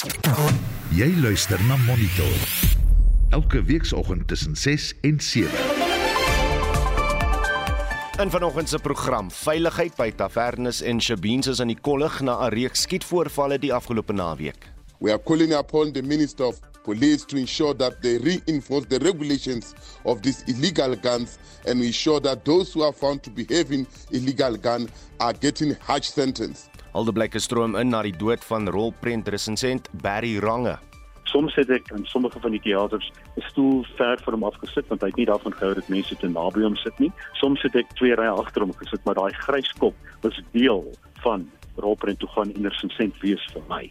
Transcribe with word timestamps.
Jy 0.00 1.10
luister 1.20 1.60
na 1.68 1.76
Monitor. 1.76 2.36
Elke 3.30 3.60
weekoggend 3.62 4.28
tussen 4.28 4.56
6 4.56 4.94
en 5.00 5.20
7. 5.20 5.50
In 8.20 8.30
vanoggend 8.30 8.68
se 8.68 8.78
program 8.78 9.30
Veiligheid 9.30 9.96
by 9.96 10.12
Tavernes 10.16 10.80
en 10.80 11.00
Shabins 11.00 11.46
is 11.46 11.60
aan 11.60 11.68
die 11.68 11.80
kollig 11.80 12.20
na 12.20 12.38
'n 12.46 12.48
reeks 12.48 12.80
skietvoorvalle 12.80 13.58
die 13.58 13.72
afgelope 13.72 14.12
naweek. 14.12 14.72
We 15.00 15.10
are 15.10 15.22
calling 15.22 15.52
upon 15.52 15.92
the 15.92 16.02
Minister 16.02 16.46
of 16.46 16.60
Police 16.82 17.26
to 17.26 17.36
ensure 17.36 17.74
that 17.74 18.00
they 18.00 18.16
reinforce 18.16 18.86
the 18.88 18.98
regulations 18.98 19.74
of 20.04 20.22
these 20.22 20.42
illegal 20.46 20.96
guns 20.96 21.36
and 21.66 21.82
ensure 21.82 22.20
that 22.20 22.44
those 22.44 22.72
who 22.72 22.84
are 22.84 22.96
found 22.96 23.22
to 23.22 23.30
be 23.30 23.44
having 23.48 23.86
illegal 24.10 24.56
gun 24.56 24.88
are 25.18 25.34
getting 25.34 25.76
harsh 25.80 26.08
sentence. 26.08 26.69
Alde 26.90 27.12
blyke 27.14 27.38
stroom 27.38 27.76
in 27.78 27.92
na 27.92 28.00
die 28.02 28.14
dood 28.18 28.42
van 28.48 28.66
rolprent 28.74 29.28
resensent 29.30 29.86
Barry 30.02 30.32
Range. 30.42 30.72
Soms 31.30 31.54
het 31.54 31.68
ek 31.70 31.86
in 31.94 32.02
sommige 32.10 32.40
van 32.42 32.50
die 32.50 32.60
teaters 32.64 33.12
'n 33.38 33.44
stoel 33.46 33.84
ver 33.94 34.18
vir 34.18 34.34
hom 34.34 34.42
afgesit 34.44 34.88
want 34.88 35.00
hy 35.00 35.06
het 35.06 35.16
nie 35.16 35.26
daarvan 35.26 35.54
gehou 35.54 35.74
dat 35.74 35.88
mense 35.88 36.16
te 36.16 36.28
naby 36.28 36.62
hom 36.62 36.76
sit 36.76 36.98
nie. 36.98 37.12
Soms 37.38 37.62
het 37.62 37.76
ek 37.76 37.94
twee 37.94 38.14
rye 38.14 38.34
agter 38.34 38.62
hom 38.62 38.72
gesit, 38.72 39.04
maar 39.04 39.14
daai 39.14 39.32
grys 39.32 39.72
kop 39.78 39.94
was 40.22 40.42
deel 40.52 40.82
van 41.22 41.48
rolprent 41.76 42.18
toe 42.18 42.28
gaan 42.28 42.50
indersensent 42.50 43.14
wees 43.22 43.46
vir 43.52 43.62
my. 43.68 43.90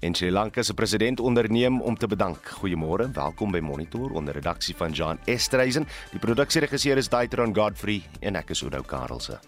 En 0.00 0.14
Sri 0.14 0.30
Lanka 0.30 0.62
se 0.62 0.74
president 0.74 1.20
onderneem 1.20 1.80
om 1.80 1.96
te 1.96 2.06
bedank. 2.06 2.38
Goeiemôre, 2.58 3.10
welkom 3.12 3.52
by 3.52 3.60
Monitor 3.60 4.10
onder 4.10 4.34
redaksie 4.34 4.74
van 4.74 4.92
John 4.92 5.18
Estreisen. 5.26 5.86
Die 6.10 6.20
produksieregisseur 6.20 6.96
is 6.96 7.08
Daitron 7.08 7.54
Godfrey 7.54 8.02
en 8.20 8.34
ek 8.34 8.50
is 8.50 8.62
Oudo 8.62 8.82
Karelse. 8.82 9.38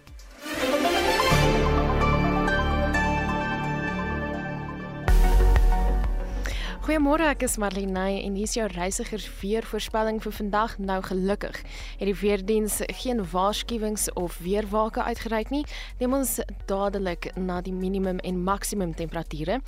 Goeiemôre, 6.89 7.27
ek 7.29 7.43
is 7.45 7.59
Marlene 7.61 8.03
en 8.17 8.33
hier 8.33 8.47
is 8.47 8.55
jou 8.57 8.63
reisigers 8.65 9.27
weer 9.43 9.61
voorspelling 9.61 10.17
vir 10.23 10.33
vandag. 10.33 10.71
Nou 10.81 10.95
gelukkig 11.05 11.59
het 11.99 12.07
die 12.09 12.15
weerdiens 12.17 12.79
geen 12.97 13.19
waarskuwings 13.29 14.07
of 14.17 14.39
weerwake 14.41 15.03
uitgereik 15.05 15.51
nie. 15.53 15.61
Neem 15.99 16.15
ons 16.17 16.39
dadelik 16.65 17.27
na 17.37 17.59
die 17.61 17.75
minimum 17.77 18.17
en 18.25 18.39
maksimum 18.41 18.95
temperature. 18.97 19.59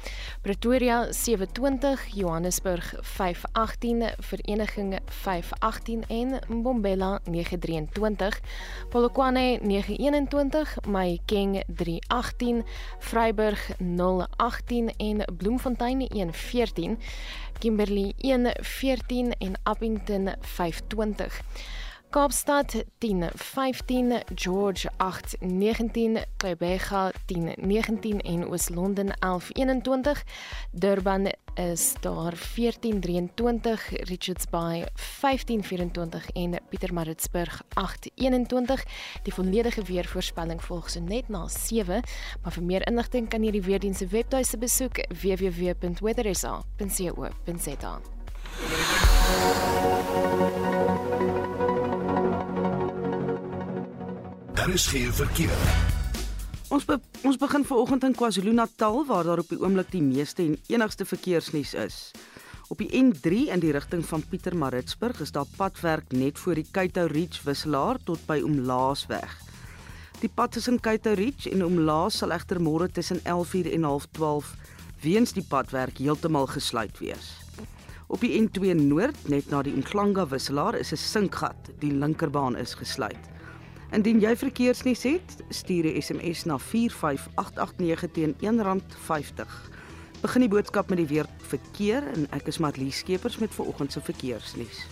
Pretoria 0.42 1.12
27, 1.14 2.08
Johannesburg 2.18 2.90
518, 3.06 4.02
Vereniging 4.32 4.98
518 5.22 6.02
en 6.10 6.42
Mbombela 6.50 7.12
923, 7.30 8.42
Polokwane 8.90 9.60
921, 9.62 10.74
Mahikeng 10.90 11.62
318, 11.70 12.66
Vryburg 13.12 13.70
018 13.78 14.90
en 14.98 15.24
Bloemfontein 15.38 16.08
114. 16.10 16.98
Kimberley 17.60 18.16
114 18.20 19.36
en 19.40 19.58
Appington 19.64 20.36
520. 20.42 21.32
Kaapstad 22.12 22.84
1015, 22.98 24.22
George 24.36 24.90
819, 24.98 26.18
Kebega 26.38 27.12
1019 27.26 28.22
en 28.22 28.48
Oos-London 28.48 29.12
1121. 29.20 30.24
Durban 30.72 31.34
is 31.54 31.94
daar 32.00 32.34
1423, 32.56 33.90
Richards 33.90 34.50
Bay 34.50 34.86
1524 35.22 36.30
en 36.30 36.60
Pietermaritzburg 36.70 37.62
821. 37.74 38.84
Die 39.24 39.34
volledige 39.34 39.84
weervoorspelling 39.84 40.64
volg 40.64 40.90
so 40.90 41.00
net 41.00 41.28
na 41.28 41.48
7, 41.48 42.04
maar 42.42 42.52
vir 42.52 42.64
meer 42.64 42.88
inligting 42.88 43.30
kan 43.30 43.44
jy 43.44 43.52
die 43.52 43.64
weerdiens 43.64 43.98
se 43.98 44.08
webtuiste 44.08 44.58
besoek 44.58 45.06
www.weatherisa.co.za. 45.22 48.02
Daar 54.54 54.70
is 54.70 54.86
geen 54.86 55.14
verkeer. 55.14 55.58
Ons 56.68 56.86
be 56.86 57.00
ons 57.24 57.38
begin 57.38 57.64
vanoggend 57.66 58.04
in 58.04 58.16
KwaZulu-Natal 58.16 59.06
waar 59.06 59.24
daar 59.24 59.40
op 59.40 59.50
die 59.50 59.60
oomblik 59.62 59.92
die 59.92 60.02
meeste 60.02 60.44
en 60.44 60.58
enigste 60.68 61.06
verkeersnuus 61.06 61.74
is. 61.74 62.12
Op 62.68 62.78
die 62.84 62.90
N3 62.92 63.48
in 63.54 63.64
die 63.64 63.72
rigting 63.72 64.04
van 64.06 64.24
Pietermaritzburg 64.30 65.22
is 65.22 65.32
daar 65.32 65.48
padwerk 65.56 66.12
net 66.12 66.40
voor 66.40 66.60
die 66.60 66.68
Keitou 66.72 67.08
Ridge 67.08 67.44
wisselaar 67.44 68.00
tot 68.04 68.26
by 68.28 68.42
Omlaasweg. 68.44 69.38
Die 70.20 70.30
pad 70.30 70.52
tussen 70.52 70.80
Keitou 70.80 71.16
Ridge 71.16 71.50
en 71.50 71.66
Omlaas 71.66 72.20
sal 72.20 72.36
egter 72.36 72.60
môre 72.60 72.92
tussen 72.92 73.24
11:00 73.24 73.72
en 73.72 73.88
12:30 73.88 74.56
weens 75.02 75.34
die 75.34 75.48
padwerk 75.48 75.98
heeltemal 75.98 76.48
gesluit 76.48 77.00
wees. 77.00 77.38
Op 78.08 78.20
die 78.20 78.36
N2 78.36 78.76
Noord 78.76 79.30
net 79.30 79.50
na 79.50 79.62
die 79.64 79.74
Umhlanga 79.74 80.28
wisselaar 80.28 80.76
is 80.76 80.92
'n 80.92 80.98
sinkgat. 80.98 81.72
Die 81.80 81.92
linkerbaan 81.92 82.58
is 82.58 82.74
gesluit. 82.74 83.31
Indien 83.92 84.22
jy 84.24 84.32
verkeersnuus 84.40 85.04
het, 85.04 85.34
stuur 85.50 85.86
'n 85.86 86.02
SMS 86.02 86.44
na 86.44 86.58
45889 86.58 88.12
teen 88.12 88.36
R1.50. 88.40 89.70
Begin 90.22 90.42
die 90.42 90.50
boodskap 90.50 90.90
met 90.90 90.98
die 90.98 91.08
weer 91.08 91.26
verkeer 91.38 92.08
en 92.08 92.28
ek 92.32 92.48
is 92.48 92.58
Matlie 92.58 92.92
Skeepers 92.92 93.38
met 93.38 93.54
vanoggend 93.54 93.92
se 93.92 94.02
verkeersnuus. 94.02 94.88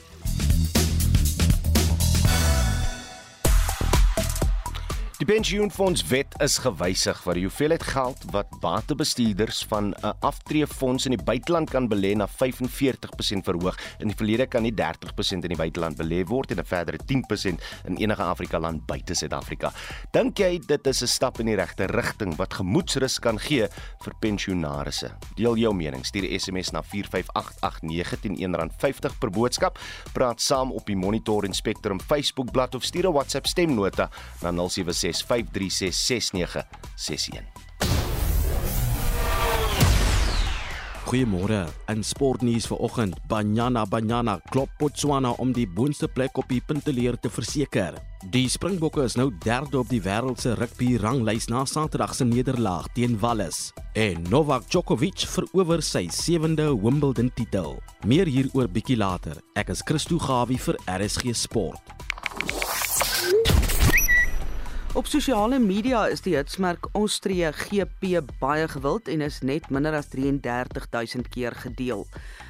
Die 5.20 5.28
pensioenfondswet 5.28 6.38
is 6.40 6.54
gewysig 6.64 7.18
wat 7.26 7.36
die 7.36 7.42
hoeveelheid 7.44 7.84
geld 7.84 8.22
wat 8.32 8.54
batebestuurders 8.64 9.66
van 9.68 9.92
'n 9.92 10.14
aftreefonds 10.24 11.06
in 11.06 11.12
die 11.12 11.24
buiteland 11.24 11.70
kan 11.70 11.90
belê 11.92 12.16
na 12.16 12.28
45% 12.28 13.44
verhoog. 13.44 13.76
In 14.00 14.08
die 14.08 14.16
verlede 14.16 14.48
kan 14.48 14.62
nie 14.62 14.72
30% 14.72 15.44
in 15.44 15.52
die 15.52 15.58
buiteland 15.58 15.98
belê 15.98 16.24
word 16.24 16.52
en 16.52 16.60
'n 16.60 16.66
verdere 16.66 16.98
10% 17.06 17.60
in 17.86 17.98
enige 17.98 18.24
Afrika 18.24 18.60
land 18.60 18.86
buite 18.86 19.14
Suid-Afrika. 19.14 19.74
Dink 20.12 20.38
jy 20.38 20.60
dit 20.66 20.88
is 20.88 21.02
'n 21.02 21.08
stap 21.08 21.40
in 21.40 21.46
die 21.46 21.56
regte 21.56 21.86
rigting 21.86 22.36
wat 22.38 22.54
gemoedsrus 22.54 23.20
kan 23.20 23.40
gee 23.40 23.68
vir 24.00 24.14
pensionaarsse? 24.20 25.12
Deel 25.36 25.58
jou 25.58 25.74
mening. 25.74 26.06
Stuur 26.06 26.24
'n 26.24 26.40
SMS 26.40 26.72
na 26.72 26.82
45889 26.82 28.20
teen 28.20 28.38
R1.50 28.38 29.20
per 29.20 29.30
boodskap. 29.30 29.80
Praat 30.14 30.42
saam 30.42 30.72
op 30.72 30.86
die 30.86 30.96
Monitor 30.96 31.44
en 31.44 31.54
Spectrum 31.54 32.00
Facebookblad 32.00 32.76
of 32.76 32.84
stuur 32.84 33.08
'n 33.08 33.14
WhatsApp 33.14 33.48
stemnota 33.48 34.10
na 34.42 34.52
076 34.52 35.09
5366961. 35.14 37.60
Goeiemôre. 41.10 41.66
In 41.90 42.04
sportnuus 42.06 42.68
vanoggend, 42.70 43.16
Banyana 43.28 43.82
Banyana 43.90 44.36
klop 44.54 44.70
Botswana 44.78 45.32
om 45.42 45.50
die 45.50 45.66
boonste 45.66 46.06
plek 46.06 46.38
op 46.38 46.46
die 46.54 46.60
punteleer 46.62 47.16
te 47.18 47.32
verseker. 47.34 47.96
Die 48.30 48.46
Springbokke 48.46 49.08
is 49.08 49.16
nou 49.18 49.32
derde 49.42 49.80
op 49.80 49.90
die 49.90 50.04
wêreld 50.06 50.38
se 50.44 50.54
rugby 50.54 51.00
ranglys 51.02 51.50
na 51.50 51.64
Saterdag 51.66 52.14
se 52.14 52.28
nederlaag 52.30 52.92
teen 52.94 53.18
Wallis. 53.24 53.72
En 53.98 54.22
Novak 54.30 54.70
Djokovic 54.70 55.26
verower 55.34 55.82
sy 55.82 56.06
7de 56.14 56.70
Wimbledon 56.78 57.34
titel. 57.34 57.80
Meer 58.06 58.30
hieroor 58.30 58.70
bietjie 58.70 59.00
later. 59.02 59.42
Ek 59.58 59.74
is 59.74 59.82
Christo 59.82 60.22
Gawie 60.22 60.62
vir 60.62 60.78
RSG 60.86 61.34
Sport. 61.34 61.98
Op 65.00 65.08
sosiale 65.08 65.60
media 65.60 66.02
is 66.12 66.20
die 66.26 66.34
hitsmerk 66.36 66.90
Austrië 66.92 67.54
GP 67.56 68.20
baie 68.42 68.66
gewild 68.68 69.08
en 69.08 69.22
is 69.24 69.38
net 69.48 69.70
minder 69.72 69.96
as 69.96 70.10
33000 70.12 71.30
keer 71.32 71.56
gedeel. 71.56 72.04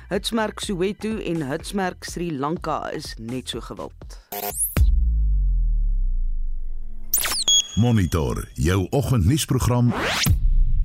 Hitsmerk 0.09 0.63
Soweto 0.65 1.11
en 1.21 1.45
hitsmerk 1.45 2.07
Sri 2.09 2.31
Lanka 2.33 2.79
is 2.89 3.13
net 3.19 3.53
so 3.53 3.61
gewild. 3.61 4.17
Monitor 7.77 8.41
jou 8.53 8.87
oggendnuusprogram 8.89 9.93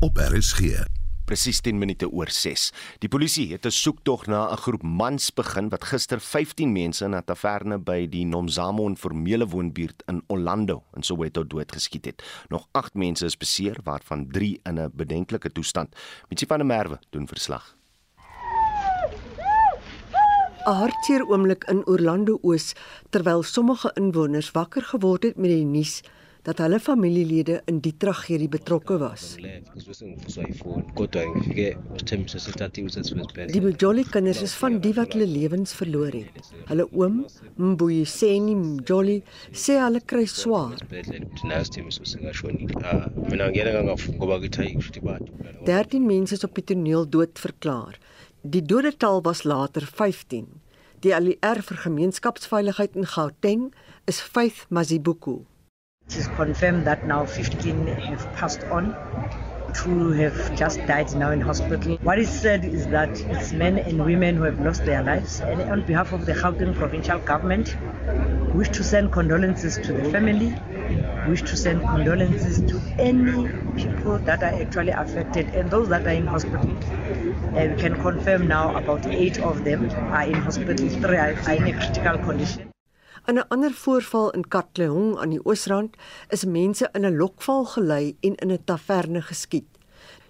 op 0.04 0.20
RSG. 0.20 0.84
Presies 1.24 1.62
10 1.64 1.78
minute 1.80 2.04
oor 2.12 2.28
6. 2.28 2.66
Die 3.00 3.08
polisie 3.08 3.46
het 3.52 3.64
'n 3.64 3.70
soektog 3.70 4.26
na 4.26 4.52
'n 4.52 4.56
groep 4.56 4.82
mans 4.82 5.32
begin 5.32 5.68
wat 5.68 5.84
gister 5.84 6.20
15 6.20 6.72
mense 6.72 7.04
in 7.04 7.14
'n 7.14 7.24
taverne 7.24 7.78
by 7.78 8.06
die 8.08 8.24
Nomzamo 8.26 8.86
informele 8.86 9.46
woonbuurt 9.46 10.02
in 10.06 10.22
Orlando 10.26 10.82
in 10.94 11.02
Soweto 11.02 11.46
doodgeskiet 11.46 12.04
het. 12.04 12.22
Nog 12.48 12.68
8 12.72 12.94
mense 12.94 13.24
is 13.24 13.36
beseer, 13.36 13.76
waarvan 13.84 14.28
3 14.28 14.60
in 14.62 14.78
'n 14.78 14.90
bedenklike 14.94 15.52
toestand. 15.52 15.96
Mitsi 16.28 16.46
van 16.46 16.58
der 16.58 16.66
Merwe 16.66 16.98
doen 17.10 17.26
verslag. 17.26 17.76
'n 20.66 20.72
Hartseer 20.72 21.26
oomblik 21.28 21.64
in 21.64 21.86
Orlando 21.86 22.38
Oos 22.42 22.72
terwyl 23.10 23.42
sommige 23.42 23.90
inwoners 23.94 24.50
wakker 24.50 24.82
geword 24.82 25.22
het 25.22 25.36
met 25.36 25.50
die 25.50 25.64
nuus 25.64 26.02
dat 26.44 26.58
hulle 26.60 26.78
familielede 26.80 27.62
in 27.70 27.78
die 27.80 27.94
tragedie 27.96 28.48
betrokke 28.52 28.98
was. 29.00 29.36
Die 33.54 33.62
Mjoli 33.64 34.04
kinders 34.10 34.42
is 34.44 34.54
van 34.60 34.76
die 34.84 34.92
wat 34.98 35.14
hulle 35.16 35.28
lewens 35.28 35.72
verloor 35.78 36.12
het. 36.12 36.50
Hulle 36.68 36.86
oom, 36.92 37.22
Mbuyiseni 37.56 38.56
Mjoli, 38.60 39.22
sê 39.52 39.78
hulle 39.80 40.02
kry 40.04 40.26
swaar. 40.28 40.76
13 45.64 46.06
mense 46.06 46.36
is 46.36 46.44
op 46.44 46.60
die 46.60 46.66
toneel 46.72 47.08
dood 47.08 47.40
verklaar. 47.40 47.96
Die 48.42 48.60
dodetal 48.60 49.22
was 49.24 49.44
later 49.48 49.88
15. 49.88 50.46
Die 51.00 51.14
ALR 51.16 51.62
vir 51.64 51.82
gemeenskapsveiligheid 51.86 52.96
in 52.96 53.08
Gauteng 53.16 53.66
is 54.04 54.20
Faith 54.20 54.66
Mazibuku. 54.68 55.40
It 56.08 56.16
is 56.16 56.28
confirmed 56.28 56.86
that 56.86 57.06
now 57.06 57.24
15 57.24 57.86
have 57.86 58.32
passed 58.34 58.62
on. 58.64 58.94
Two 59.72 60.10
have 60.10 60.54
just 60.54 60.78
died 60.86 61.14
now 61.14 61.30
in 61.30 61.40
hospital. 61.40 61.96
What 62.02 62.18
is 62.18 62.28
said 62.28 62.64
is 62.64 62.86
that 62.88 63.18
it's 63.20 63.52
men 63.52 63.78
and 63.78 64.04
women 64.04 64.36
who 64.36 64.42
have 64.42 64.60
lost 64.60 64.84
their 64.84 65.02
lives. 65.02 65.40
And 65.40 65.62
on 65.62 65.86
behalf 65.86 66.12
of 66.12 66.26
the 66.26 66.34
Gauteng 66.34 66.74
provincial 66.74 67.18
government, 67.20 67.74
wish 68.54 68.68
to 68.68 68.84
send 68.84 69.12
condolences 69.12 69.76
to 69.78 69.92
the 69.94 70.10
family. 70.10 70.54
Wish 71.26 71.40
to 71.42 71.56
send 71.56 71.80
condolences 71.80 72.60
to 72.70 72.82
any 72.98 73.48
people 73.74 74.18
that 74.18 74.42
are 74.42 74.60
actually 74.60 74.92
affected 74.92 75.54
and 75.54 75.70
those 75.70 75.88
that 75.88 76.06
are 76.06 76.10
in 76.10 76.26
hospital. 76.26 76.70
Uh, 77.56 77.68
we 77.72 77.80
can 77.80 77.98
confirm 77.98 78.46
now 78.46 78.76
about 78.76 79.06
eight 79.06 79.38
of 79.38 79.64
them 79.64 79.90
are 79.90 80.24
in 80.24 80.34
hospital. 80.34 80.76
Three 80.76 81.16
are 81.16 81.30
in 81.30 81.64
a 81.64 81.72
critical 81.72 82.18
condition. 82.18 82.73
In 83.26 83.38
'n 83.38 83.48
ander 83.48 83.72
voorval 83.72 84.30
in 84.30 84.48
Katlehong 84.48 85.16
aan 85.18 85.30
die 85.30 85.44
Oosrand 85.44 85.96
is 86.28 86.44
mense 86.44 86.88
in 86.92 87.06
'n 87.06 87.16
lokval 87.16 87.64
gelei 87.64 88.16
en 88.20 88.34
in 88.34 88.52
'n 88.52 88.64
taverne 88.64 89.22
geskiet. 89.22 89.70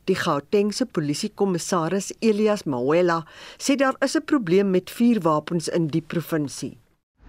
Die 0.04 0.14
Gautengse 0.14 0.86
polisiekommissaris 0.86 2.12
Elias 2.18 2.62
Mawela 2.62 3.26
sê 3.58 3.74
daar 3.76 3.96
is 3.98 4.14
'n 4.16 4.24
probleem 4.24 4.70
met 4.70 4.90
vuurwapens 4.90 5.68
in 5.68 5.86
die 5.86 6.02
provinsie. 6.02 6.78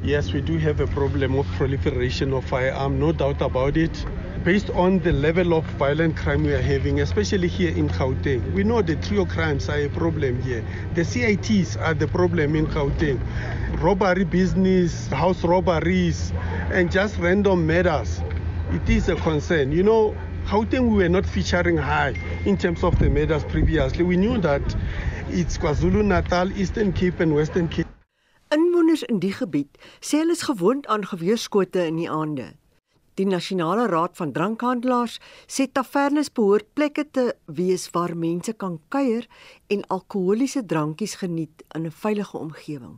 Yes, 0.03 0.33
we 0.33 0.41
do 0.41 0.59
have 0.59 0.81
a 0.81 0.87
problem 0.87 1.35
of 1.35 1.47
proliferation 1.53 2.31
of 2.33 2.45
firearm, 2.45 2.99
no 2.99 3.11
doubt 3.11 3.41
about 3.41 3.75
it. 3.75 4.05
Based 4.43 4.69
on 4.71 4.99
the 4.99 5.11
level 5.11 5.55
of 5.55 5.65
violent 5.79 6.15
crime 6.15 6.43
we 6.43 6.53
are 6.53 6.61
having, 6.61 6.99
especially 6.99 7.47
here 7.47 7.75
in 7.75 7.89
Gauteng, 7.89 8.53
we 8.53 8.63
know 8.63 8.83
the 8.83 8.97
trio 8.97 9.25
crimes 9.25 9.67
are 9.67 9.79
a 9.79 9.89
problem 9.89 10.41
here. 10.43 10.63
The 10.93 11.03
CITs 11.03 11.75
are 11.77 11.95
the 11.95 12.07
problem 12.07 12.55
in 12.55 12.67
Gauteng. 12.67 13.19
Robbery 13.81 14.25
business, 14.25 15.07
house 15.07 15.43
robberies, 15.43 16.31
and 16.71 16.91
just 16.91 17.17
random 17.17 17.65
murders. 17.65 18.21
It 18.71 18.87
is 18.87 19.09
a 19.09 19.15
concern. 19.15 19.71
You 19.71 19.81
know, 19.81 20.15
Gauteng 20.45 20.91
we 20.91 20.97
were 20.97 21.09
not 21.09 21.25
featuring 21.25 21.77
high 21.77 22.13
in 22.45 22.57
terms 22.57 22.83
of 22.83 22.99
the 22.99 23.09
murders 23.09 23.43
previously. 23.45 24.03
We 24.03 24.17
knew 24.17 24.37
that 24.41 24.61
it's 25.29 25.57
KwaZulu-Natal, 25.57 26.51
Eastern 26.59 26.93
Cape 26.93 27.21
and 27.21 27.33
Western 27.33 27.69
Cape. 27.69 27.87
Inwoners 28.55 29.03
in 29.03 29.17
die 29.19 29.33
gebied 29.35 29.79
sê 29.99 30.21
hulle 30.21 30.35
is 30.37 30.45
gewoond 30.47 30.85
aan 30.87 31.03
geweerskote 31.03 31.81
in 31.89 31.97
die 31.99 32.07
aande. 32.07 32.53
Die 33.19 33.25
Nasionale 33.27 33.87
Raad 33.91 34.15
van 34.19 34.31
Drankhandelaars 34.35 35.17
sê 35.55 35.65
tavernes 35.67 36.29
behoort 36.39 36.69
plekke 36.77 37.03
te 37.17 37.25
wees 37.59 37.89
waar 37.95 38.13
mense 38.21 38.53
kan 38.63 38.77
kuier 38.95 39.27
en 39.75 39.83
alkoholiese 39.97 40.63
drankies 40.71 41.17
geniet 41.23 41.65
in 41.75 41.85
'n 41.89 41.97
veilige 42.03 42.37
omgewing. 42.37 42.97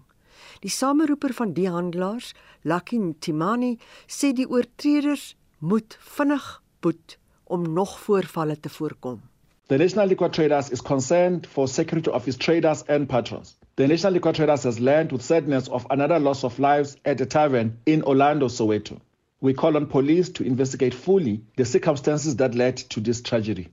Die 0.62 0.69
sameroeper 0.69 1.33
van 1.33 1.54
die 1.54 1.69
handelaars, 1.69 2.33
Lucky 2.62 3.00
Timani, 3.19 3.77
sê 4.07 4.33
die 4.33 4.50
oortreders 4.50 5.36
moet 5.57 5.98
vinnig 6.00 6.62
boet 6.81 7.18
om 7.44 7.74
nog 7.74 8.00
voorvalle 8.00 8.59
te 8.59 8.69
voorkom. 8.69 9.21
The 9.68 9.77
National 9.77 10.07
Liquor 10.07 10.30
Traders 10.30 10.69
is 10.69 10.81
concerned 10.81 11.48
for 11.48 11.68
security 11.68 12.09
of 12.09 12.27
its 12.27 12.38
traders 12.38 12.86
and 12.88 13.07
patrons. 13.07 13.57
The 13.77 13.88
National 13.88 14.13
Liquor 14.13 14.33
Traders 14.33 14.63
has 14.63 14.79
learned 14.79 15.12
with 15.12 15.21
sadness 15.21 15.68
of 15.68 15.85
another 15.91 16.18
loss 16.18 16.44
of 16.44 16.57
lives 16.57 16.97
at 17.06 17.21
a 17.21 17.27
tavern 17.27 17.77
in 17.85 18.01
Orlando, 18.01 18.47
Soweto. 18.47 19.00
We 19.39 19.53
call 19.53 19.75
on 19.75 19.85
police 19.85 20.29
to 20.29 20.44
investigate 20.44 20.95
fully 20.95 21.44
the 21.57 21.63
circumstances 21.63 22.35
that 22.38 22.56
led 22.56 22.77
to 22.77 23.00
this 23.00 23.21
tragedy. 23.21 23.68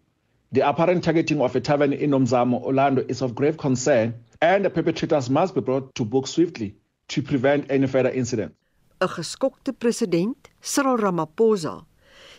The 0.52 0.68
apparent 0.68 1.04
targeting 1.04 1.40
of 1.40 1.56
a 1.56 1.60
tavern 1.62 1.94
in 1.94 2.10
Nomzamo, 2.10 2.62
Orlando 2.62 3.02
is 3.08 3.22
of 3.22 3.34
grave 3.34 3.56
concern 3.56 4.12
and 4.42 4.66
the 4.66 4.68
perpetrators 4.68 5.30
must 5.30 5.54
be 5.54 5.62
brought 5.62 5.94
to 5.94 6.04
book 6.04 6.26
swiftly 6.26 6.74
to 7.08 7.22
prevent 7.22 7.70
any 7.70 7.86
further 7.86 8.10
incident. 8.10 8.52
'n 9.00 9.08
Geskokte 9.08 9.72
president, 9.72 10.50
Cyril 10.60 10.98
Ramaphosa, 10.98 11.86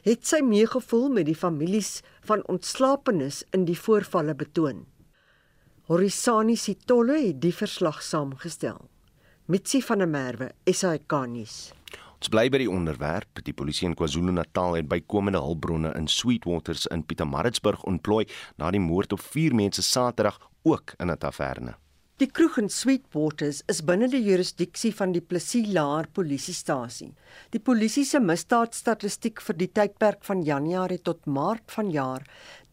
het 0.03 0.23
sy 0.23 0.41
meegevoel 0.41 1.09
met 1.09 1.25
die 1.25 1.33
families 1.33 2.03
van 2.21 2.45
ontslapenes 2.45 3.43
in 3.49 3.65
die 3.65 3.79
voorvalle 3.79 4.35
betoon. 4.35 4.85
Horisani 5.85 6.55
Sitolle 6.57 7.19
het 7.27 7.37
die 7.43 7.51
verslag 7.53 7.99
saamgestel. 8.01 8.79
Mitsi 9.45 9.83
van 9.85 10.01
der 10.01 10.09
Merwe, 10.09 10.47
SAK-nuus. 10.65 11.57
Ons 12.15 12.31
bly 12.33 12.47
by 12.49 12.63
die 12.63 12.71
onderwerp. 12.73 13.43
Die 13.45 13.53
polisie 13.53 13.85
in 13.91 13.93
KwaZulu-Natal 13.93 14.79
het 14.79 14.89
bykomende 14.89 15.43
hulpbronne 15.45 15.93
in 15.93 16.09
Sweetwaters 16.09 16.87
in 16.89 17.05
Pietermaritzburg 17.05 17.85
ontplooi 17.85 18.25
na 18.57 18.73
die 18.73 18.81
moord 18.81 19.13
op 19.13 19.21
4 19.21 19.53
mense 19.53 19.85
Saterdag 19.85 20.41
ook 20.65 20.97
in 20.97 21.11
'n 21.11 21.17
taverne. 21.21 21.77
Die 22.15 22.31
kroeg 22.31 22.57
in 22.57 22.69
Sweetwaters 22.69 23.57
is 23.67 23.81
binne 23.83 24.07
die 24.07 24.21
jurisdiksie 24.23 24.93
van 24.95 25.11
die 25.11 25.21
Plessis 25.21 25.67
Laar 25.67 26.07
polisiestasie. 26.07 27.09
Die 27.51 27.59
polisie 27.59 28.05
se 28.05 28.19
misdaadstatistiek 28.19 29.41
vir 29.41 29.57
die 29.59 29.67
tydperk 29.67 30.23
van 30.23 30.41
Januarie 30.41 31.01
tot 31.01 31.25
Maart 31.25 31.71
vanjaar 31.75 32.23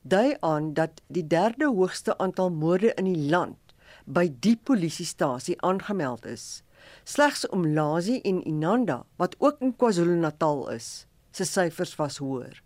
dui 0.03 0.37
aan 0.41 0.75
dat 0.75 1.01
die 1.07 1.27
derde 1.27 1.67
hoogste 1.67 2.19
aantal 2.19 2.51
moorde 2.51 2.95
in 2.95 3.05
die 3.05 3.31
land 3.31 3.59
by 4.05 4.27
die 4.43 4.57
polisiestasie 4.57 5.57
aangemeld 5.63 6.27
is. 6.27 6.63
Slegs 7.05 7.47
Umlazi 7.53 8.19
en 8.27 8.43
Inanda, 8.45 9.05
wat 9.17 9.37
ook 9.39 9.61
in 9.61 9.77
KwaZulu-Natal 9.77 10.69
is, 10.71 11.07
se 11.31 11.45
syfers 11.45 11.95
was 11.97 12.19
hoër. 12.19 12.63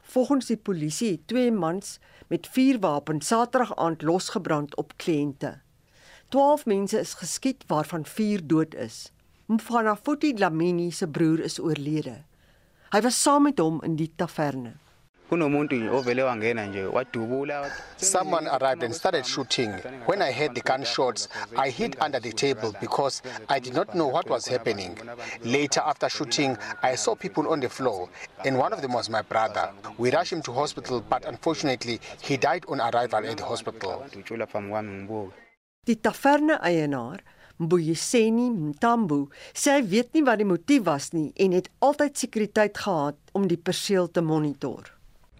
Volgens 0.00 0.46
die 0.46 0.56
polisie 0.56 1.10
het 1.10 1.26
twee 1.26 1.52
mans 1.52 1.98
met 2.28 2.46
vuurwapens 2.46 3.26
Saterdag 3.26 3.76
aand 3.76 4.02
losgebrand 4.02 4.76
op 4.76 4.92
kliënte. 4.96 5.60
12 6.28 6.66
mense 6.66 6.98
is 6.98 7.14
geskiet 7.14 7.64
waarvan 7.66 8.04
4 8.04 8.46
dood 8.46 8.74
is. 8.74 9.12
Mfana 9.46 9.96
Futi 9.96 10.32
Dlamini 10.34 10.90
se 10.90 11.08
broer 11.08 11.40
is 11.40 11.60
oorlede. 11.60 12.22
Hy 12.90 13.00
was 13.00 13.22
saam 13.22 13.42
met 13.42 13.58
hom 13.58 13.80
in 13.82 13.96
die 13.96 14.12
taverne. 14.16 14.76
Someone 15.30 15.68
arrived 18.46 18.82
and 18.82 18.94
started 18.94 19.26
shooting. 19.26 19.72
When 20.06 20.20
I 20.20 20.30
heard 20.30 20.54
the 20.54 20.60
gunshots, 20.60 21.28
I 21.56 21.70
hid 21.70 21.96
under 22.00 22.20
the 22.20 22.32
table 22.32 22.74
because 22.80 23.22
I 23.48 23.58
did 23.58 23.74
not 23.74 23.94
know 23.94 24.06
what 24.06 24.28
was 24.28 24.46
happening. 24.46 24.98
Later, 25.42 25.80
after 25.80 26.08
shooting, 26.08 26.56
I 26.82 26.94
saw 26.94 27.14
people 27.14 27.48
on 27.48 27.60
the 27.60 27.70
floor, 27.70 28.10
and 28.44 28.58
one 28.58 28.72
of 28.72 28.82
them 28.82 28.92
was 28.92 29.08
my 29.08 29.22
brother. 29.22 29.70
We 29.96 30.12
rushed 30.12 30.32
him 30.32 30.42
to 30.42 30.52
hospital, 30.52 31.00
but 31.00 31.24
unfortunately, 31.24 32.00
he 32.20 32.36
died 32.36 32.64
on 32.68 32.80
arrival 32.80 33.26
at 33.26 33.38
the 33.38 33.44
hospital. 33.44 34.04
Die 35.86 35.96
taverne 35.96 36.58
eienaar, 36.62 37.20
Mbuyiseni 37.58 38.50
Mtambo, 38.50 39.28
sê 39.54 39.76
hy 39.76 39.82
weet 39.86 40.16
nie 40.16 40.24
wat 40.26 40.40
die 40.40 40.48
motief 40.48 40.82
was 40.88 41.12
nie 41.12 41.28
en 41.36 41.52
het 41.54 41.68
altyd 41.84 42.16
sekuriteit 42.18 42.80
gehad 42.82 43.18
om 43.36 43.44
die 43.46 43.60
perseel 43.60 44.08
te 44.10 44.24
monitor. 44.24 44.88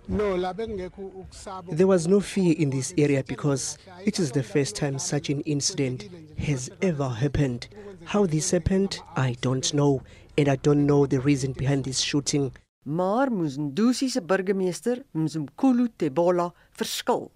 There 0.07 1.87
was 1.87 2.07
no 2.07 2.21
fear 2.21 2.55
in 2.59 2.71
this 2.71 2.93
area 2.99 3.25
because 3.27 3.79
it 4.05 4.19
is 4.19 4.33
the 4.33 4.43
first 4.43 4.77
time 4.77 4.99
such 4.99 5.31
an 5.31 5.41
incident 5.43 6.09
has 6.39 6.71
ever 6.83 7.09
happened. 7.09 7.69
How 8.05 8.27
this 8.27 8.51
happened, 8.51 9.01
I 9.17 9.37
don't 9.41 9.73
know, 9.73 10.03
and 10.37 10.49
I 10.49 10.57
don't 10.57 10.87
know 10.87 11.07
the 11.07 11.21
reason 11.21 11.53
behind 11.53 11.85
this 11.85 12.01
shooting. 12.01 12.53
Maar 12.85 13.31
Mzundusi 13.31 14.11
se 14.11 14.21
burgemeester, 14.21 15.05
Mzumkulu 15.15 15.89
Tebola, 15.97 16.53
verskil. 16.77 17.31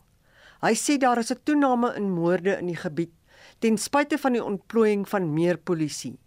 Hy 0.60 0.74
sê 0.74 0.98
daar 0.98 1.18
is 1.18 1.30
'n 1.30 1.38
toename 1.44 1.96
in 1.96 2.10
moorde 2.10 2.58
in 2.58 2.66
die 2.66 2.76
gebied 2.76 3.10
ten 3.58 3.78
spyte 3.78 4.18
van 4.18 4.32
die 4.32 4.44
ontplooiing 4.44 5.08
van 5.08 5.32
meer 5.32 5.56
polisie. 5.56 6.18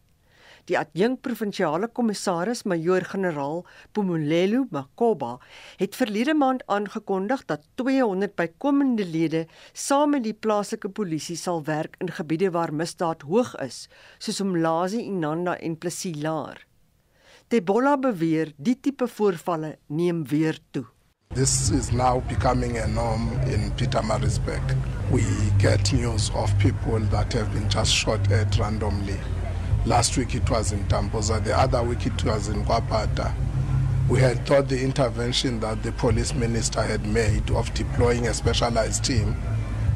Die 0.69 0.77
adjunk 0.77 1.23
provinsiale 1.25 1.87
kommissaris 1.89 2.61
majoor-generaal 2.69 3.63
Pumulelo 3.95 4.67
Makoba 4.69 5.37
het 5.79 5.97
verlede 5.97 6.35
maand 6.37 6.61
aangekondig 6.69 7.45
dat 7.49 7.65
200 7.81 8.35
bykomende 8.37 9.05
lede 9.05 9.47
saam 9.73 10.13
met 10.15 10.25
die 10.27 10.37
plaaslike 10.37 10.89
polisie 10.89 11.37
sal 11.37 11.63
werk 11.65 11.97
in 11.99 12.13
gebiede 12.13 12.51
waar 12.53 12.73
misdaad 12.73 13.25
hoog 13.25 13.55
is, 13.65 13.87
soos 14.19 14.41
Umlazi, 14.43 15.01
Inanda 15.01 15.57
en 15.57 15.77
Plesilaar. 15.77 16.65
Tebola 17.47 17.97
beweer 17.97 18.53
die 18.57 18.77
tipe 18.79 19.07
voorvalle 19.07 19.77
neem 19.87 20.23
weer 20.29 20.59
toe. 20.71 20.85
This 21.33 21.71
is 21.71 21.91
now 21.91 22.21
becoming 22.27 22.77
a 22.77 22.87
norm 22.87 23.31
in 23.47 23.71
Pietermaritzburg. 23.75 24.75
We 25.11 25.23
get 25.57 25.93
news 25.93 26.29
of 26.35 26.51
people 26.59 26.99
that 27.09 27.33
have 27.33 27.51
been 27.53 27.69
just 27.69 27.93
shot 27.93 28.31
at 28.31 28.57
randomly. 28.59 29.19
Last 29.85 30.15
week 30.15 30.35
it 30.35 30.47
was 30.47 30.73
in 30.73 30.88
Tamboza, 30.88 31.39
the 31.39 31.57
other 31.57 31.81
week 31.81 32.05
it 32.05 32.23
was 32.23 32.50
in 32.50 32.63
Kwapata. 32.63 33.33
We 34.07 34.19
had 34.19 34.45
thought 34.45 34.67
the 34.69 34.79
intervention 34.79 35.59
that 35.61 35.81
the 35.81 35.91
police 35.93 36.35
minister 36.35 36.83
had 36.83 37.03
made 37.07 37.50
of 37.50 37.73
deploying 37.73 38.27
a 38.27 38.33
specialized 38.33 39.03
team 39.03 39.35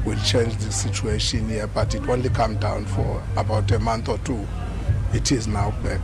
will 0.04 0.18
change 0.24 0.56
the 0.56 0.72
situation 0.72 1.48
here, 1.48 1.68
but 1.68 1.94
it 1.94 2.08
only 2.08 2.30
came 2.30 2.56
down 2.56 2.84
for 2.86 3.22
about 3.36 3.70
a 3.70 3.78
month 3.78 4.08
or 4.08 4.18
two. 4.18 4.44
It 5.14 5.30
is 5.30 5.46
now 5.46 5.70
back. 5.84 6.00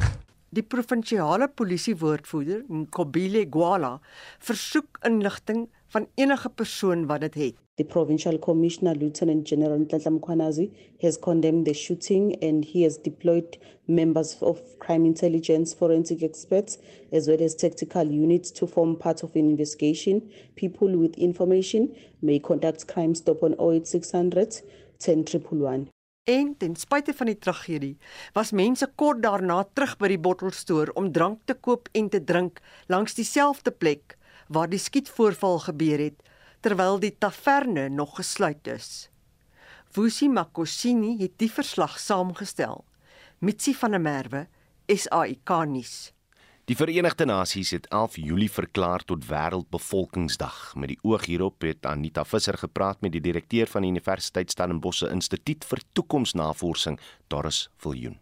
Die 0.52 0.62
provinsiale 0.62 1.48
polisiewoordvoerder, 1.48 2.62
Nkobile 2.68 3.46
Gwala, 3.50 4.00
versoek 4.38 4.98
inligting 5.02 5.68
van 5.88 6.06
enige 6.14 6.48
persoon 6.48 7.06
wat 7.06 7.20
dit 7.20 7.34
het. 7.34 7.54
The 7.82 7.88
provincial 7.88 8.38
commissioner, 8.38 8.94
Lieutenant 8.94 9.42
General 9.42 9.76
Ntlatla 9.76 10.20
Mkhwanazi, 10.20 10.70
has 11.00 11.16
condemned 11.16 11.66
the 11.66 11.74
shooting 11.74 12.36
and 12.40 12.64
he 12.64 12.84
has 12.84 12.96
deployed 12.96 13.58
members 13.88 14.36
of 14.40 14.60
crime 14.78 15.04
intelligence, 15.04 15.74
forensic 15.74 16.22
experts, 16.22 16.78
as 17.10 17.26
well 17.26 17.42
as 17.42 17.56
tactical 17.56 18.06
units 18.06 18.52
to 18.52 18.68
form 18.68 18.94
part 18.94 19.24
of 19.24 19.34
an 19.34 19.50
investigation. 19.50 20.30
People 20.54 20.96
with 20.96 21.18
information 21.18 21.92
may 22.20 22.38
contact 22.38 22.86
Crime 22.86 23.16
Stop 23.16 23.42
on 23.42 23.56
08600 23.58 24.62
10111. 24.98 25.88
En 26.24 26.54
ten 26.56 26.76
spyte 26.76 27.12
van 27.14 27.26
die 27.26 27.38
tragedie, 27.38 27.96
was 28.32 28.52
mense 28.52 28.86
kort 28.94 29.24
daarna 29.26 29.64
terug 29.72 29.96
by 29.98 30.06
die 30.14 30.22
bottelstoer 30.22 30.94
om 30.94 31.10
drank 31.10 31.40
te 31.50 31.58
koop 31.58 31.90
en 31.92 32.08
te 32.08 32.22
drink 32.22 32.62
langs 32.86 33.18
dieselfde 33.18 33.74
plek 33.74 34.14
waar 34.46 34.70
die 34.70 34.78
skietvoorval 34.78 35.58
gebeur 35.66 35.98
het 35.98 36.22
terwyl 36.62 37.00
die 37.02 37.12
taverne 37.18 37.88
nog 37.90 38.16
gesluit 38.20 38.66
is. 38.70 39.10
Wusi 39.92 40.28
Makosini 40.28 41.18
het 41.20 41.36
die 41.42 41.50
verslag 41.50 41.98
saamgestel. 42.00 42.84
Mitsi 43.42 43.74
van 43.74 43.96
der 43.96 44.00
Merwe, 44.00 44.46
SAIK 44.86 45.50
nuus. 45.68 46.12
Die 46.70 46.76
Verenigde 46.78 47.26
Nasies 47.26 47.72
het 47.74 47.88
11 47.90 48.16
Julie 48.22 48.50
verklaar 48.50 49.02
tot 49.04 49.24
Wêreldbevolkingsdag. 49.26 50.76
Met 50.78 50.92
die 50.92 50.98
oog 51.02 51.24
hierop 51.26 51.66
het 51.66 51.86
Anita 51.90 52.22
Visser 52.24 52.54
gepraat 52.60 53.02
met 53.02 53.12
die 53.12 53.20
direkteur 53.20 53.66
van 53.66 53.82
die 53.82 53.90
Universiteit 53.90 54.54
Stellenbosch 54.54 55.02
Instituut 55.10 55.66
vir 55.66 55.82
Toekomsnavorsing, 55.92 57.00
Doris 57.26 57.66
Viljoen. 57.82 58.20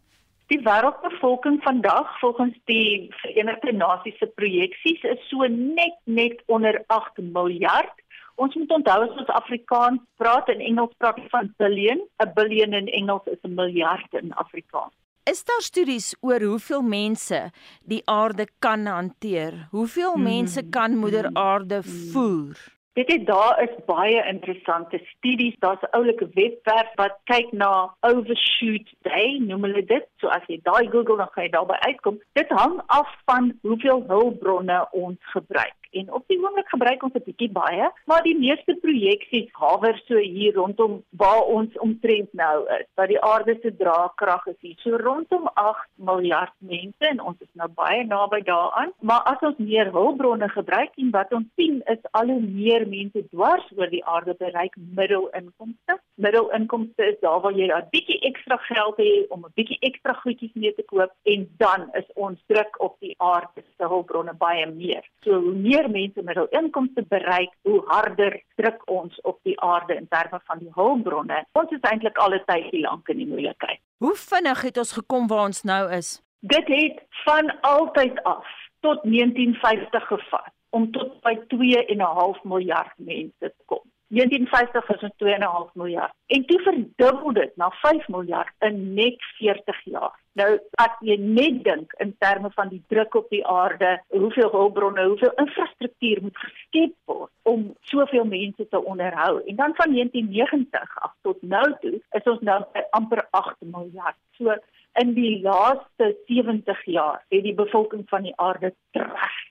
Die 0.49 0.59
wêreldbevolking 0.65 1.61
vandag 1.63 2.17
volgens 2.19 2.57
die 2.65 3.13
Verenigde 3.21 3.77
Nasies 3.77 4.17
se 4.19 4.27
projeksies 4.41 5.05
is 5.13 5.29
so 5.29 5.47
net 5.47 6.01
net 6.05 6.41
onder 6.47 6.81
8 6.89 7.21
miljard. 7.21 8.00
Ons 8.41 8.55
moet 8.57 8.71
onthou 8.73 9.03
as 9.05 9.19
ons 9.21 9.33
Afrikaans 9.37 10.01
praat 10.21 10.49
en 10.49 10.63
Engels 10.65 10.95
praat 11.03 11.19
van 11.33 11.51
billion, 11.61 11.99
'n 12.25 12.33
billion 12.39 12.73
in 12.79 12.89
Engels 13.01 13.27
is 13.27 13.41
'n 13.45 13.55
miljard 13.55 14.15
in 14.21 14.33
Afrikaans. 14.33 14.95
Is 15.33 15.45
daar 15.45 15.61
studies 15.61 16.17
oor 16.21 16.41
hoeveel 16.41 16.83
mense 16.83 17.41
die 17.85 18.03
aarde 18.05 18.47
kan 18.59 18.87
hanteer? 18.87 19.69
Hoeveel 19.71 20.15
hmm. 20.15 20.23
mense 20.23 20.63
kan 20.71 20.97
moeder 20.97 21.31
aarde 21.33 21.83
voer? 21.83 22.57
Dit 22.93 23.13
is 23.13 23.25
daar 23.25 23.63
is 23.63 23.85
baie 23.87 24.25
interessante 24.29 24.99
studies. 25.17 25.55
Daar's 25.59 25.83
'n 25.83 25.97
oulike 25.97 26.29
webwerf 26.35 26.91
wat 26.95 27.21
kyk 27.25 27.53
na 27.53 27.95
overshoot 28.01 28.89
day, 29.03 29.39
noem 29.39 29.63
hulle 29.63 29.85
dit. 29.85 30.07
So 30.21 30.29
as 30.29 30.43
jy 30.47 30.61
daai 30.63 30.89
Google 30.89 31.17
dan 31.17 31.29
gaan 31.33 31.45
jy 31.45 31.51
daarby 31.51 31.77
uitkom. 31.89 32.19
Dit 32.33 32.49
hang 32.49 32.81
af 32.87 33.11
van 33.25 33.53
hoeveel 33.63 34.05
hulpbronne 34.07 34.89
ons 34.91 35.21
gebruik 35.21 35.80
en 35.91 36.13
op 36.13 36.25
die 36.27 36.39
oomblik 36.39 36.69
gebruik 36.69 37.03
ons 37.03 37.15
'n 37.15 37.25
bietjie 37.25 37.51
baie, 37.53 37.91
maar 38.07 38.23
die 38.23 38.39
meeste 38.39 38.75
projeksies 38.81 39.49
hawer 39.53 40.01
so 40.07 40.17
hier 40.17 40.55
rondom 40.55 41.03
waar 41.11 41.43
ons 41.43 41.79
omtrent 41.79 42.33
nou 42.33 42.69
is. 42.79 42.87
Dat 42.95 43.09
die 43.09 43.21
aarde 43.21 43.59
se 43.63 43.77
draagkrag 43.77 44.47
is 44.47 44.61
hier 44.61 44.79
so 44.79 44.97
rondom 44.97 45.51
8 45.55 45.89
miljard 45.95 46.53
mense 46.59 47.07
en 47.13 47.21
ons 47.21 47.41
is 47.41 47.53
nou 47.53 47.69
baie 47.69 48.05
naby 48.05 48.41
daaraan. 48.43 48.93
Maar 49.01 49.23
as 49.23 49.41
ons 49.41 49.59
meer 49.59 49.91
hulpbronne 49.93 50.49
gebruik 50.49 50.91
en 50.97 51.11
wat 51.11 51.33
ons 51.33 51.49
sien 51.57 51.83
is 51.85 52.03
al 52.11 52.27
hoe 52.27 52.41
meer 52.41 52.89
mense 52.89 53.25
dwars 53.31 53.67
oor 53.77 53.91
die 53.91 54.05
aarde 54.05 54.35
bereik 54.39 54.77
middelinkomste. 54.77 55.99
Middelinkomste 56.15 57.05
is 57.13 57.21
daar 57.21 57.41
waar 57.41 57.53
jy 57.53 57.69
'n 57.71 57.89
bietjie 57.91 58.21
ekstra 58.21 58.57
geld 58.57 58.97
het 58.97 59.31
om 59.31 59.45
'n 59.45 59.53
bietjie 59.55 59.79
ekstra 59.81 60.13
goedjies 60.13 60.55
mee 60.55 60.75
te 60.75 60.83
koop 60.83 61.13
en 61.23 61.49
dan 61.57 61.89
is 61.95 62.09
ons 62.15 62.39
druk 62.47 62.81
op 62.81 62.97
die 63.01 63.15
aarde 63.19 63.63
se 63.77 63.85
hulpbronne 63.87 64.35
baie 64.35 64.67
meer. 64.67 65.05
So 65.25 65.41
hoe 65.41 65.55
meer 65.55 65.80
meer 65.81 65.91
mense 65.91 66.23
middelinkomste 66.23 67.05
bereik, 67.09 67.53
hoe 67.63 67.81
harder 67.87 68.41
druk 68.57 68.83
ons 68.91 69.21
op 69.21 69.39
die 69.43 69.57
aarde 69.61 69.97
in 69.97 70.09
terme 70.09 70.41
van 70.45 70.59
die 70.59 70.73
hulpbronne. 70.75 71.45
Ons 71.53 71.71
is 71.71 71.87
eintlik 71.91 72.19
al 72.19 72.35
'n 72.35 72.45
tydjie 72.47 72.81
lank 72.81 73.09
in 73.09 73.17
die 73.17 73.27
moeilikheid. 73.27 73.81
Hoe 73.99 74.15
vinnig 74.15 74.63
het 74.63 74.77
ons 74.77 74.93
gekom 74.93 75.27
waar 75.27 75.47
ons 75.47 75.63
nou 75.63 75.91
is? 75.93 76.23
Dit 76.41 76.67
het 76.67 77.03
van 77.25 77.61
altyd 77.61 78.23
af 78.23 78.47
tot 78.81 79.03
1950 79.03 80.07
gevat 80.07 80.53
om 80.71 80.91
tot 80.93 81.21
by 81.21 81.35
2.5 81.49 82.45
miljard 82.45 82.93
mense 82.97 83.47
te 83.57 83.63
kom. 83.67 83.83
1950 84.11 84.87
was 84.87 85.01
dit 85.01 85.13
2.5 85.25 85.73
miljard 85.79 86.15
en 86.27 86.47
toe 86.47 86.61
verdubbel 86.61 87.33
dit 87.33 87.53
na 87.57 87.71
5 87.71 88.09
miljard 88.09 88.55
in 88.59 88.95
net 88.95 89.23
40 89.39 89.85
jaar. 89.85 90.17
Nou 90.39 90.49
as 90.83 90.97
jy 91.07 91.17
net 91.19 91.61
dink 91.67 91.95
in 92.03 92.11
terme 92.23 92.51
van 92.55 92.71
die 92.71 92.83
druk 92.93 93.15
op 93.19 93.29
die 93.31 93.43
aarde, 93.47 93.91
hoeveel 94.15 94.51
hulpbronne, 94.51 95.05
hoeveel 95.13 95.33
infrastruktuur 95.43 96.23
moet 96.23 96.39
geskep 96.39 96.95
word 97.11 97.31
om 97.43 97.69
soveel 97.93 98.25
mense 98.25 98.69
te 98.69 98.83
onderhou. 98.85 99.43
En 99.47 99.57
dan 99.57 99.75
van 99.79 99.95
1990 99.95 100.99
af 101.07 101.15
tot 101.23 101.43
nou 101.43 101.67
toe 101.81 101.99
is 102.19 102.33
ons 102.35 102.43
nou 102.51 102.61
by 102.75 102.83
amper 102.99 103.27
8 103.31 103.57
miljard. 103.61 104.19
So 104.39 104.55
in 105.03 105.15
die 105.15 105.39
laaste 105.43 106.15
70 106.27 106.83
jaar 106.85 107.23
het 107.29 107.47
die 107.47 107.55
bevolking 107.55 108.07
van 108.11 108.27
die 108.27 108.37
aarde 108.37 108.75
drasties 108.91 109.50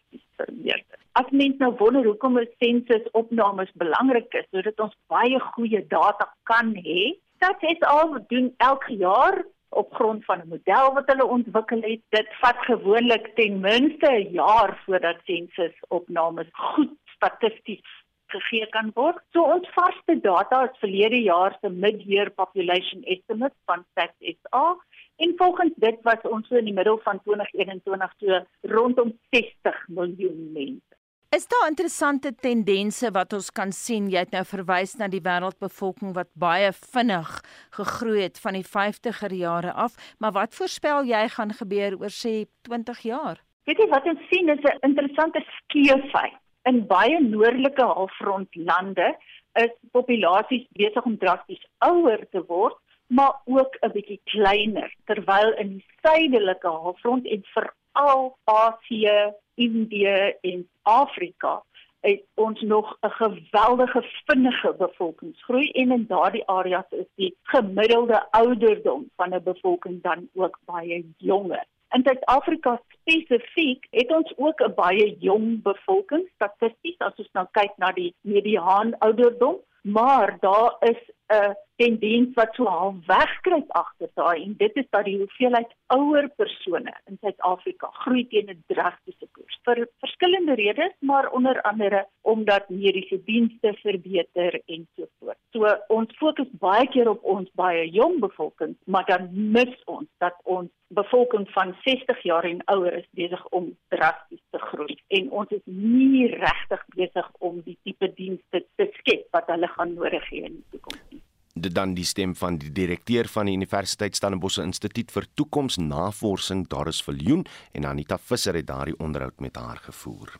As 1.20 1.30
mens 1.32 1.58
nou 1.58 1.74
wonder 1.78 2.06
hoekom 2.06 2.40
'n 2.40 2.48
sensus 2.60 3.12
opnames 3.12 3.72
belangrik 3.74 4.34
is, 4.34 4.48
sodat 4.52 4.80
ons 4.80 4.96
baie 5.08 5.40
goeie 5.40 5.88
data 5.88 6.34
kan 6.44 6.74
hê, 6.76 7.18
het 7.40 7.84
al 7.84 8.18
doen 8.28 8.54
elke 8.58 8.94
jaar 8.94 9.44
op 9.70 9.94
grond 9.94 10.26
van 10.26 10.40
'n 10.42 10.48
model 10.48 10.94
wat 10.94 11.08
hulle 11.12 11.26
ontwikkel 11.26 11.82
het. 11.82 12.02
Dit 12.10 12.30
vat 12.42 12.58
gewoonlik 12.58 13.32
ten 13.36 13.60
minste 13.60 14.10
'n 14.12 14.32
jaar 14.32 14.82
voordat 14.86 15.18
sensusopnames 15.24 16.50
goed 16.52 16.94
statisties 17.16 17.88
gegee 18.28 18.68
kan 18.70 18.92
word. 18.94 19.22
So 19.32 19.42
ons 19.42 19.70
vaste 19.74 20.20
data 20.22 20.64
is 20.64 20.80
verlede 20.80 21.22
jaar 21.22 21.58
se 21.62 21.70
mid-year 21.70 22.30
population 22.30 23.04
estimate 23.04 23.56
van 23.66 23.86
StatsSA 23.92 24.78
en 25.20 25.34
volgens 25.38 25.74
dit 25.76 25.98
was 26.08 26.22
ons 26.24 26.48
so 26.48 26.56
in 26.56 26.70
die 26.70 26.76
middel 26.76 27.00
van 27.04 27.20
2021 27.24 28.14
so 28.20 28.40
rondom 28.76 29.18
60 29.36 29.84
miljoen 29.88 30.52
mense. 30.54 30.90
Is 31.30 31.48
daar 31.48 31.68
interessante 31.68 32.32
tendense 32.36 33.12
wat 33.14 33.34
ons 33.38 33.52
kan 33.54 33.72
sien? 33.72 34.08
Jy 34.10 34.24
het 34.24 34.32
nou 34.34 34.42
verwys 34.50 34.96
na 34.98 35.06
die 35.14 35.22
wêreldbevolking 35.22 36.16
wat 36.16 36.32
baie 36.34 36.72
vinnig 36.74 37.30
gegroei 37.78 38.24
het 38.24 38.40
van 38.42 38.58
die 38.58 38.66
50er 38.66 39.36
jare 39.38 39.76
af, 39.84 40.00
maar 40.18 40.34
wat 40.40 40.58
voorspel 40.58 41.06
jy 41.06 41.28
gaan 41.36 41.54
gebeur 41.54 42.00
oor 42.00 42.16
sê 42.16 42.34
20 42.66 43.04
jaar? 43.12 43.44
Weet 43.70 43.78
jy 43.78 43.88
wat 43.92 44.10
ons 44.10 44.26
sien 44.32 44.50
is 44.50 44.66
'n 44.66 44.82
interessante 44.90 45.46
skeefheid. 45.60 46.34
In 46.66 46.88
baie 46.88 47.22
noordelike 47.22 47.86
halfrondlande 47.86 49.14
is 49.54 49.74
populasies 49.92 50.66
besig 50.74 51.06
om 51.06 51.18
drasties 51.18 51.62
ouer 51.78 52.26
te 52.32 52.42
word, 52.48 52.78
maar 53.10 53.36
ook 53.46 53.78
'n 53.82 53.92
bietjie 53.92 54.22
kleiner, 54.24 54.94
terwyl 55.06 55.54
in 55.54 55.68
die 55.68 55.86
suidelike 56.02 56.68
halfrond 56.68 57.28
en 57.28 57.44
veral 57.44 58.38
Asië 58.44 59.34
Indië 59.56 60.36
en 60.42 60.70
Afrika 60.82 61.64
het 62.00 62.24
ons 62.34 62.62
nog 62.62 62.98
'n 63.02 63.10
geweldige 63.10 64.04
vinnige 64.26 64.76
bevolkingsgroei 64.78 65.72
en 65.72 65.92
in 65.92 66.06
daardie 66.08 66.48
areas 66.48 66.90
is 66.90 67.10
die 67.16 67.36
gemiddelde 67.44 68.32
ouderdom 68.32 69.10
van 69.16 69.34
'n 69.34 69.44
bevolking 69.44 70.02
dan 70.02 70.30
ook 70.34 70.60
baie 70.66 71.14
jonger. 71.18 71.66
In 71.90 72.04
Suid-Afrika 72.04 72.82
spesifiek 72.90 73.88
het 73.90 74.12
ons 74.12 74.34
ook 74.38 74.62
'n 74.62 74.74
baie 74.74 75.18
jong 75.20 75.62
bevolking 75.62 76.30
statisties 76.36 76.98
as 76.98 77.16
ons 77.16 77.32
nou 77.32 77.48
kyk 77.52 77.72
na 77.78 77.92
die 77.92 78.16
mediaan 78.22 78.98
ouderdom, 78.98 79.56
maar 79.82 80.38
daar 80.40 80.76
is 80.80 81.12
'n 81.30 81.56
tendens 81.80 82.34
wat 82.34 82.56
so 82.56 82.66
half 82.66 82.96
wegkruip 83.08 83.70
agter 83.82 84.10
daai 84.20 84.44
en 84.44 84.56
dit 84.58 84.76
is 84.82 84.88
dat 84.90 85.06
die 85.06 85.18
hoeveelheid 85.18 85.70
ouer 85.96 86.28
persone 86.42 86.94
in 87.08 87.18
Suid-Afrika 87.22 87.90
groei 88.04 88.26
teen 88.32 88.50
'n 88.54 88.64
drastiese 88.72 89.28
koers 89.32 89.60
vir 89.68 89.88
verskillende 90.04 90.56
redes 90.60 90.96
maar 91.00 91.30
onder 91.32 91.62
andere 91.62 92.08
omdat 92.22 92.70
mediese 92.70 93.20
dienste 93.24 93.74
verbeter 93.84 94.62
en 94.66 94.88
so 94.96 95.06
voort. 95.20 95.38
So 95.52 95.78
ons 95.88 96.18
fokus 96.18 96.50
baie 96.66 96.88
keer 96.88 97.10
op 97.10 97.24
ons 97.24 97.50
baie 97.54 97.90
jong 97.90 98.20
bevolking, 98.20 98.76
maar 98.86 99.06
dan 99.06 99.30
mis 99.32 99.74
ons 99.86 100.08
dat 100.18 100.36
ons 100.44 100.70
bevolking 100.88 101.48
van 101.52 101.76
60 101.86 102.22
jaar 102.24 102.44
en 102.44 102.62
ouer 102.66 102.94
is 102.94 103.08
besig 103.12 103.48
om 103.48 103.78
drasties 103.88 104.44
te 104.50 104.60
groei 104.60 104.98
en 105.08 105.32
ons 105.32 105.50
is 105.50 105.66
nie 105.66 106.28
regtig 106.34 106.86
besig 106.96 107.32
om 107.40 107.62
die 107.66 107.78
tipe 107.84 108.14
dienste 108.14 108.66
te 108.76 108.90
skep 109.00 109.28
wat 109.32 109.48
hulle 109.54 109.68
gaan 109.78 109.94
nodig 109.94 110.30
hê 110.34 110.46
in 110.50 110.60
die 110.60 110.70
toekoms 110.76 111.04
nie. 111.10 111.19
Dit 111.54 111.76
dan 111.76 111.94
die 111.94 112.06
stem 112.06 112.36
van 112.36 112.58
die 112.58 112.72
direkteur 112.72 113.28
van 113.28 113.46
die 113.50 113.56
Universiteit 113.58 114.16
Stellenbosch 114.16 114.60
Instituut 114.64 115.12
vir 115.12 115.28
Toekomsnavorsing, 115.34 116.68
Doris 116.68 117.02
Viljoen 117.04 117.46
en 117.72 117.86
Anita 117.86 118.18
Visser 118.18 118.56
het 118.56 118.68
daardie 118.68 118.98
onderhoud 119.00 119.40
met 119.40 119.56
haar 119.56 119.82
gevoer. 119.90 120.40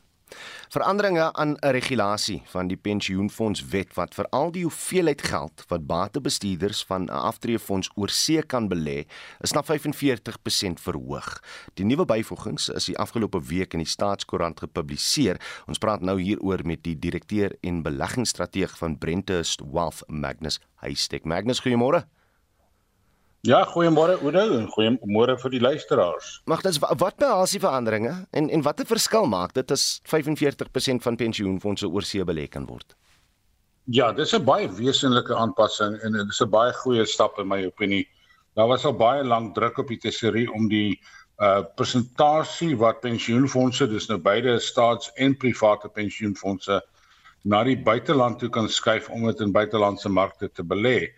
Veranderinge 0.68 1.32
aan 1.32 1.56
'n 1.58 1.70
regulasie 1.70 2.42
van 2.46 2.68
die 2.68 2.76
pensioenfondswet 2.76 3.94
wat 3.94 4.14
vir 4.14 4.26
al 4.30 4.52
die 4.52 4.62
hoeveelheid 4.62 5.22
geld 5.22 5.64
wat 5.68 5.86
batebestuurders 5.86 6.84
van 6.84 7.02
'n 7.02 7.08
aftreefonds 7.10 7.90
oor 7.94 8.08
see 8.08 8.42
kan 8.42 8.68
belê, 8.68 9.06
is 9.40 9.52
na 9.52 9.62
45% 9.62 10.80
verhoog. 10.80 11.42
Die 11.74 11.84
nuwe 11.84 12.04
byvoegings 12.04 12.68
is 12.68 12.84
die 12.84 12.98
afgelope 12.98 13.42
week 13.42 13.72
in 13.72 13.78
die 13.78 13.88
Staatskoerant 13.88 14.60
gepubliseer. 14.60 15.40
Ons 15.66 15.78
praat 15.78 16.00
nou 16.00 16.20
hieroor 16.20 16.60
met 16.64 16.82
die 16.82 16.98
direkteur 16.98 17.56
en 17.60 17.82
beleggingsstrateeg 17.82 18.78
van 18.78 18.98
Brentest 18.98 19.60
Wealth 19.72 20.02
Magnus 20.06 20.60
Heistek. 20.74 21.24
Magnus, 21.24 21.60
goeiemôre. 21.60 22.19
Ja, 23.48 23.62
goeiemôre 23.64 24.18
Oudo 24.20 24.40
en 24.58 24.66
goeiemôre 24.68 25.38
vir 25.40 25.52
die 25.54 25.60
luisteraars. 25.64 26.42
Mag 26.44 26.60
dit 26.60 26.76
wat 26.80 27.16
behels 27.16 27.54
die 27.56 27.60
veranderinge 27.62 28.12
en 28.36 28.50
en 28.52 28.64
watter 28.66 28.84
verskil 28.84 29.24
maak 29.32 29.54
dit 29.56 29.70
as 29.72 30.02
45% 30.12 31.06
van 31.06 31.16
pensioenfonde 31.16 31.88
oorsee 31.88 32.24
belê 32.28 32.44
kan 32.52 32.66
word? 32.68 32.92
Ja, 33.88 34.12
dis 34.12 34.34
'n 34.34 34.44
baie 34.44 34.68
wesenlike 34.68 35.34
aanpassing 35.34 35.96
en 36.04 36.12
dit 36.12 36.28
is 36.28 36.40
'n 36.42 36.50
baie 36.50 36.72
goeie 36.72 37.06
stap 37.06 37.38
in 37.38 37.48
my 37.48 37.64
opinie. 37.64 38.06
Daar 38.56 38.68
was 38.68 38.84
al 38.84 38.92
baie 38.92 39.24
lank 39.24 39.54
druk 39.54 39.78
op 39.78 39.88
die 39.88 39.98
tesorie 39.98 40.52
om 40.52 40.68
die 40.68 41.00
uh 41.40 41.64
persentasie 41.76 42.76
wat 42.76 43.00
pensioenfonde, 43.00 43.88
dis 43.88 44.08
nou 44.08 44.18
beide 44.18 44.58
staats- 44.60 45.10
en 45.16 45.36
private 45.36 45.88
pensioenfonde 45.88 46.82
na 47.44 47.64
die 47.64 47.76
buiteland 47.76 48.38
toe 48.38 48.50
kan 48.50 48.68
skuif 48.68 49.08
om 49.08 49.24
dit 49.26 49.40
in 49.40 49.52
buitelandse 49.52 50.08
markte 50.08 50.52
te 50.52 50.62
belê. 50.62 51.08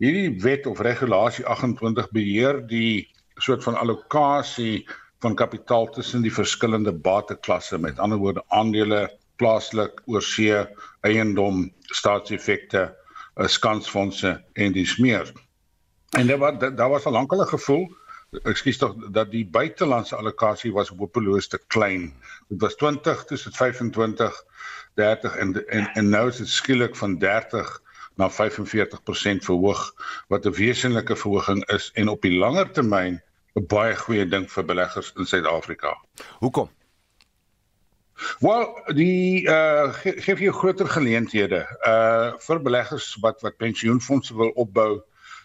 Hierdie 0.00 0.40
wet 0.40 0.66
of 0.66 0.80
regulasie 0.80 1.44
28 1.44 2.06
beheer 2.16 2.62
die 2.66 3.10
soort 3.36 3.64
van 3.66 3.76
allocasie 3.76 4.86
van 5.20 5.34
kapitaal 5.36 5.90
tussen 5.92 6.22
die 6.24 6.32
verskillende 6.32 6.92
bateklasse 6.92 7.78
met 7.78 8.00
ander 8.00 8.18
woorde 8.22 8.44
aandele 8.48 9.02
plaaslik 9.36 10.00
oorsee 10.08 10.62
eiendom 11.04 11.66
staatseffekte 11.92 12.86
eh, 12.86 13.46
skansfondse 13.46 14.32
en 14.52 14.72
dis 14.72 14.96
meer. 14.96 15.28
En 16.16 16.26
daar 16.26 16.38
was 16.38 16.72
daar 16.76 16.90
was 16.90 17.04
al 17.04 17.18
lank 17.18 17.32
al 17.32 17.44
'n 17.44 17.52
gevoel 17.52 17.84
ekskuus 18.48 18.78
tog 18.78 18.96
dat 19.12 19.30
die 19.30 19.44
buitelandse 19.44 20.16
allocasie 20.16 20.72
was 20.72 20.88
hopeloos 20.88 21.48
te 21.48 21.60
klein. 21.66 22.14
Dit 22.48 22.60
was 22.60 22.76
20 22.76 23.24
dis 23.26 23.42
dit 23.42 23.56
25 23.56 24.44
30 24.94 25.36
en 25.36 25.54
en 25.68 25.86
en 25.92 26.08
nou 26.08 26.28
is 26.28 26.36
dit 26.36 26.48
skielik 26.48 26.96
van 26.96 27.18
30 27.18 27.82
na 28.16 28.30
45% 28.30 29.44
verhoog 29.44 29.82
wat 30.28 30.46
'n 30.46 30.56
wesenlike 30.56 31.16
verhoging 31.16 31.64
is 31.70 31.90
en 31.94 32.08
op 32.08 32.22
die 32.22 32.36
langer 32.38 32.70
termyn 32.70 33.20
'n 33.54 33.66
baie 33.66 33.96
goeie 33.96 34.26
ding 34.28 34.50
vir 34.50 34.64
beleggers 34.64 35.12
in 35.16 35.26
Suid-Afrika. 35.26 35.96
Hoekom? 36.38 36.70
Wel, 38.40 38.80
die 38.94 39.48
uh 39.48 39.92
ge 39.92 40.12
gee 40.20 40.36
vir 40.36 40.44
jou 40.44 40.54
groter 40.54 40.88
geleenthede. 40.88 41.60
Uh 41.86 42.36
vir 42.38 42.60
beleggers 42.62 43.16
wat 43.20 43.40
wat 43.40 43.56
pensioenfonde 43.56 44.34
wil 44.34 44.52
opbou, 44.64 45.02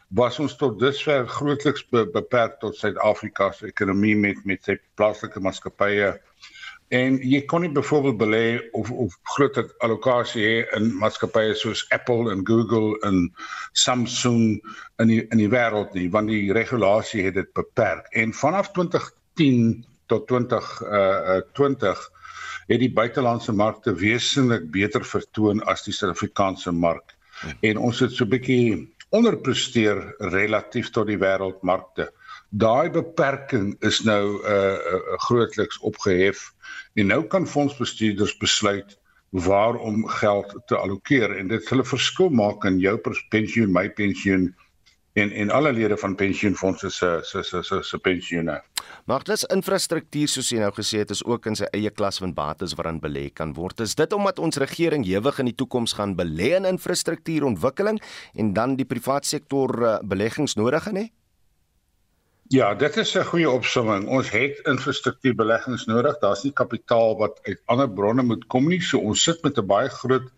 was 0.08 0.40
ons 0.40 0.56
tot 0.56 0.80
dusver 0.80 1.28
grootliks 1.28 1.86
be, 1.90 2.06
beperk 2.14 2.60
tot 2.60 2.78
Suid-Afrika 2.78 3.52
se 3.52 3.68
ekonomie 3.72 4.16
met 4.16 4.44
met 4.46 4.64
sy 4.64 4.78
plaaslike 5.00 5.40
maatskappye 5.40 6.14
En 6.94 7.18
jy 7.18 7.42
kon 7.50 7.64
nie 7.66 7.72
byvoorbeeld 7.74 8.18
belê 8.18 8.48
of 8.78 8.92
of 8.92 9.16
groot 9.36 9.58
allocasie 9.82 10.44
hê 10.46 10.58
in 10.78 10.92
maatskappye 11.02 11.56
soos 11.58 11.86
Apple 11.90 12.30
en 12.32 12.44
Google 12.46 13.00
en 13.08 13.32
Samsung 13.74 14.62
in 15.02 15.08
die 15.10 15.24
in 15.34 15.42
die 15.42 15.50
wêreld 15.50 15.96
nie, 15.98 16.10
want 16.14 16.30
die 16.30 16.54
regulasie 16.54 17.26
het 17.26 17.40
dit 17.40 17.54
beperk. 17.58 18.06
En 18.14 18.34
vanaf 18.34 18.70
2010 18.78 19.86
tot 20.06 20.28
20 20.28 20.82
uh 20.86 21.40
20 21.58 22.12
het 22.68 22.80
die 22.80 22.94
buitelandse 22.94 23.54
markte 23.54 23.94
wesentlik 23.94 24.70
beter 24.72 25.06
vertoon 25.06 25.64
as 25.66 25.84
die 25.86 25.94
Suid-Afrikaanse 25.94 26.72
mark. 26.72 27.16
En 27.62 27.78
ons 27.78 28.00
het 28.00 28.14
so 28.14 28.26
'n 28.26 28.30
bietjie 28.30 28.94
onderpresteer 29.10 30.16
relatief 30.20 30.90
tot 30.90 31.08
die 31.08 31.18
wêreldmarkte 31.18 32.12
daai 32.50 32.90
beperking 32.90 33.76
is 33.80 34.02
nou 34.04 34.42
uh, 34.44 34.76
uh 34.76 35.18
grootliks 35.28 35.80
opgehef 35.80 36.54
en 36.94 37.08
nou 37.08 37.24
kan 37.28 37.48
fondsbestuurders 37.48 38.38
besluit 38.38 39.00
waar 39.30 39.76
om 39.76 40.08
geld 40.08 40.62
te 40.66 40.78
allokeer 40.78 41.38
en 41.38 41.48
dit 41.48 41.64
sal 41.64 41.80
'n 41.80 41.86
verskil 41.86 42.30
maak 42.30 42.64
in 42.64 42.80
jou 42.80 43.00
pensioen, 43.30 43.72
my 43.72 43.90
pensioen 43.90 44.56
en 45.14 45.32
en 45.32 45.50
alle 45.50 45.72
lede 45.74 45.98
van 45.98 46.16
pensioenfondse 46.16 46.90
se 46.90 47.20
se 47.24 47.44
se 47.44 47.64
se 47.64 47.84
se 47.84 47.98
pensioene. 47.98 48.62
Dis 49.24 49.44
infrastruktuur 49.44 50.28
soos 50.28 50.50
jy 50.50 50.60
nou 50.60 50.72
gesê 50.72 50.98
het 50.98 51.10
is 51.10 51.24
ook 51.26 51.46
in 51.46 51.56
sy 51.56 51.66
eie 51.72 51.90
klas 51.90 52.20
van 52.20 52.34
bates 52.34 52.74
waarin 52.74 53.00
belê 53.00 53.30
kan 53.34 53.54
word. 53.54 53.80
Is 53.80 53.96
dit 53.96 54.14
omdat 54.14 54.40
ons 54.40 54.58
regering 54.58 55.06
ewig 55.06 55.40
in 55.40 55.46
die 55.46 55.56
toekoms 55.56 55.94
gaan 55.94 56.16
belê 56.16 56.56
in 56.56 56.66
infrastruktuurontwikkeling 56.66 58.02
en 58.36 58.54
dan 58.54 58.76
die 58.76 58.86
private 58.86 59.28
sektor 59.28 59.84
uh, 59.84 60.00
beleggings 60.04 60.56
nodig 60.56 60.84
gaan 60.84 60.96
hê? 60.96 61.08
Ja, 62.54 62.76
dit 62.76 62.98
is 62.98 63.16
'n 63.18 63.26
goeie 63.26 63.50
opsomming. 63.50 64.08
Ons 64.08 64.30
het 64.30 64.60
infrastruktuurbeleggings 64.70 65.86
nodig. 65.86 66.20
Daar's 66.20 66.44
nie 66.44 66.54
kapitaal 66.54 67.18
wat 67.18 67.40
uit 67.44 67.62
ander 67.66 67.90
bronne 67.90 68.24
moet 68.24 68.48
kom 68.48 68.68
nie. 68.68 68.82
So 68.82 69.00
ons 69.00 69.24
sit 69.24 69.44
met 69.44 69.58
'n 69.58 69.66
baie 69.66 69.90
groot 69.90 70.30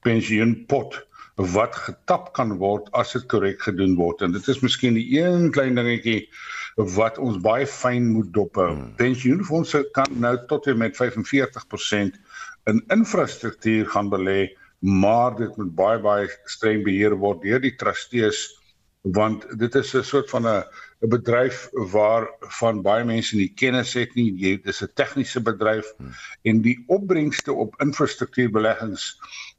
pensioenpot 0.00 1.06
wat 1.34 1.76
getap 1.76 2.32
kan 2.32 2.56
word 2.56 2.88
as 2.92 3.12
dit 3.12 3.26
korrek 3.26 3.60
gedoen 3.62 3.94
word. 3.94 4.22
En 4.22 4.32
dit 4.32 4.48
is 4.48 4.60
miskien 4.60 4.94
die 4.94 5.20
een 5.20 5.50
klein 5.50 5.74
dingetjie 5.74 6.28
wat 6.76 7.18
ons 7.18 7.40
baie 7.40 7.66
fyn 7.66 8.08
moet 8.12 8.32
dophou. 8.32 8.72
Hmm. 8.72 8.94
Pensioenfondse 8.96 9.88
kan 9.92 10.08
nou 10.20 10.36
tot 10.46 10.66
en 10.66 10.78
met 10.78 10.96
45% 10.96 12.16
in 12.64 12.84
infrastruktuur 12.88 13.86
gaan 13.86 14.08
belê, 14.08 14.56
maar 14.78 15.36
dit 15.36 15.56
moet 15.56 15.74
baie 15.74 15.98
baie 15.98 16.28
streng 16.44 16.84
beheer 16.84 17.16
word 17.16 17.42
deur 17.42 17.60
die 17.60 17.76
trustees 17.76 18.56
want 19.02 19.46
dit 19.58 19.74
is 19.74 19.94
'n 19.94 20.02
soort 20.04 20.30
van 20.30 20.46
'n 20.46 20.64
'n 21.00 21.08
bedryf 21.08 21.68
waar 21.72 22.28
van 22.60 22.82
baie 22.84 23.04
mense 23.04 23.36
nie 23.36 23.52
kennis 23.62 23.92
het 23.96 24.14
nie. 24.14 24.32
Dit 24.36 24.66
is 24.72 24.82
'n 24.84 24.90
tegniese 24.94 25.40
bedryf 25.40 25.92
hmm. 25.96 26.12
en 26.42 26.60
die 26.60 26.76
opbrengste 26.86 27.52
op 27.52 27.80
infrastruktuurbeleggings 27.80 29.06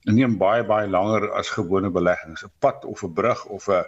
neem 0.04 0.38
baie 0.38 0.64
baie 0.64 0.88
langer 0.90 1.32
as 1.32 1.50
gewone 1.50 1.90
beleggings. 1.90 2.44
'n 2.46 2.52
Pad 2.60 2.86
of 2.86 3.04
'n 3.04 3.14
brug 3.14 3.46
of 3.46 3.68
'n 3.70 3.86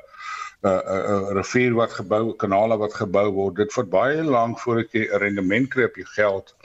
'n 0.63 0.81
'n 1.13 1.33
rivier 1.37 1.73
wat 1.73 1.93
gebou, 1.93 2.33
kanale 2.33 2.77
wat 2.77 2.93
gebou 2.93 3.29
word, 3.31 3.55
dit 3.55 3.73
vat 3.73 3.89
baie 3.89 4.23
lank 4.23 4.59
voordat 4.59 4.91
jy 4.91 5.05
'n 5.05 5.19
rendement 5.25 5.69
kry 5.69 5.83
op 5.83 5.95
jou 5.95 6.09
geld. 6.17 6.55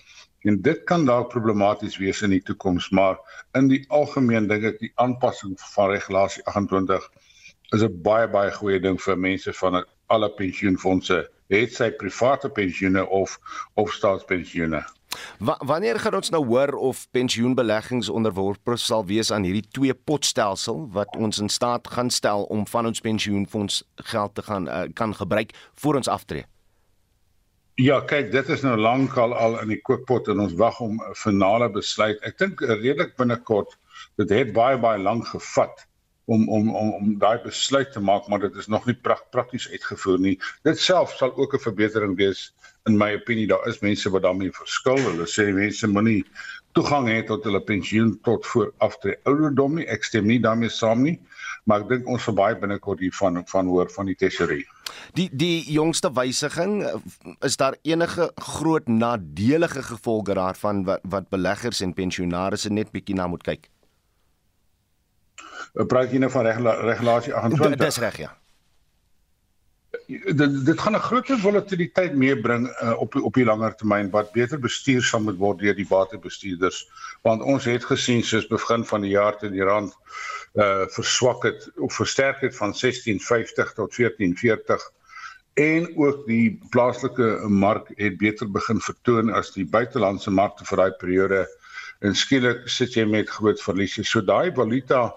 En 0.49 0.63
dit 0.63 0.85
kan 0.85 1.05
dalk 1.05 1.29
problematies 1.29 1.97
wees 1.99 2.23
in 2.23 2.31
die 2.31 2.43
toekoms, 2.43 2.91
maar 2.91 3.19
in 3.53 3.69
die 3.69 3.85
algemeen 3.89 4.47
dink 4.47 4.65
ek 4.65 4.79
die 4.79 4.93
aanpassing 4.95 5.59
van 5.75 5.91
regulasie 5.91 6.45
28 6.45 7.11
is 7.75 7.83
'n 7.83 8.03
baie 8.03 8.29
baie 8.29 8.51
goeie 8.51 8.81
ding 8.81 9.01
vir 9.01 9.17
mense 9.17 9.53
van 9.53 9.85
alle 10.07 10.31
pensioenfondse, 10.31 11.29
het 11.49 11.75
sy 11.75 11.91
private 11.91 12.49
pensioene 12.49 13.07
of 13.09 13.39
of 13.75 13.93
staatspensioene. 13.93 14.85
Wa 15.41 15.57
wanneer 15.65 15.99
gaan 15.99 16.15
ons 16.15 16.31
nou 16.31 16.45
hoor 16.47 16.75
of 16.75 17.07
pensioenbeleggings 17.11 18.09
onderworpe 18.09 18.77
sal 18.77 19.07
wees 19.07 19.33
aan 19.33 19.47
hierdie 19.49 19.69
twee 19.73 19.95
potstelsel 19.95 20.89
wat 20.93 21.17
ons 21.17 21.39
in 21.39 21.49
staat 21.49 21.89
gaan 21.89 22.11
stel 22.11 22.45
om 22.45 22.67
van 22.67 22.87
ons 22.87 23.01
pensioenfonds 23.01 23.83
geld 24.13 24.35
te 24.35 24.43
gaan 24.43 24.69
uh, 24.69 24.85
kan 24.95 25.15
gebruik 25.15 25.53
voor 25.75 25.95
ons 25.95 26.09
aftree? 26.09 26.45
Ja, 27.75 28.01
kyk, 28.01 28.33
dit 28.33 28.49
is 28.49 28.63
nou 28.67 28.77
lankal 28.77 29.35
al 29.35 29.61
in 29.63 29.69
die 29.69 29.81
kookpot 29.81 30.29
en 30.29 30.41
ons 30.41 30.57
wag 30.59 30.81
om 30.81 30.99
'n 30.99 31.15
finale 31.15 31.71
besluit. 31.71 32.19
Ek 32.27 32.39
dink 32.39 32.61
redelik 32.61 33.17
binnekort. 33.17 33.79
Dit 34.17 34.31
het 34.31 34.53
baie 34.53 34.79
baie 34.79 34.99
lank 34.99 35.27
gevat 35.27 35.88
om 36.29 36.49
om 36.49 36.69
om 36.77 36.91
om 36.95 37.13
daai 37.19 37.41
besluit 37.45 37.93
te 37.93 38.01
maak 38.05 38.29
maar 38.29 38.43
dit 38.45 38.57
is 38.61 38.67
nog 38.69 38.87
nie 38.87 38.97
prakties 39.33 39.69
uitgevoer 39.73 40.19
nie. 40.21 40.37
Dit 40.69 40.79
self 40.79 41.17
sal 41.17 41.33
ook 41.37 41.55
'n 41.55 41.65
verbetering 41.65 42.17
wees 42.17 42.53
in 42.87 42.97
my 42.97 43.15
opinie. 43.15 43.47
Daar 43.47 43.67
is 43.69 43.81
mense 43.81 44.11
wat 44.11 44.23
daarmee 44.23 44.53
verskil. 44.53 44.99
Hulle 44.99 45.27
sê 45.27 45.53
mense 45.53 45.89
moenie 45.89 46.25
toegang 46.73 47.09
hê 47.09 47.23
tot 47.27 47.45
hulle 47.45 47.61
pensioen 47.61 48.19
tot 48.23 48.47
voor 48.47 48.73
aftree 48.79 49.17
ouderdom 49.23 49.75
nie. 49.75 49.87
Ek 49.87 50.05
stem 50.05 50.27
nie 50.27 50.41
daarmee 50.41 50.69
saam 50.69 51.03
nie, 51.03 51.19
maar 51.65 51.81
ek 51.81 51.89
dink 51.89 52.09
ons 52.09 52.23
sal 52.23 52.35
baie 52.35 52.59
binnekort 52.59 53.01
hiervan 53.01 53.43
van 53.47 53.67
hoor 53.67 53.91
van 53.91 54.07
die 54.07 54.17
tesorie. 54.17 54.67
Die 55.15 55.31
die 55.33 55.65
jongste 55.73 56.13
wysiging 56.13 56.85
is 57.41 57.57
daar 57.57 57.77
enige 57.83 58.31
groot 58.37 58.89
nadelige 58.89 59.83
gevolge 59.83 60.35
daarvan 60.35 60.85
wat 60.85 61.01
wat 61.03 61.29
beleggers 61.29 61.81
en 61.81 61.95
pensionaars 61.95 62.69
net 62.69 62.93
bietjie 62.93 63.17
na 63.17 63.27
moet 63.27 63.43
kyk 63.43 63.69
praat 65.87 66.13
jy 66.13 66.19
nou 66.19 66.31
van 66.31 66.47
regula 66.47 66.75
regulasie 66.81 67.35
28? 67.35 67.79
Dis 67.85 67.99
reg 67.99 68.21
ja. 68.25 68.37
dit 70.09 70.65
dit 70.67 70.81
gaan 70.81 70.97
'n 70.97 71.01
groot 71.01 71.31
volatiliteit 71.41 72.15
meebring 72.15 72.69
uh, 72.69 73.01
op 73.01 73.15
op 73.15 73.35
die 73.35 73.45
langer 73.45 73.75
termyn 73.75 74.11
wat 74.11 74.33
beter 74.33 74.59
bestuur 74.59 75.03
sal 75.03 75.21
moet 75.21 75.37
word 75.37 75.59
deur 75.59 75.75
die 75.75 75.89
batebestuurders 75.89 76.89
want 77.23 77.43
ons 77.43 77.65
het 77.65 77.85
gesien 77.85 78.23
soos 78.23 78.47
begin 78.47 78.85
van 78.85 79.01
die 79.01 79.11
jaar 79.11 79.39
toe 79.39 79.51
die 79.51 79.65
rand 79.65 79.95
uh 80.55 80.85
verswak 80.97 81.43
het 81.43 81.71
of 81.77 81.95
versterk 81.95 82.41
het 82.41 82.57
van 82.57 82.73
16.50 82.73 83.75
tot 83.75 84.01
14.40 84.01 84.89
en 85.55 85.89
ook 85.97 86.27
die 86.27 86.59
plaaslike 86.71 87.49
mark 87.49 87.89
het 87.97 88.19
beter 88.19 88.51
begin 88.51 88.81
vertoon 88.81 89.31
as 89.31 89.53
die 89.53 89.67
buitelandse 89.67 90.31
markte 90.31 90.65
vir 90.65 90.77
daai 90.77 90.93
periode 91.01 91.47
en 92.01 92.15
skielik 92.15 92.69
sit 92.69 92.95
jy 92.95 93.05
met 93.05 93.31
groot 93.31 93.63
verliese 93.63 94.05
so 94.05 94.21
daai 94.21 94.53
valuta 94.55 95.09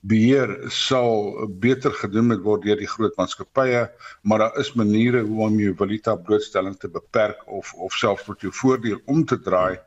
beheer 0.00 0.54
sal 0.72 1.34
beter 1.60 1.92
gedoen 1.92 2.30
moet 2.30 2.42
word 2.44 2.64
deur 2.64 2.80
die 2.80 2.88
groot 2.88 3.16
maatskappye, 3.20 3.84
maar 4.22 4.38
daar 4.38 4.58
is 4.60 4.72
maniere 4.72 5.20
hoe 5.26 5.44
om 5.46 5.60
jou 5.60 5.74
valuta 5.76 6.16
blootstelling 6.16 6.78
te 6.80 6.88
beperk 6.88 7.42
of 7.46 7.74
of 7.74 7.92
selfs 7.92 8.24
tot 8.24 8.40
jou 8.40 8.52
voordeel 8.62 9.00
om 9.06 9.24
te 9.24 9.38
draai 9.38 9.78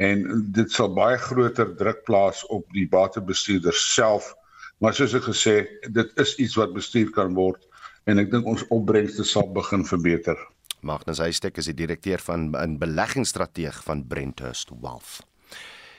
en 0.00 0.22
dit 0.56 0.72
sal 0.72 0.92
baie 0.96 1.18
groter 1.20 1.74
druk 1.76 2.04
plaas 2.08 2.44
op 2.48 2.64
die 2.72 2.86
batebestuurders 2.88 3.82
self. 3.94 4.32
Maar 4.80 4.96
soos 4.96 5.12
ek 5.18 5.26
gesê, 5.28 5.56
dit 5.92 6.22
is 6.22 6.38
iets 6.40 6.56
wat 6.56 6.72
bestuur 6.72 7.10
kan 7.16 7.34
word 7.36 7.66
en 8.08 8.22
ek 8.22 8.30
dink 8.32 8.48
ons 8.48 8.64
opbrengste 8.72 9.26
sal 9.28 9.50
begin 9.52 9.84
verbeter. 9.84 10.38
Magnus 10.80 11.20
Huystek 11.20 11.60
is 11.60 11.68
die 11.68 11.76
direkteur 11.76 12.22
van 12.24 12.54
'n 12.56 12.78
beleggingsstrateeg 12.80 13.82
van 13.84 14.06
Brenthurst 14.08 14.72
Wealth. 14.80 15.20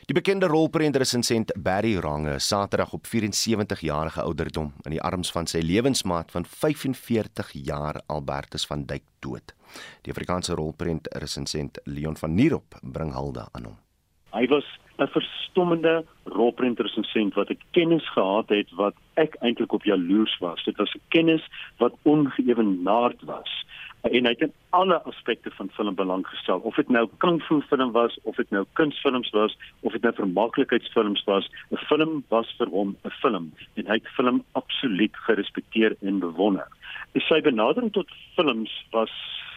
Die 0.09 0.15
bekende 0.17 0.47
rolprentresensent 0.49 1.51
Barry 1.61 1.93
Range 2.01 2.39
Saterdag 2.39 2.93
op 2.93 3.05
74 3.05 3.79
jarige 3.85 4.21
ouderdom 4.21 4.71
in 4.83 4.95
die 4.95 5.01
arms 5.01 5.29
van 5.31 5.45
sy 5.45 5.61
lewensmaat 5.61 6.31
van 6.33 6.45
45 6.45 7.51
jaar 7.67 8.01
Albertus 8.09 8.65
van 8.65 8.87
Dyk 8.89 9.05
dood. 9.21 9.53
Die 10.01 10.11
Afrikaanse 10.11 10.57
rolprentresensent 10.57 11.77
Leon 11.85 12.17
van 12.17 12.33
Nierop 12.33 12.79
bring 12.81 13.13
hulde 13.13 13.45
aan 13.51 13.69
hom. 13.69 13.77
Hy 14.33 14.47
was 14.49 14.65
'n 14.97 15.07
verstommende 15.07 16.05
rolprentresensent 16.23 17.33
wat 17.33 17.49
ek 17.49 17.61
kennis 17.71 18.09
gehad 18.09 18.49
het 18.49 18.71
wat 18.71 18.95
ek 19.13 19.35
eintlik 19.41 19.73
op 19.73 19.83
jaloers 19.83 20.37
was. 20.39 20.63
Dit 20.63 20.77
was 20.77 20.95
'n 20.95 21.01
kennis 21.09 21.45
wat 21.77 21.93
ongeëwenaard 22.03 23.21
was 23.21 23.65
en 24.01 24.25
hy 24.25 24.33
het 24.33 24.41
in 24.41 24.53
alle 24.69 24.97
aspekte 25.09 25.51
van 25.57 25.69
film 25.69 25.95
belang 25.95 26.27
gestel. 26.27 26.59
Of 26.59 26.75
dit 26.75 26.89
nou 26.89 27.07
kung 27.17 27.41
fu 27.45 27.61
film 27.69 27.91
was 27.91 28.17
of 28.23 28.35
dit 28.35 28.49
nou 28.49 28.65
kunsfilms 28.79 29.29
was 29.37 29.57
of 29.81 29.93
dit 29.93 30.01
nou 30.01 30.13
vermaaklikheidsfilms 30.17 31.23
was 31.29 31.49
'n 31.71 31.77
film 31.89 32.23
was 32.29 32.53
vir 32.57 32.67
hom 32.67 32.95
'n 33.05 33.09
film. 33.21 33.53
En 33.75 33.85
hy 33.85 33.93
het 33.93 34.07
film 34.17 34.43
absoluut 34.51 35.15
gerespekteer 35.15 35.95
en 36.01 36.19
bewonder. 36.19 36.67
Sy 37.13 37.41
benadering 37.41 37.91
tot 37.91 38.07
films 38.35 38.85
was 38.91 39.11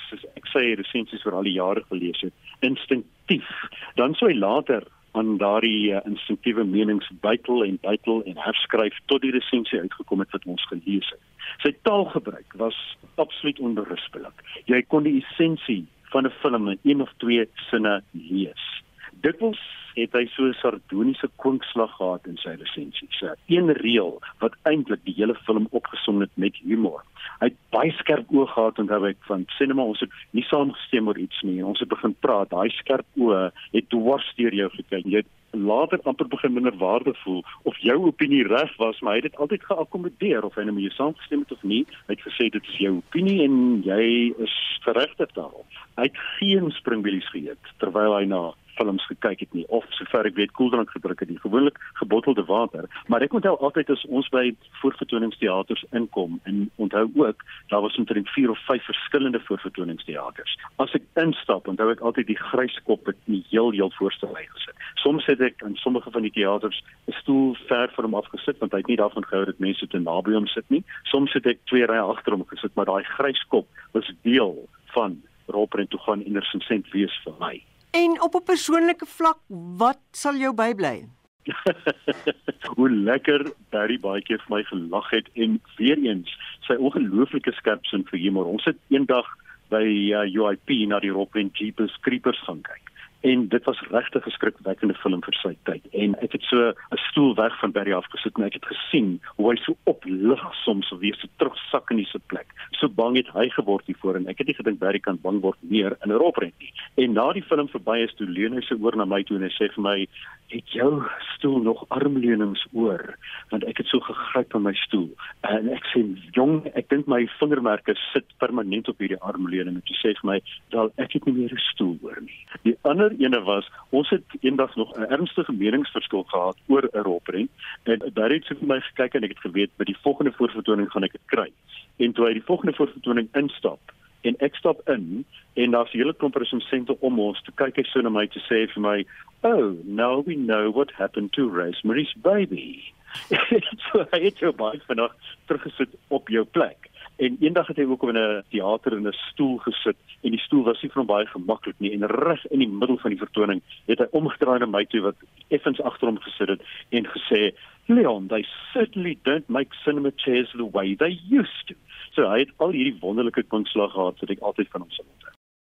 soos 0.09 0.24
ek 0.37 0.46
sê 0.52 0.76
resensies 0.76 1.22
vir 1.22 1.33
al 1.33 1.42
die 1.42 1.59
jare 1.59 1.83
gelees 1.88 2.20
het 2.20 2.33
instinktief. 2.61 3.48
Dan 3.94 4.14
sou 4.14 4.28
hy 4.28 4.37
later 4.38 4.83
aan 5.12 5.37
daardie 5.38 5.94
uh, 5.94 6.00
instinktiewe 6.04 6.64
menings 6.64 7.11
bytel 7.20 7.64
en 7.64 7.78
bytel 7.83 8.22
en 8.24 8.37
herskryf 8.37 8.96
tot 9.07 9.22
die 9.22 9.30
resensie 9.30 9.80
uitgekom 9.80 10.24
het 10.24 10.30
wat 10.30 10.46
ons 10.46 10.66
gelees 10.66 11.11
het. 11.11 11.22
Sy 11.62 11.74
taalgebruik 11.83 12.54
was 12.61 12.76
absoluut 13.14 13.61
onberispelik. 13.61 14.44
Jy 14.70 14.83
kon 14.88 15.07
die 15.07 15.18
essensie 15.22 15.85
van 16.12 16.26
'n 16.26 16.37
film 16.40 16.68
in 16.68 16.78
een 16.83 17.00
of 17.02 17.12
twee 17.18 17.48
sinne 17.70 18.02
lees. 18.12 18.84
Dikwels 19.25 19.61
het 19.97 20.13
hy 20.13 20.27
so 20.35 20.45
'n 20.45 20.57
sardoniese 20.61 21.29
kwinkslag 21.41 21.93
gehad 21.97 22.27
in 22.27 22.37
sy 22.37 22.53
resensies. 22.61 23.23
Een 23.49 23.71
reël 23.73 24.21
wat 24.43 24.57
eintlik 24.71 25.01
die 25.05 25.15
hele 25.17 25.35
film 25.47 25.67
opgesom 25.71 26.21
het 26.21 26.31
met 26.35 26.57
humor. 26.57 27.01
Hy 27.41 27.47
het 27.49 27.57
baie 27.71 27.93
skerp 27.93 28.29
oë 28.29 28.47
gehad 28.53 28.79
en 28.79 28.87
daarbey 28.87 29.15
van 29.29 29.47
sinema 29.57 29.83
ons 29.83 30.01
het 30.01 30.11
nie 30.31 30.45
saamgestem 30.45 31.09
oor 31.09 31.19
iets 31.19 31.41
nie. 31.43 31.65
Ons 31.65 31.81
het 31.81 31.89
begin 31.89 32.15
praat. 32.21 32.51
Daai 32.51 32.69
skerp 32.71 33.07
oë 33.17 33.51
het 33.73 33.89
dwars 33.89 34.29
deur 34.37 34.55
jou 34.55 34.69
gekyk. 34.71 35.07
Jy 35.07 35.23
het 35.23 35.33
later 35.55 36.01
amper 36.05 36.29
begin 36.29 36.53
minder 36.53 36.77
waarde 36.77 37.15
voel 37.15 37.45
of 37.63 37.79
jou 37.79 37.97
opinie 38.07 38.47
reg 38.47 38.77
was, 38.77 39.01
maar 39.01 39.13
hy 39.13 39.21
het 39.23 39.31
dit 39.31 39.41
altyd 39.41 39.65
geakkommodeer 39.65 40.45
of 40.45 40.55
hy 40.55 40.65
nou 40.65 40.75
mee 40.75 40.91
saamgestem 40.91 41.47
het 41.47 41.53
of 41.53 41.63
nie. 41.63 41.87
Hy 42.07 42.19
het 42.19 42.27
gesê 42.27 42.51
dit 42.51 42.69
is 42.73 42.77
jou 42.77 42.97
opinie 42.97 43.43
en 43.45 43.83
jy 43.87 44.35
is 44.37 44.57
geregtig 44.85 45.33
daarop. 45.33 45.67
Hy 45.97 46.11
het 46.11 46.21
geen 46.39 46.71
springbilies 46.71 47.31
geëet 47.33 47.73
terwyl 47.79 48.19
hy 48.19 48.25
na 48.29 48.53
films 48.77 49.07
gekyk 49.07 49.41
het 49.41 49.53
nie 49.53 49.65
of 49.69 49.85
sover 49.99 50.27
ek 50.29 50.37
weet 50.39 50.53
koeldrank 50.59 50.91
gedruk 50.91 51.21
het 51.21 51.31
nie. 51.31 51.39
Gewoonlik 51.43 51.79
gebottelde 52.01 52.45
water. 52.49 52.89
Maar 53.07 53.25
ek 53.27 53.35
onthou 53.37 53.55
altyd 53.59 53.91
as 53.95 54.05
ons 54.07 54.29
by 54.35 54.51
voorvertoningsteaters 54.81 55.85
inkom 55.93 56.39
en 56.51 56.71
onthou 56.83 57.07
ook 57.15 57.45
daar 57.73 57.85
was 57.85 57.97
omtrent 58.01 58.29
4 58.29 58.51
of 58.51 58.61
5 58.67 58.85
verskillende 58.85 59.41
voorvertoningsteaters. 59.47 60.57
As 60.83 60.95
ek 60.99 61.07
instap 61.21 61.69
onthou 61.69 61.91
ek 61.93 62.01
altyd 62.01 62.31
die 62.33 62.41
grys 62.41 62.77
kop 62.89 63.07
wat 63.07 63.19
nie 63.31 63.45
heel 63.51 63.71
heel 63.77 63.93
voorste 63.99 64.31
ry 64.33 64.47
gesit. 64.53 64.89
Soms 65.03 65.27
het 65.31 65.41
ek 65.45 65.63
in 65.67 65.77
sommige 65.81 66.11
van 66.11 66.27
die 66.27 66.35
teaters 66.35 66.83
'n 67.09 67.19
stoel 67.21 67.55
ver 67.69 67.91
van 67.95 68.05
hom 68.05 68.15
afgesit 68.15 68.59
want 68.59 68.73
hy 68.73 68.79
het 68.79 68.93
nie 68.93 69.01
daarvan 69.01 69.25
gehou 69.25 69.45
dat 69.45 69.59
mense 69.59 69.87
te 69.87 69.99
naby 69.99 70.33
hom 70.33 70.47
sit 70.47 70.69
nie. 70.69 70.85
Soms 71.03 71.33
het 71.33 71.47
ek 71.47 71.65
twee 71.65 71.87
rye 71.87 72.01
agter 72.01 72.33
hom 72.33 72.47
gesit 72.47 72.75
maar 72.75 72.87
daai 72.87 73.05
grys 73.05 73.45
kop 73.49 73.67
was 73.93 74.13
deel 74.23 74.69
van 74.95 75.23
rolprent 75.47 75.91
toe 75.91 76.01
gaan 76.01 76.25
indersensent 76.25 76.91
wees 76.93 77.21
vir 77.25 77.35
my. 77.41 77.63
En 78.02 78.22
op 78.22 78.35
'n 78.35 78.42
persoonlike 78.44 79.07
vlak, 79.07 79.38
wat 79.76 80.00
sal 80.11 80.35
jou 80.35 80.54
bybly? 80.54 81.09
Hoe 82.76 82.90
lekker 82.90 83.52
Barry 83.70 83.98
baie 84.00 84.22
keer 84.22 84.42
vir 84.46 84.57
my 84.57 84.62
gelag 84.62 85.11
het 85.11 85.28
en 85.35 85.61
weer 85.76 85.98
eens 85.98 86.30
sy 86.66 86.74
ongelooflike 86.74 87.52
skerp 87.52 87.85
sin 87.85 88.07
vir 88.11 88.18
humor. 88.18 88.44
Ons 88.44 88.64
het 88.64 88.78
eendag 88.88 89.28
by 89.68 89.85
uh, 90.11 90.24
UIP 90.26 90.70
na 90.88 90.98
die 91.00 91.12
Rock 91.12 91.37
and 91.37 91.59
Jeepers 91.59 91.94
Creepers 92.00 92.42
gaan 92.46 92.62
kyk 92.62 92.93
en 93.31 93.49
dit 93.49 93.65
was 93.65 93.81
regtig 93.91 94.27
'n 94.27 94.37
skrikwekkende 94.37 94.95
film 94.95 95.23
vir 95.25 95.37
sy 95.43 95.55
tyd. 95.69 95.85
En 95.93 96.15
ek 96.21 96.33
het 96.33 96.43
so 96.43 96.69
'n 96.69 97.03
stoel 97.09 97.35
weg 97.35 97.59
van 97.61 97.73
Barry 97.73 97.93
afgesit 97.93 98.37
en 98.37 98.45
ek 98.45 98.59
het 98.61 98.67
gesien 98.73 99.21
hoe 99.37 99.51
hy 99.51 99.57
so 99.57 99.77
oplig 99.85 100.43
soms 100.65 100.91
weer 100.99 101.17
so 101.17 101.29
terugsak 101.37 101.91
in 101.91 102.05
sy 102.05 102.19
plek 102.27 102.49
so 102.85 102.89
bang 102.89 103.17
het 103.17 103.31
hy 103.33 103.49
geword 103.55 103.87
hiervoor 103.89 104.19
en 104.19 104.29
ek 104.29 104.43
het 104.43 104.51
nie 104.51 104.57
gedink 104.59 104.81
Barry 104.83 105.01
kan 105.01 105.19
bang 105.23 105.41
word 105.45 105.59
meer 105.73 105.97
in 106.05 106.13
'n 106.13 106.21
roprent 106.21 106.55
nie. 106.61 106.73
En 107.01 107.13
na 107.13 107.33
die 107.33 107.43
film 107.43 107.69
verby 107.69 107.99
is 108.05 108.15
toe 108.15 108.27
leun 108.27 108.55
hy 108.55 108.61
sy 108.61 108.77
oor 108.81 108.97
na 108.97 109.05
my 109.05 109.23
toe 109.23 109.37
en 109.37 109.43
hy 109.43 109.53
sê 109.57 109.73
vir 109.73 109.83
my 109.83 110.07
het 110.53 110.69
jou 110.69 111.03
stoel 111.35 111.63
nog 111.63 111.85
armleunings 111.89 112.67
oor? 112.73 113.17
Want 113.51 113.65
ek 113.65 113.79
het 113.79 113.87
so 113.87 114.01
gegryp 114.01 114.55
aan 114.55 114.63
my 114.63 114.75
stoel. 114.75 115.11
En 115.43 115.69
ek 115.73 115.85
sê 115.93 116.05
jong 116.33 116.67
ek 116.75 116.89
dink 116.89 117.07
my 117.07 117.27
vingermerke 117.41 117.97
sit 118.13 118.27
permanent 118.39 118.89
op 118.89 118.99
hierdie 118.99 119.21
armleuning. 119.21 119.77
En 119.77 119.83
hy 119.87 119.97
sê 120.03 120.13
vir 120.21 120.31
my 120.31 120.41
wel 120.71 120.93
ek 120.99 121.13
het 121.13 121.25
nie 121.27 121.35
meer 121.35 121.53
'n 121.53 121.65
stoel 121.73 121.99
oor 122.03 122.21
nie. 122.21 122.47
Die 122.65 122.77
ander 122.83 123.13
ene 123.18 123.40
was 123.42 123.70
ons 123.90 124.11
het 124.11 124.24
eendag 124.40 124.77
nog 124.77 124.92
'n 124.96 125.11
ernstige 125.12 125.53
meningsverskil 125.53 126.22
gehad 126.22 126.57
oor 126.66 126.88
'n 126.92 127.07
rolprent 127.09 127.50
en 127.83 127.98
Barry 128.14 128.35
het 128.35 128.46
vir 128.46 128.66
my 128.66 128.81
gekyk 128.81 129.14
en 129.14 129.24
ek 129.24 129.35
het 129.35 129.46
geweet 129.46 129.70
by 129.77 129.85
die 129.85 130.03
volgende 130.03 130.33
voorvertoning 130.33 130.90
gaan 130.90 131.05
ek 131.05 131.12
dit 131.12 131.27
kry. 131.27 131.53
En 131.96 132.12
toe 132.12 132.27
hy 132.27 132.33
die 132.33 132.48
volgende 132.50 132.74
voorvertoning 132.74 133.29
instap 133.33 133.81
en 134.22 134.37
ek 134.38 134.55
stap 134.55 134.81
in 134.88 135.24
en 135.55 135.70
daar's 135.70 135.92
'n 135.92 135.98
hele 135.98 136.14
klomp 136.14 136.37
resensente 136.37 137.00
om 137.00 137.20
ons 137.20 137.42
te 137.42 137.53
kyk 137.55 137.77
hy 137.77 137.83
so 137.83 138.00
na 138.00 138.09
my 138.09 138.27
te 138.27 138.40
sê 138.40 138.66
vir 138.72 138.83
my, 138.83 139.07
"Oh, 139.42 139.77
now 139.85 140.22
we 140.27 140.35
know 140.35 140.72
what 140.72 140.90
happened 140.92 141.33
to 141.33 141.48
Rosemary's 141.48 142.14
baby." 142.16 142.83
so 143.92 144.07
hy 144.11 144.20
het 144.24 144.38
jou 144.38 144.53
baie 144.53 144.81
vinnig 144.88 145.12
teruggesit 145.46 145.88
op 146.09 146.29
jou 146.29 146.44
plek. 146.44 146.90
En 147.16 147.37
eendag 147.40 147.66
het 147.70 147.77
hy 147.77 147.85
ook 147.87 148.03
in 148.03 148.18
'n 148.18 148.42
teater 148.50 148.92
in 148.96 149.07
'n 149.07 149.12
stoel 149.12 149.59
gesit 149.59 149.96
en 150.22 150.31
die 150.31 150.40
stoel 150.40 150.64
was 150.64 150.83
nie 150.83 150.90
hom 150.94 151.07
baie 151.07 151.27
gemaklik 151.27 151.74
nie 151.79 151.92
en 151.92 152.07
reg 152.07 152.44
in 152.50 152.59
die 152.59 152.68
middel 152.68 152.98
van 152.98 153.11
die 153.11 153.18
vertoning 153.18 153.62
het 153.87 153.98
hy 153.98 154.07
omgedraai 154.11 154.59
na 154.59 154.66
my 154.66 154.85
toe 154.85 155.00
wat 155.00 155.16
effens 155.48 155.81
agter 155.81 156.09
hom 156.09 156.18
gesit 156.18 156.48
het 156.48 156.62
en 156.90 157.07
gesê 157.07 157.55
Leon 157.87 158.29
they 158.29 158.44
certainly 158.72 159.18
don't 159.22 159.48
make 159.48 159.68
cinema 159.85 160.11
chairs 160.16 160.50
the 160.57 160.70
way 160.70 160.94
they 160.96 161.20
used 161.31 161.66
to. 161.66 161.74
So 162.14 162.29
hy 162.29 162.38
het 162.38 162.53
al 162.57 162.70
hierdie 162.72 162.98
wonderlike 163.00 163.42
kwinkslag 163.42 163.92
gehad 163.92 164.20
wat 164.20 164.31
ek 164.31 164.40
altyd 164.40 164.68
van 164.72 164.81
hom 164.81 164.90
sal 164.90 165.05
onthou. 165.05 165.33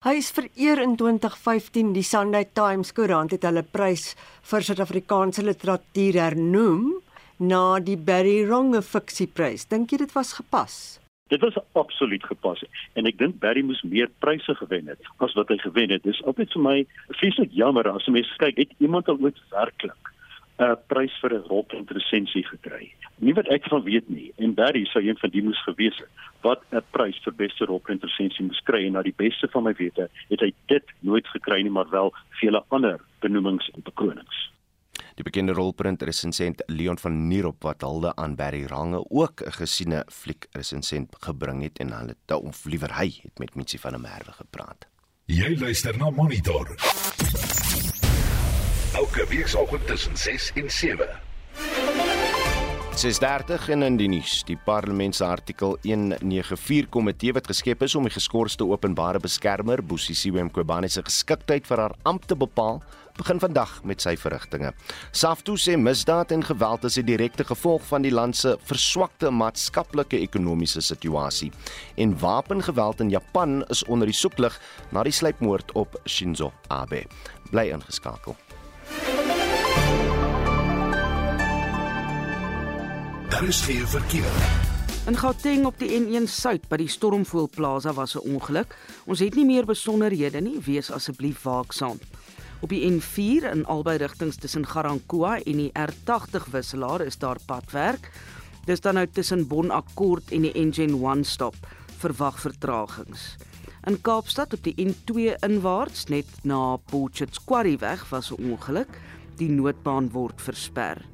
Hy 0.06 0.14
is 0.22 0.32
vereer 0.32 0.80
in 0.80 0.96
2015 0.96 1.94
die 1.94 2.06
Sunday 2.06 2.46
Times 2.54 2.94
koerant 2.94 3.34
het 3.34 3.44
hulle 3.44 3.64
prys 3.64 4.14
vir 4.52 4.62
Suid-Afrikaanse 4.62 5.44
literatuur 5.44 6.20
hernoem 6.22 7.02
na 7.40 7.80
die 7.80 7.98
Barry 7.98 8.46
Ronge 8.46 8.82
fiksieprys. 8.82 9.68
Dink 9.70 9.92
jy 9.92 9.98
dit 10.06 10.14
was 10.16 10.38
gepas? 10.38 11.00
Dit 11.28 11.42
was 11.42 11.58
absoluut 11.72 12.24
gepas 12.24 12.64
en 12.94 13.06
ek 13.10 13.18
dink 13.20 13.40
Barry 13.40 13.62
moes 13.62 13.82
meer 13.84 14.10
pryse 14.24 14.56
gewen 14.56 14.88
het 14.88 15.10
as 15.24 15.34
wat 15.36 15.50
hy 15.52 15.58
gewen 15.60 15.92
het. 15.92 16.04
Dis 16.04 16.24
altyd 16.24 16.54
vir 16.56 16.64
my 16.64 16.78
vreeslik 17.20 17.52
jammer 17.52 17.90
as 17.92 18.08
'n 18.08 18.16
mens 18.16 18.32
kyk 18.38 18.58
het 18.58 18.72
iemand 18.80 19.10
al 19.10 19.20
ooit 19.20 19.42
werklik 19.52 20.14
'n 20.60 20.78
prys 20.88 21.14
vir 21.22 21.34
'n 21.34 21.48
rolprentresensie 21.50 22.46
gekry. 22.48 22.94
Nie 23.20 23.34
wat 23.34 23.48
ek 23.48 23.68
van 23.70 23.84
weet 23.84 24.10
nie 24.10 24.32
en 24.38 24.54
Barry 24.54 24.86
sou 24.86 25.04
een 25.04 25.18
van 25.18 25.30
die 25.30 25.44
moes 25.44 25.64
gewees 25.64 25.98
het 25.98 26.10
wat 26.42 26.64
'n 26.72 26.82
prys 26.92 27.20
vir 27.24 27.34
beste 27.34 27.66
rolprentresensie 27.66 28.46
moes 28.46 28.64
kry 28.64 28.86
en 28.86 28.94
na 28.94 29.02
die 29.02 29.18
beste 29.18 29.48
van 29.48 29.64
my 29.64 29.74
wete 29.74 30.10
het 30.30 30.40
hy 30.40 30.54
dit 30.68 30.86
nooit 31.00 31.28
gekry 31.28 31.62
nie 31.62 31.72
maar 31.72 31.90
wel 31.90 32.14
vele 32.40 32.64
ander 32.70 33.00
benoemings 33.20 33.70
en 33.76 33.82
bekronings. 33.84 34.57
Die 35.18 35.26
bekende 35.26 35.56
rolprent 35.58 36.04
resensent 36.06 36.62
Leon 36.70 37.00
van 37.02 37.16
Nierop 37.28 37.64
wat 37.66 37.82
hulde 37.82 38.12
aan 38.22 38.36
Barry 38.38 38.66
Range 38.70 39.00
ook 39.10 39.42
'n 39.42 39.52
gesiene 39.52 40.06
fliek 40.14 40.46
resensent 40.52 41.16
gebring 41.20 41.64
het 41.64 41.80
en 41.80 41.92
hulle 41.92 42.14
het 42.14 42.32
of 42.38 42.66
liewer 42.66 42.94
hy 42.98 43.10
het 43.24 43.40
met 43.40 43.56
Mitsi 43.56 43.78
van 43.78 43.92
der 43.92 44.00
Merwe 44.00 44.32
gepraat. 44.32 44.86
Jy 45.26 45.58
luister 45.60 45.98
na 45.98 46.10
Monitor. 46.10 46.76
Elke 48.94 49.26
weekoggend 49.30 49.88
tussen 49.88 50.18
6 50.18 50.52
en 50.56 50.72
7. 50.72 51.10
6:30 52.98 53.70
en 53.70 53.84
in 53.84 53.98
die 53.98 54.08
nuus. 54.08 54.40
Die 54.44 54.58
parlement 54.58 55.16
se 55.16 55.26
artikel 55.26 55.78
194 55.84 56.90
komitee 56.90 57.34
wat 57.34 57.46
geskep 57.46 57.84
is 57.86 57.96
om 57.96 58.08
die 58.08 58.14
geskorste 58.14 58.66
openbare 58.66 59.20
beskermer 59.20 59.84
Bosisiwe 59.86 60.42
Mqobane 60.44 60.90
se 60.90 61.04
geskiktheid 61.06 61.68
vir 61.68 61.78
haar 61.78 61.94
ampt 62.10 62.28
te 62.28 62.36
bepaal, 62.36 62.82
begin 63.18 63.40
vandag 63.40 63.84
met 63.84 64.02
sy 64.02 64.16
verrigtinge. 64.18 64.74
Saftu 65.12 65.58
sê 65.58 65.78
misdaad 65.78 66.32
en 66.32 66.44
geweld 66.44 66.84
is 66.84 66.98
'n 66.98 67.06
direkte 67.06 67.44
gevolg 67.44 67.84
van 67.88 68.02
die 68.02 68.12
land 68.12 68.36
se 68.36 68.58
verswakte 68.64 69.30
maatskaplike 69.30 70.18
ekonomiese 70.18 70.82
situasie. 70.82 71.52
En 71.96 72.20
wapengeweld 72.20 73.00
in 73.00 73.10
Japan 73.10 73.64
is 73.68 73.84
onder 73.84 74.08
die 74.08 74.16
soeklig 74.16 74.62
na 74.92 75.04
die 75.04 75.12
sluipmoord 75.12 75.72
op 75.72 76.02
Shinzo 76.06 76.52
Abe. 76.68 77.04
Bly 77.52 77.70
ingeskakel. 77.70 78.36
Daar 83.30 83.48
is 83.48 83.62
geen 83.62 83.88
verkeer. 83.88 84.32
In 85.08 85.18
Gauteng 85.18 85.66
op 85.66 85.80
die 85.80 85.88
N1 86.00 86.26
Suid 86.28 86.66
by 86.68 86.76
die 86.82 86.90
Stormvoël 86.92 87.48
Plaza 87.48 87.94
was 87.94 88.16
'n 88.16 88.28
ongeluk. 88.34 88.76
Ons 89.06 89.20
het 89.20 89.36
nie 89.36 89.46
meer 89.46 89.66
besonderhede 89.66 90.42
nie, 90.42 90.60
wees 90.60 90.92
asseblief 90.92 91.42
waaksaam. 91.42 92.00
Op 92.60 92.72
die 92.74 92.82
N4 92.90 93.52
in 93.52 93.66
albei 93.70 94.00
rigtings 94.02 94.40
tussen 94.42 94.66
Garankuwa 94.66 95.36
en 95.46 95.60
die 95.62 95.72
R80 95.78 96.48
wisselaar 96.52 97.04
is 97.06 97.20
daar 97.22 97.38
padwerk. 97.46 98.10
Dis 98.66 98.82
dan 98.82 98.98
nou 98.98 99.06
tussen 99.08 99.46
Bonakkoord 99.48 100.32
en 100.34 100.48
die 100.48 100.54
Engine 100.58 100.98
1 100.98 101.24
stop. 101.24 101.56
Verwag 102.02 102.40
vertragings. 102.42 103.36
In 103.86 104.02
Kaapstad 104.02 104.54
op 104.58 104.64
die 104.66 104.74
N2 104.88 105.38
inwaarts 105.46 106.08
net 106.10 106.26
na 106.44 106.76
Potchefstroom 106.90 107.46
Quarry 107.46 107.78
weg 107.78 108.10
was 108.10 108.32
'n 108.32 108.52
ongeluk. 108.52 109.00
Die 109.38 109.50
noodbaan 109.50 110.12
word 110.12 110.42
versper. 110.42 111.06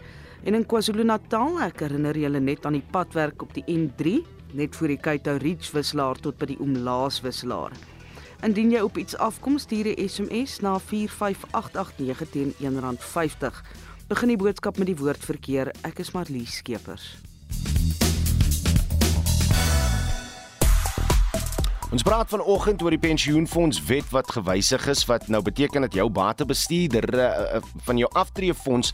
En 0.44 0.54
in 0.54 0.66
KwaZulu-Natal, 0.66 1.62
ek 1.62 1.80
herinner 1.80 2.18
julle 2.18 2.40
net 2.40 2.66
aan 2.66 2.74
die 2.74 2.90
padwerk 2.92 3.42
op 3.42 3.54
die 3.54 3.64
N3 3.68 4.24
net 4.54 4.76
voor 4.76 4.88
die 4.88 4.98
Kaito 4.98 5.38
Ridge 5.38 5.72
wisselaar 5.74 6.16
tot 6.16 6.38
by 6.38 6.46
die 6.46 6.60
Omlaas 6.60 7.22
wisselaar. 7.22 7.72
Indien 8.44 8.74
jy 8.74 8.82
op 8.84 8.98
iets 9.00 9.16
afkom, 9.18 9.58
stuur 9.58 9.88
'n 9.88 10.08
SMS 10.10 10.60
na 10.60 10.80
45889 10.80 12.30
teen 12.30 12.54
R1.50. 12.60 13.64
Begin 14.08 14.28
die 14.28 14.38
boodskap 14.38 14.78
met 14.78 14.88
die 14.88 14.98
woord 14.98 15.26
verkeer. 15.26 15.72
Ek 15.82 16.00
is 16.00 16.12
Marlies 16.12 16.56
Skeepers. 16.56 17.33
Ons 21.94 22.02
praat 22.02 22.26
vanoggend 22.26 22.82
oor 22.82 22.90
die 22.90 22.98
pensioenfonds 22.98 23.78
wet 23.86 24.08
wat 24.10 24.32
gewysig 24.34 24.88
is 24.90 25.04
wat 25.06 25.28
nou 25.30 25.44
beteken 25.46 25.86
dat 25.86 25.94
jou 25.94 26.08
batebestuurder 26.10 27.06
uh, 27.14 27.60
van 27.86 28.02
jou 28.02 28.10
aftreefonds 28.18 28.90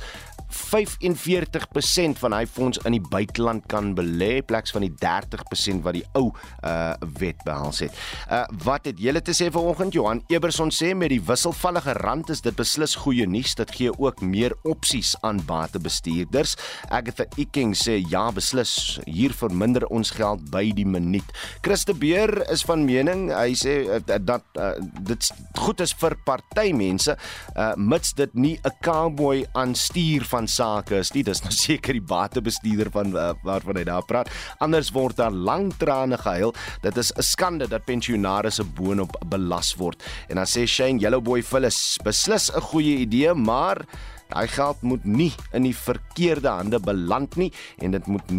45% 0.49 2.17
van 2.19 2.33
hy 2.33 2.45
fonds 2.49 2.79
in 2.88 2.95
die 2.97 3.03
buiteland 3.12 3.67
kan 3.69 3.91
belê 3.97 4.39
pleks 4.45 4.73
van 4.73 4.81
die 4.85 4.91
30% 4.97 5.83
wat 5.85 5.95
die 5.97 6.05
ou 6.17 6.31
uh 6.65 6.95
wet 7.19 7.38
behels 7.45 7.83
het. 7.85 7.95
Uh 8.27 8.41
wat 8.65 8.88
het 8.89 8.99
julle 8.99 9.21
te 9.21 9.33
sê 9.38 9.49
vanoggend 9.53 9.93
Johan 9.93 10.23
Eberson 10.31 10.73
sê 10.73 10.91
met 10.97 11.13
die 11.13 11.21
wisselvallige 11.21 11.93
rand 12.01 12.31
is 12.33 12.41
dit 12.41 12.55
beslis 12.57 12.95
goeie 13.03 13.27
nuus 13.29 13.53
dit 13.59 13.75
gee 13.77 13.93
ook 13.93 14.23
meer 14.25 14.55
opsies 14.63 15.13
aan 15.21 15.41
batebestuurders. 15.45 16.55
Agatha 16.89 17.29
Eking 17.38 17.75
sê 17.77 17.99
ja 18.09 18.25
beslis 18.33 18.99
hier 19.05 19.35
verminder 19.38 19.85
ons 19.93 20.12
geld 20.17 20.49
by 20.51 20.65
die 20.75 20.88
minuut. 20.88 21.29
Christe 21.62 21.93
Beer 21.93 22.41
is 22.49 22.65
van 22.65 22.88
mening 22.89 23.30
hy 23.34 23.54
sê 23.58 23.75
uh, 23.86 23.99
dat 24.19 24.45
uh, 24.58 24.73
dit 25.08 25.30
goed 25.60 25.82
is 25.86 25.93
vir 26.02 26.15
partymense 26.25 27.15
uh 27.56 27.71
mits 27.78 28.13
dit 28.17 28.34
nie 28.36 28.56
'n 28.58 28.75
cowboy 28.86 29.45
aan 29.54 29.75
stuur 29.75 30.25
van 30.25 30.47
sake 30.47 30.99
is 30.99 31.13
nie. 31.13 31.23
Dis 31.23 31.41
nou 31.43 31.54
seker 31.65 31.93
die 31.93 32.06
batebestuurder 32.06 32.91
van 32.91 33.13
uh, 33.15 33.32
waarvan 33.43 33.78
hy 33.80 33.86
daar 33.88 34.06
praat. 34.06 34.30
Anders 34.60 34.91
word 34.91 35.17
daar 35.17 35.32
lang 35.32 35.71
trane 35.78 36.17
gehuil. 36.17 36.54
Dit 36.82 36.97
is 36.97 37.12
'n 37.15 37.21
skande 37.21 37.67
dat 37.67 37.86
pensionaars 37.86 38.56
se 38.56 38.63
boonop 38.63 39.15
belas 39.30 39.75
word. 39.75 40.04
En 40.30 40.36
dan 40.36 40.45
sê 40.45 40.65
Shane 40.67 40.99
Yellowboy 40.99 41.43
Phyllis 41.43 41.97
beslis 42.04 42.52
'n 42.52 42.62
goeie 42.62 42.97
idee 43.06 43.34
maar 43.34 43.86
Daai 44.29 44.45
geld 44.47 44.81
moet 44.85 45.05
nie 45.09 45.31
in 45.57 45.65
die 45.65 45.73
verkeerde 45.73 46.51
hande 46.53 46.77
beland 46.79 47.33
nie 47.41 47.49
en 47.81 47.95
dit 47.95 48.05
moet 48.05 48.29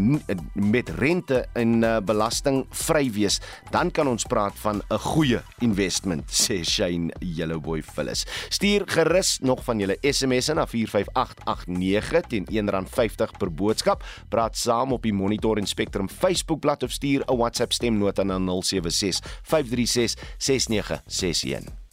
met 0.55 0.93
rente 1.01 1.41
en 1.59 1.83
uh, 1.83 1.97
belasting 2.07 2.61
vry 2.85 3.09
wees. 3.11 3.41
Dan 3.75 3.91
kan 3.91 4.07
ons 4.07 4.27
praat 4.31 4.55
van 4.63 4.83
'n 4.87 4.99
goeie 4.99 5.43
investment, 5.59 6.31
sê 6.45 6.63
Shane 6.63 7.11
Yellowboy 7.19 7.83
Phyllis. 7.83 8.25
Stuur 8.49 8.87
gerus 8.87 9.39
nog 9.43 9.65
van 9.65 9.83
julle 9.83 9.99
SMS'e 10.01 10.55
na 10.55 10.67
45889 10.67 12.27
teen 12.31 12.47
R1.50 12.47 13.37
per 13.39 13.51
boodskap. 13.51 14.05
Praat 14.29 14.57
saam 14.57 14.93
op 14.93 15.03
die 15.03 15.15
Monitor 15.15 15.59
en 15.59 15.67
Spectrum 15.67 16.09
Facebookblad 16.09 16.83
of 16.83 16.93
stuur 16.93 17.25
'n 17.27 17.37
WhatsApp 17.37 17.73
stemnota 17.73 18.23
na 18.23 18.39
076 18.39 19.21
536 19.43 20.15
6961. 20.39 21.90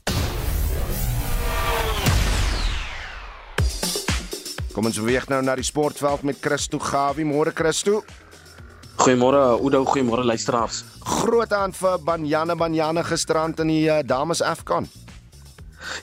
Kom 4.78 4.86
ons 4.86 5.00
beweeg 5.02 5.26
nou 5.26 5.40
na 5.42 5.56
die 5.58 5.66
sportveld 5.66 6.22
met 6.22 6.38
Christo 6.38 6.78
Gawie. 6.78 7.26
Môre 7.26 7.50
Christo. 7.50 8.04
Goeiemôre 9.02 9.40
Oudo, 9.58 9.80
goeiemôre 9.90 10.22
luisteraars. 10.22 10.84
Groot 11.02 11.56
aan 11.58 11.74
vir 11.74 11.96
Banyane 12.06 12.54
Banyane 12.54 13.02
gisterand 13.08 13.58
in 13.66 13.72
die 13.74 13.88
uh, 13.90 14.04
dames 14.06 14.44
Afcon. 14.46 14.86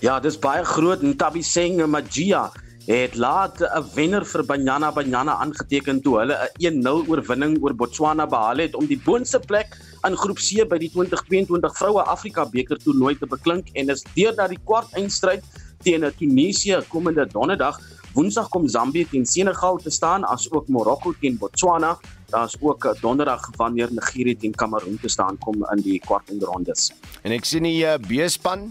Ja, 0.03 0.19
dis 0.19 0.35
baie 0.43 0.67
groot. 0.67 1.07
Ntabi 1.07 1.45
Seng 1.47 1.79
Magia 1.87 2.49
het 2.89 3.15
laat 3.15 3.63
'n 3.63 3.87
wenner 3.95 4.27
vir 4.27 4.43
Banyana 4.43 4.91
Banyana 4.91 5.39
aangeteken 5.39 6.03
toe 6.03 6.19
hulle 6.19 6.35
'n 6.59 6.83
1-0 6.83 7.07
oorwinning 7.07 7.57
oor 7.63 7.79
Botswana 7.79 8.27
behaal 8.27 8.59
het 8.59 8.75
om 8.75 8.87
die 8.91 8.99
boonste 8.99 9.39
plek 9.39 9.79
in 10.03 10.17
groep 10.17 10.43
C 10.43 10.67
by 10.67 10.79
die 10.79 10.91
2022 10.91 11.79
Vroue 11.79 12.03
Afrika 12.03 12.45
beker 12.45 12.83
toernooi 12.83 13.15
te 13.19 13.27
beklink 13.27 13.71
en 13.75 13.89
is 13.89 14.03
deur 14.17 14.35
na 14.35 14.49
die 14.49 14.63
kwart 14.65 14.91
eindstryd 14.99 15.45
teen 15.85 16.03
Tunesië 16.19 16.83
komende 16.89 17.27
donderdag 17.27 17.79
Woensdag 18.15 18.49
kom 18.49 18.69
Zambië 18.71 19.09
teen 19.11 19.25
Senegal 19.27 19.81
te 19.83 19.91
staan 19.91 20.23
as 20.31 20.47
ook 20.51 20.69
Marokko 20.71 21.15
teen 21.21 21.35
Botswana. 21.39 21.97
Daar's 22.31 22.55
ook 22.61 22.87
donderdag 23.01 23.49
wanneer 23.57 23.89
Nigerië 23.91 24.37
teen 24.37 24.55
Kameroen 24.55 24.99
te 25.01 25.09
staan 25.09 25.39
kom 25.39 25.67
in 25.75 25.83
die 25.83 25.99
kwartfinalerondes. 25.99 26.93
En 27.27 27.35
ek 27.35 27.49
sien 27.49 27.67
die 27.67 27.81
uh, 27.83 27.97
B-span 27.99 28.69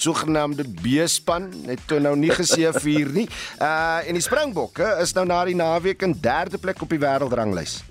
sogenaamde 0.00 0.64
B-span 0.80 1.50
het 1.66 1.84
toe 1.90 1.98
nou 2.00 2.14
nie 2.16 2.32
geseëvier 2.32 3.12
nie. 3.12 3.26
Uh 3.60 4.00
en 4.08 4.16
die 4.16 4.24
Springbokke 4.24 4.94
is 5.02 5.12
nou 5.18 5.26
na 5.28 5.42
die 5.44 5.58
naweek 5.58 6.06
in 6.08 6.16
derde 6.22 6.56
plek 6.56 6.80
op 6.80 6.94
die 6.94 7.02
wêreldranglys. 7.02 7.82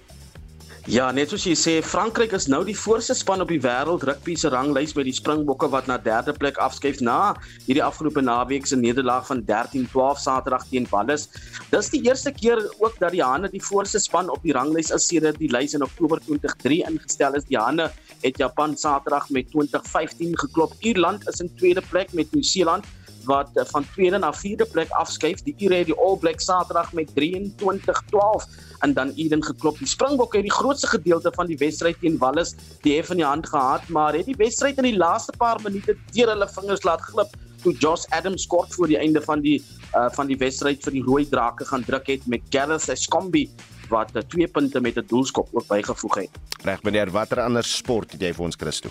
Ja, 0.88 1.10
net 1.12 1.34
soos 1.34 1.44
jy 1.44 1.52
sê, 1.60 1.72
Frankryk 1.84 2.32
is 2.32 2.46
nou 2.48 2.62
die 2.64 2.76
voorste 2.80 3.12
span 3.20 3.42
op 3.44 3.50
die 3.52 3.60
wêreld 3.60 4.06
rugby 4.08 4.38
se 4.40 4.48
ranglys 4.54 4.94
by 4.96 5.04
die 5.04 5.12
Springbokke 5.12 5.68
wat 5.74 5.90
na 5.92 5.98
derde 6.00 6.32
plek 6.32 6.56
afskuif 6.64 7.02
na 7.04 7.34
hierdie 7.66 7.84
afgelope 7.84 8.22
naweek 8.24 8.70
se 8.72 8.80
nederlaag 8.80 9.26
van 9.28 9.42
13-12 9.50 10.22
Saterdag 10.24 10.64
teen 10.70 10.88
Wallis. 10.88 11.26
Dis 11.74 11.92
die 11.92 12.00
eerste 12.08 12.32
keer 12.32 12.62
ook 12.80 12.96
dat 13.02 13.12
die 13.12 13.20
Hane 13.20 13.52
die 13.52 13.60
voorste 13.68 14.00
span 14.00 14.32
op 14.32 14.48
die 14.48 14.56
ranglys 14.56 14.94
is 14.96 15.10
sedert 15.12 15.42
die 15.44 15.52
lys 15.52 15.76
in 15.76 15.84
Oktober 15.84 16.24
2003 16.24 16.80
ingestel 16.88 17.36
is. 17.36 17.50
Die 17.52 17.60
Hane 17.60 17.90
het 18.24 18.40
Japan 18.40 18.78
Saterdag 18.80 19.28
met 19.36 19.52
20-15 19.52 20.40
geklop. 20.40 20.80
Ierland 20.80 21.28
is 21.28 21.44
in 21.44 21.52
tweede 21.60 21.84
plek 21.92 22.16
met 22.16 22.32
Nieu-Seeland 22.32 22.88
wat 23.28 23.50
eh, 23.56 23.66
van 23.74 23.86
tweede 23.94 24.18
na 24.24 24.32
vierde 24.34 24.66
plek 24.66 24.90
afskuif. 24.90 25.44
Die 25.46 25.56
Ire 25.58 25.82
het 25.82 25.92
die 25.92 25.98
All 25.98 26.18
Blacks 26.18 26.48
Saterdag 26.48 26.94
met 26.98 27.12
23-12 27.20 28.48
en 28.86 28.94
dan 28.94 29.14
Eden 29.16 29.44
geklop. 29.44 29.78
Die 29.80 29.88
Springbokke 29.88 30.40
het 30.40 30.48
die 30.48 30.54
grootste 30.54 30.88
gedeelte 30.88 31.32
van 31.36 31.48
die 31.48 31.58
wedstryd 31.58 32.00
teen 32.02 32.18
Wallis 32.22 32.56
die 32.86 32.96
hef 32.98 33.12
in 33.14 33.22
die 33.22 33.28
hand 33.28 33.50
gehad, 33.50 33.88
maar 33.90 34.16
het 34.16 34.26
die 34.26 34.38
wedstryd 34.38 34.78
in 34.78 34.92
die 34.92 34.98
laaste 34.98 35.34
paar 35.38 35.62
minute 35.64 35.98
deur 36.16 36.34
hulle 36.34 36.50
vingers 36.56 36.88
laat 36.88 37.04
glip 37.12 37.36
toe 37.64 37.74
Josh 37.74 38.06
Adams 38.14 38.48
kort 38.48 38.74
voor 38.76 38.88
die 38.88 39.00
einde 39.02 39.22
van 39.22 39.42
die 39.42 39.58
uh, 39.96 40.08
van 40.14 40.30
die 40.30 40.38
wedstryd 40.38 40.84
vir 40.84 40.94
die 41.00 41.04
rooi 41.04 41.26
drake 41.30 41.66
gaan 41.66 41.84
druk 41.88 42.08
het 42.12 42.28
met 42.28 42.46
Gareth 42.54 42.90
Escombi 42.94 43.48
wat 43.90 44.14
uh, 44.16 44.22
twee 44.22 44.48
punte 44.48 44.82
met 44.82 44.98
'n 44.98 45.06
doelskop 45.08 45.50
ook 45.52 45.68
bygevoeg 45.68 46.16
het. 46.16 46.30
Reg 46.64 46.84
meneer, 46.84 47.12
watter 47.12 47.42
ander 47.42 47.64
sport 47.64 48.12
het 48.12 48.22
jy 48.22 48.34
vir 48.34 48.46
ons 48.46 48.56
Christo? 48.56 48.90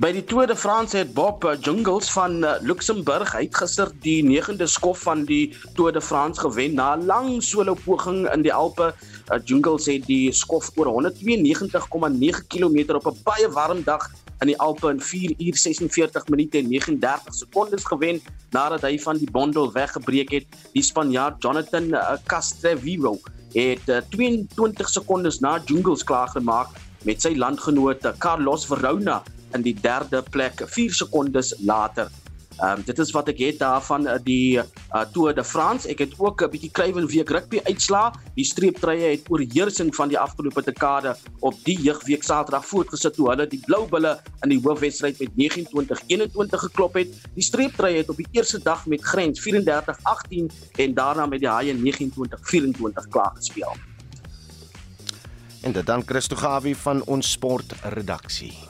By 0.00 0.12
die 0.16 0.24
Tour 0.24 0.46
de 0.46 0.56
France 0.56 0.96
het 0.96 1.12
Bob 1.12 1.44
uh, 1.44 1.52
Jungels 1.60 2.10
van 2.12 2.44
uh, 2.44 2.54
Luxemburg 2.64 3.34
uitgister 3.34 3.90
die 4.00 4.22
9de 4.24 4.64
skof 4.64 5.02
van 5.04 5.24
die 5.28 5.52
Tour 5.74 5.92
de 5.92 6.00
France 6.00 6.40
gewen 6.40 6.74
na 6.74 6.96
'n 6.96 7.04
lang 7.04 7.42
solo 7.42 7.74
poging 7.74 8.24
in 8.32 8.42
die 8.42 8.52
Alpe. 8.52 8.94
Uh, 9.28 9.38
Jungels 9.44 9.86
het 9.86 10.06
die 10.06 10.32
skof 10.32 10.70
oor 10.76 10.86
192,9 10.86 12.46
km 12.48 12.94
op 12.96 13.06
'n 13.06 13.20
baie 13.24 13.48
warm 13.50 13.82
dag 13.84 14.10
in 14.40 14.46
die 14.46 14.58
Alpe 14.58 14.88
in 14.88 15.00
4 15.00 15.34
uur 15.38 15.56
46 15.56 16.28
minute 16.28 16.58
en 16.58 16.68
39 16.68 17.34
sekondes 17.34 17.84
gewen 17.84 18.22
nadat 18.50 18.80
hy 18.80 18.98
van 18.98 19.18
die 19.18 19.30
bondel 19.30 19.72
weggebreek 19.72 20.30
het. 20.30 20.46
Die 20.72 20.82
Spanjaard 20.82 21.42
Jonathan 21.42 21.92
Castroviro 22.24 23.18
het 23.52 23.88
uh, 23.88 24.00
22 24.08 24.88
sekondes 24.88 25.40
na 25.40 25.60
Jungles 25.64 26.04
klaargemaak 26.04 26.68
met 27.04 27.20
sy 27.20 27.34
landgenoot 27.36 28.06
Carlos 28.18 28.66
Verona 28.66 29.22
in 29.52 29.62
die 29.62 29.74
derde 29.74 30.22
plek 30.22 30.62
4 30.66 30.94
sekondes 30.94 31.54
later. 31.58 32.10
Ehm 32.60 32.78
um, 32.78 32.82
dit 32.84 32.98
is 32.98 33.10
wat 33.16 33.28
ek 33.32 33.38
het 33.40 33.58
daarvan 33.58 34.04
uh, 34.04 34.14
die 34.20 34.58
uh, 34.58 35.04
Tour 35.14 35.32
de 35.34 35.44
France. 35.44 35.88
Ek 35.88 36.02
het 36.04 36.12
ook 36.18 36.42
'n 36.44 36.50
bietjie 36.52 36.70
krywen 36.70 37.06
week 37.06 37.30
rugby 37.30 37.60
uitslaa. 37.64 38.12
Die 38.34 38.44
streeptrye 38.44 39.16
het 39.16 39.30
oorheersing 39.32 39.94
van 39.94 40.08
die 40.08 40.18
afgelope 40.18 40.62
dekade 40.62 41.16
op 41.40 41.56
die 41.64 41.78
jeugweek 41.80 42.22
Saterdag 42.22 42.66
voortgesit 42.66 43.14
toe 43.14 43.30
hulle 43.30 43.46
die 43.46 43.62
Blou 43.64 43.88
Bulle 43.88 44.20
in 44.42 44.48
die 44.48 44.60
hoofwedstryd 44.60 45.18
met 45.18 45.30
29-21 45.40 46.60
geklop 46.68 46.94
het. 46.94 47.08
Die 47.34 47.44
streeptrye 47.44 47.96
het 47.96 48.08
op 48.08 48.16
die 48.16 48.28
eerste 48.30 48.58
dag 48.58 48.86
met 48.86 49.00
grens 49.00 49.40
34-18 49.40 50.52
en 50.76 50.94
daarna 50.94 51.26
met 51.26 51.40
die 51.40 51.48
Haie 51.48 51.74
29-24 51.74 53.08
klaar 53.08 53.32
gespeel. 53.34 53.72
En 55.62 55.72
dit 55.72 55.86
dan 55.86 56.02
Christo 56.06 56.36
Gawie 56.36 56.76
van 56.76 57.04
ons 57.04 57.30
sportredaksie. 57.30 58.69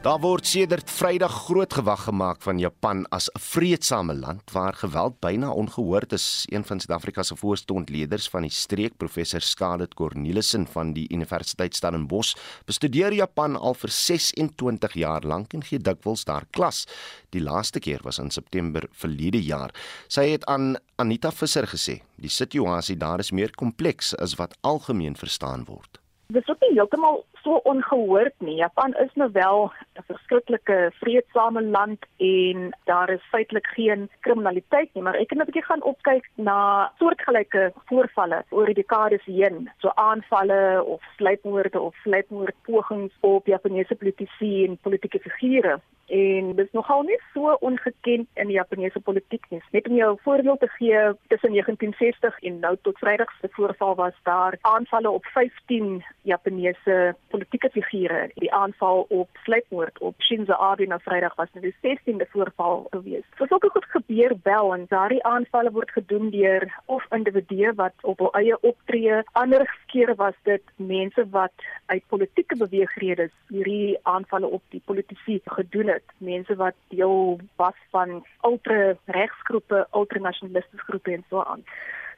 Daar 0.00 0.16
word 0.16 0.46
sedert 0.48 0.88
Vrydag 0.88 1.34
groot 1.44 1.74
gewag 1.76 2.06
gemaak 2.06 2.38
van 2.40 2.58
Japan 2.58 3.02
as 3.12 3.28
'n 3.28 3.38
vredesame 3.38 4.14
land 4.14 4.50
waar 4.52 4.72
geweld 4.72 5.20
byna 5.20 5.50
ongehoord 5.50 6.12
is. 6.12 6.46
Een 6.48 6.64
van 6.64 6.80
Suid-Afrika 6.80 7.22
se 7.22 7.36
voorste 7.36 7.72
ontleeders 7.72 8.28
van 8.28 8.42
die 8.42 8.50
streek, 8.50 8.96
professor 8.96 9.40
Scarlett 9.40 9.94
Cornelissen 9.94 10.66
van 10.66 10.92
die 10.92 11.06
Universiteit 11.12 11.76
Stellenbosch, 11.76 12.34
bestudeer 12.64 13.12
Japan 13.12 13.56
al 13.56 13.74
vir 13.74 13.90
26 13.90 14.92
jaar 14.92 15.22
lank 15.22 15.52
en 15.52 15.64
gee 15.64 15.78
dikwels 15.78 16.24
daar 16.24 16.46
klas. 16.50 16.86
Die 17.28 17.42
laaste 17.42 17.78
keer 17.78 18.00
was 18.02 18.18
in 18.18 18.30
September 18.30 18.88
verlede 18.92 19.42
jaar. 19.42 19.70
Sy 20.08 20.30
het 20.30 20.44
aan 20.44 20.76
Anita 20.96 21.30
Visser 21.30 21.66
gesê, 21.66 22.00
die 22.16 22.30
situasie 22.30 22.96
daar 22.96 23.18
is 23.18 23.30
meer 23.30 23.50
kompleks 23.50 24.16
as 24.16 24.34
wat 24.34 24.56
algemeen 24.60 25.16
verstaan 25.16 25.64
word. 25.64 26.00
Dit 26.30 26.42
is 26.42 26.48
ook 26.48 26.60
nie 26.60 26.76
heeltemal 26.78 27.24
so 27.42 27.56
ongehoord 27.66 28.34
nie. 28.38 28.54
Japan 28.54 28.94
is 28.94 29.14
nou 29.14 29.30
wel 29.32 29.72
'n 29.98 30.02
verskriklike 30.06 30.92
vredesame 31.00 31.62
land 31.62 32.06
en 32.16 32.76
daar 32.84 33.10
is 33.10 33.30
feitelik 33.30 33.66
geen 33.66 34.10
kriminaliteit 34.20 34.94
nie, 34.94 35.02
maar 35.02 35.14
ek 35.14 35.30
het 35.30 35.38
net 35.38 35.48
'n 35.48 35.50
bietjie 35.50 35.68
gaan 35.70 35.82
opkyk 35.82 36.30
na 36.34 36.92
soortgelyke 36.98 37.72
voorvalle 37.86 38.44
oor 38.50 38.66
die 38.66 38.74
dekades 38.74 39.24
heen, 39.24 39.70
so 39.78 39.88
aanvalle 39.94 40.84
of 40.84 41.02
sluipmoorde 41.16 41.80
of 41.80 41.94
sluipmoordpogings 42.02 43.12
op 43.20 43.46
Japaneese 43.46 43.94
politici 43.94 44.64
en 44.64 44.78
politieke 44.82 45.30
figure. 45.30 45.80
En 46.10 46.54
dit 46.56 46.66
is 46.66 46.72
nogal 46.72 47.02
nie 47.06 47.18
so 47.32 47.52
ongekend 47.60 48.26
in 48.34 48.48
die 48.50 48.56
Japaneese 48.56 49.00
politiek 49.00 49.44
nie. 49.50 49.60
Net 49.70 49.88
om 49.88 49.94
jou 49.94 50.12
'n 50.12 50.22
voorbeeld 50.22 50.60
te 50.60 50.68
gee, 50.68 50.98
tussen 51.28 51.52
1960 51.52 52.38
en 52.40 52.58
nou 52.58 52.76
tot 52.82 52.98
Vrydag 52.98 53.30
se 53.40 53.48
voorval 53.50 53.94
was 53.94 54.16
daar 54.22 54.58
aanvalle 54.60 55.10
op 55.10 55.24
15 55.24 56.04
Japaneese 56.22 57.14
politieke 57.28 57.70
figure. 57.70 58.30
Die 58.34 58.52
aanval 58.52 59.06
op 59.08 59.28
sluipmoord 59.42 59.98
op 59.98 60.14
Shinzo 60.18 60.52
Abe 60.52 60.86
na 60.86 60.98
Vrydag 60.98 61.34
was 61.34 61.48
nou 61.52 61.64
die 61.64 61.76
16de 61.82 62.26
voorval 62.30 62.86
gewees. 62.90 63.24
So 63.36 63.46
sulke 63.46 63.68
goed 63.68 63.84
gebeur 63.84 64.34
wel 64.42 64.74
en 64.74 64.86
daardie 64.88 65.24
aanvalle 65.24 65.70
word 65.70 65.90
gedoen 65.90 66.30
deur 66.30 66.80
of 66.84 67.06
individue 67.10 67.74
wat 67.74 67.94
op 68.00 68.18
hul 68.18 68.32
eie 68.32 68.60
optree, 68.60 69.22
ander 69.32 69.78
kere 69.86 70.14
was 70.14 70.34
dit 70.42 70.62
mense 70.76 71.28
wat 71.30 71.52
uit 71.86 72.02
politieke 72.06 72.56
beweegredes 72.56 73.32
hierdie 73.48 73.98
aanvalle 74.02 74.46
op 74.46 74.62
die 74.68 74.82
politici 74.84 75.40
gedoen 75.44 75.88
het. 75.88 75.99
Mense 76.18 76.56
wat 76.56 76.74
deel 76.88 77.40
was 77.56 77.78
van 77.90 78.24
ultra 78.42 78.94
regsgroepe, 79.06 79.86
ultranasionalistiese 79.94 80.84
groepe 80.84 81.12
en 81.12 81.24
so 81.28 81.42
aan. 81.42 81.64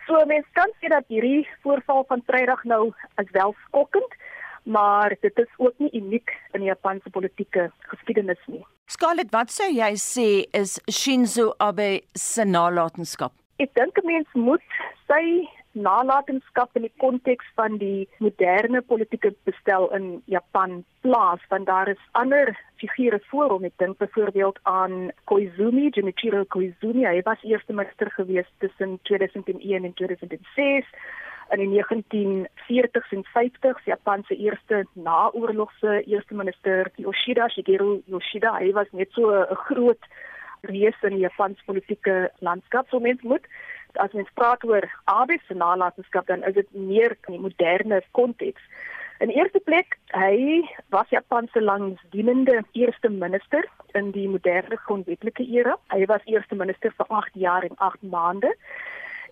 So 0.06 0.18
mense 0.26 0.48
kan 0.52 0.70
sê 0.80 0.88
dat 0.88 1.04
hierdie 1.08 1.48
voorval 1.62 2.04
van 2.08 2.22
Vrydag 2.26 2.64
nou 2.64 2.92
as 3.14 3.30
wel 3.30 3.54
skokkend 3.66 4.18
maar 4.62 5.16
dit 5.20 5.38
is 5.38 5.48
ook 5.56 5.74
nie 5.76 5.90
uniek 5.92 6.30
in 6.52 6.60
die 6.60 6.68
Japanse 6.68 7.10
politieke 7.10 7.70
geskiedenis 7.78 8.38
nie. 8.46 8.62
Scarlett, 8.86 9.30
wat 9.34 9.50
sou 9.50 9.68
jy 9.72 9.92
sê 9.98 10.26
is 10.58 10.78
Shinzo 10.90 11.52
Abe 11.58 12.02
se 12.18 12.44
nalatenskap? 12.44 13.32
Ek 13.58 13.74
dink 13.74 13.98
'n 13.98 14.06
mens 14.06 14.28
moet 14.32 14.62
sy 15.06 15.48
nalatenskap 15.72 16.76
in 16.76 16.87
die 16.87 16.92
konteks 17.02 17.46
van 17.54 17.78
die 17.78 18.08
moderne 18.18 18.82
politieke 18.82 19.32
bestel 19.48 19.88
in 19.96 20.22
Japan 20.26 20.85
plaas 21.00 21.40
want 21.48 21.66
daar 21.66 21.88
is 21.88 22.08
ander 22.12 22.54
figure 22.76 23.20
voor 23.30 23.50
hom. 23.50 23.64
Ek 23.64 23.76
dink 23.78 23.98
byvoorbeeld 23.98 24.58
aan 24.62 25.11
Koizumi 25.30 25.88
Junichiro 25.90 26.44
Koizumi. 26.44 27.06
Hy 27.06 27.22
was 27.26 27.42
eerste 27.42 27.72
minister 27.72 28.11
gewees 28.11 28.48
tussen 28.58 28.98
2001 29.02 29.85
en 29.85 29.94
2006 29.94 30.88
in 31.52 31.61
die 31.61 31.85
1940s 31.85 33.12
en 33.12 33.24
50s 33.28 33.85
Japan 33.85 34.24
se 34.26 34.37
eerste 34.37 34.87
naoorlogse 34.92 36.02
eerste 36.06 36.35
minister 36.35 36.90
Yoshida 36.96 37.48
Shigeru 37.48 38.00
Yoshida. 38.06 38.56
Hy 38.58 38.72
was 38.72 38.88
net 38.92 39.12
so 39.12 39.30
'n 39.30 39.56
groot 39.68 40.04
reus 40.62 40.96
in 41.02 41.16
die 41.16 41.26
Japanse 41.26 41.62
politieke 41.64 42.30
landskap. 42.38 42.88
So 42.88 43.00
mens 43.00 43.22
moet 43.22 43.46
as 44.00 44.12
mens 44.12 44.31
praat 44.35 44.64
oor 44.64 44.88
Abe 45.05 45.38
se 45.46 45.55
nalatenskap 45.55 46.26
dan 46.26 46.44
is 46.44 46.55
dit 46.55 46.68
meer 46.72 47.16
in 47.26 47.37
die 47.37 47.44
moderne 47.48 48.02
konteks 48.11 48.62
In 49.22 49.31
eerste 49.31 49.61
plek, 49.62 49.94
hy 50.18 50.66
was 50.90 51.11
Japan 51.14 51.46
se 51.52 51.61
langsdienende 51.62 52.64
eerste 52.72 53.09
minister 53.09 53.68
in 53.94 54.11
die 54.11 54.26
moderne 54.28 54.76
grondwetlike 54.76 55.44
era. 55.46 55.76
Hy 55.94 56.09
was 56.11 56.26
eerste 56.26 56.59
minister 56.59 56.90
vir 56.96 57.07
8 57.20 57.38
jaar 57.44 57.62
en 57.62 57.78
8 57.78 58.02
maande. 58.02 58.50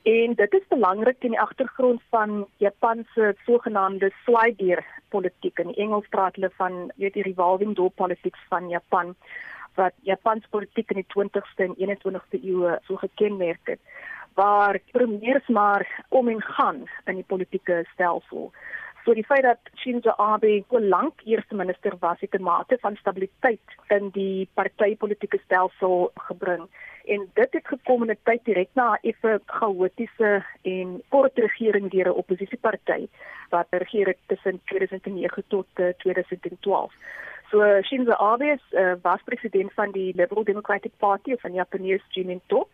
En 0.06 0.36
dit 0.38 0.54
is 0.54 0.68
belangrik 0.70 1.26
in 1.26 1.34
die 1.34 1.40
agtergrond 1.42 2.02
van 2.14 2.46
Japan 2.62 3.02
se 3.14 3.32
sogenaamde 3.48 4.12
slide 4.22 4.78
politiek. 5.08 5.58
In 5.58 5.74
Engels 5.74 6.06
praat 6.14 6.38
hulle 6.38 6.52
van 6.62 6.92
weet 6.94 7.18
die 7.18 7.26
revolving 7.26 7.74
door 7.74 7.90
politics 7.90 8.46
van 8.48 8.70
Japan 8.70 9.16
wat 9.74 9.94
Japans 10.06 10.46
politiek 10.50 10.90
in 10.90 11.02
die 11.02 11.10
20ste 11.10 11.66
en 11.66 11.74
21ste 11.78 12.38
eeu 12.42 12.78
so 12.86 12.96
gekenmerk 13.02 13.74
het 13.74 13.82
waar 14.34 14.80
premiers 14.90 15.48
maar 15.48 16.04
om 16.08 16.28
en 16.28 16.42
gaan 16.42 16.88
in 17.04 17.14
die 17.14 17.24
politieke 17.26 17.84
stelsel. 17.92 18.52
So 19.04 19.14
die 19.14 19.24
feit 19.24 19.42
dat 19.42 19.58
Shinzo 19.80 20.12
Abe 20.16 20.64
so 20.68 20.80
lank 20.80 21.20
eerste 21.24 21.54
minister 21.54 21.96
was, 22.00 22.20
het 22.20 22.34
'n 22.34 22.42
mate 22.42 22.78
van 22.80 22.96
stabiliteit 22.96 23.66
in 23.88 24.10
die 24.12 24.48
partytetiese 24.54 25.40
stelsel 25.44 26.10
gebring 26.14 26.68
en 27.04 27.28
dit 27.34 27.52
het 27.52 27.66
gekom 27.66 28.02
in 28.02 28.10
'n 28.10 28.18
tyd 28.22 28.44
direk 28.44 28.68
na 28.72 28.92
'n 28.92 29.08
effe 29.08 29.40
chaotiese 29.46 30.44
en 30.62 31.02
kort 31.08 31.38
regering 31.38 31.90
deur 31.90 32.06
'n 32.06 32.20
oppositieparty 32.22 33.08
wat 33.48 33.66
regeer 33.70 34.06
het 34.06 34.18
tussen 34.26 34.60
2009 34.64 35.44
tot 35.48 35.66
2012. 35.96 36.92
Eh, 36.92 36.98
so 37.50 37.82
Shinzo 37.82 38.12
Abe 38.12 38.46
is, 38.46 38.64
uh, 38.70 38.92
was 39.02 39.22
president 39.24 39.72
van 39.72 39.90
die 39.90 40.12
Liberal 40.16 40.44
Democratic 40.44 40.92
Party 40.96 41.36
van 41.36 41.52
Japanese 41.52 42.04
Juninto 42.08 42.68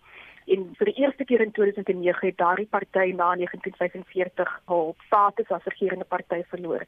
en 0.47 0.75
vir 0.79 0.91
die 0.91 1.03
eerste 1.03 1.25
keer 1.25 1.41
in 1.41 1.53
2009 1.53 2.29
het 2.29 2.39
daardie 2.39 2.69
party 2.71 3.13
na 3.13 3.35
1945 3.35 4.61
hul 4.71 4.95
status 5.07 5.51
as 5.51 5.65
regerende 5.65 6.05
party 6.05 6.43
verloor. 6.51 6.87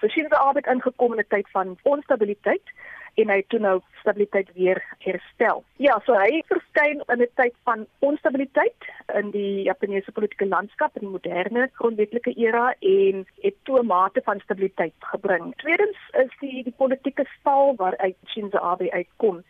So 0.00 0.08
Shinzo 0.08 0.36
Abe 0.36 0.58
het 0.62 0.72
ingekom 0.74 1.12
in 1.12 1.20
'n 1.20 1.28
tyd 1.28 1.48
van 1.50 1.78
onstabiliteit 1.82 2.66
en 3.14 3.28
hy 3.28 3.42
toe 3.48 3.58
nou 3.60 3.80
stabiliteit 4.00 4.52
weer 4.56 4.80
herstel. 5.04 5.64
Ja, 5.76 5.98
so 6.06 6.16
hy 6.16 6.42
verskyn 6.48 7.02
in 7.12 7.22
'n 7.22 7.28
tyd 7.34 7.54
van 7.64 7.86
onstabiliteit 7.98 8.88
in 9.14 9.30
die 9.30 9.62
Japaneese 9.62 10.12
politieke 10.12 10.46
landskap 10.46 10.96
in 10.96 11.06
die 11.06 11.14
moderne 11.16 11.70
grondwetlike 11.72 12.34
era 12.36 12.74
en 12.80 13.26
het 13.42 13.56
toe 13.62 13.78
'n 13.80 13.86
mate 13.86 14.20
van 14.24 14.40
stabiliteit 14.40 14.94
gebring. 14.98 15.54
Tweedens 15.56 15.98
is 16.12 16.32
die 16.40 16.62
die 16.64 16.74
politieke 16.76 17.24
stal 17.38 17.74
waaruit 17.76 18.16
Shinzo 18.26 18.58
Abe 18.58 18.90
uitkom. 18.90 19.44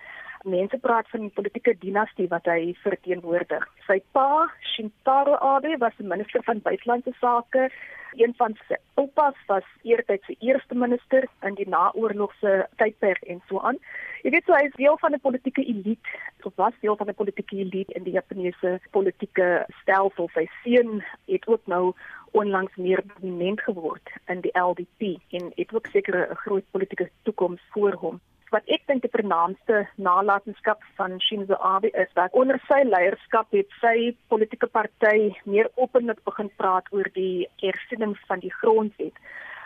Mense 0.44 0.78
praat 0.78 1.08
van 1.08 1.20
die 1.20 1.34
politieke 1.34 1.74
dinastie 1.78 2.28
wat 2.28 2.46
hy 2.50 2.74
verteenwoordig. 2.82 3.66
Sy 3.86 4.00
pa, 4.12 4.48
Shintaro 4.74 5.34
Abe, 5.38 5.76
was 5.78 5.98
minister 5.98 6.42
van 6.42 6.62
buitelandse 6.64 7.14
sake 7.20 7.70
Een 8.12 8.34
van 8.36 8.56
sy 8.68 8.76
oupas 8.94 9.36
was 9.46 9.64
eertyds 9.82 10.26
se 10.26 10.36
eerste 10.38 10.74
minister 10.74 11.24
in 11.40 11.54
die 11.54 11.68
naoorlogse 11.68 12.66
tydperk 12.76 13.22
en 13.22 13.40
so 13.48 13.60
aan. 13.60 13.78
Jy 14.22 14.32
weet 14.34 14.44
so 14.44 14.56
hy 14.56 14.66
is 14.68 14.76
deel 14.76 14.98
van 15.00 15.14
'n 15.16 15.20
politieke 15.20 15.64
elite, 15.64 16.18
of 16.42 16.52
was 16.56 16.76
deel 16.80 16.96
van 16.96 17.08
'n 17.08 17.14
politieke 17.14 17.56
elite 17.56 17.92
in 17.92 18.04
die 18.04 18.12
Japannese 18.12 18.80
politieke 18.90 19.64
stelsel. 19.80 20.28
Sy 20.34 20.46
seun 20.62 21.04
het 21.26 21.46
ook 21.46 21.66
nou 21.66 21.94
onlangs 22.30 22.76
meer 22.76 23.02
prominent 23.02 23.60
geword 23.60 24.10
in 24.26 24.40
die 24.40 24.58
LDP 24.58 25.16
en 25.30 25.52
het 25.54 25.74
ook 25.74 25.86
seker 25.86 26.30
'n 26.30 26.34
groot 26.34 26.64
politieke 26.70 27.10
toekoms 27.22 27.60
voor 27.70 27.92
hom 27.92 28.20
wat 28.52 28.68
ek 28.74 28.84
dink 28.90 29.04
die 29.04 29.12
vernaamste 29.12 29.86
nalatenskap 29.96 30.82
van 30.98 31.16
Shinzo 31.24 31.56
Abe 31.56 31.90
is 32.02 32.10
dat 32.18 32.34
onder 32.36 32.60
sy 32.68 32.82
leierskap 32.84 33.48
het 33.56 33.70
sy 33.80 34.12
politieke 34.32 34.68
party 34.68 35.32
meer 35.48 35.70
openlik 35.80 36.20
begin 36.28 36.50
praat 36.60 36.90
oor 36.92 37.08
die 37.16 37.48
hersiening 37.64 38.12
van 38.28 38.44
die 38.44 38.52
grondwet. 38.60 39.16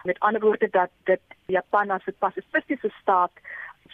Met 0.06 0.20
ander 0.22 0.42
woorde 0.44 0.70
dat 0.70 0.92
dit 1.10 1.22
Japan 1.50 1.90
as 1.90 2.06
'n 2.06 2.14
pasifistiese 2.18 2.90
staat 3.00 3.34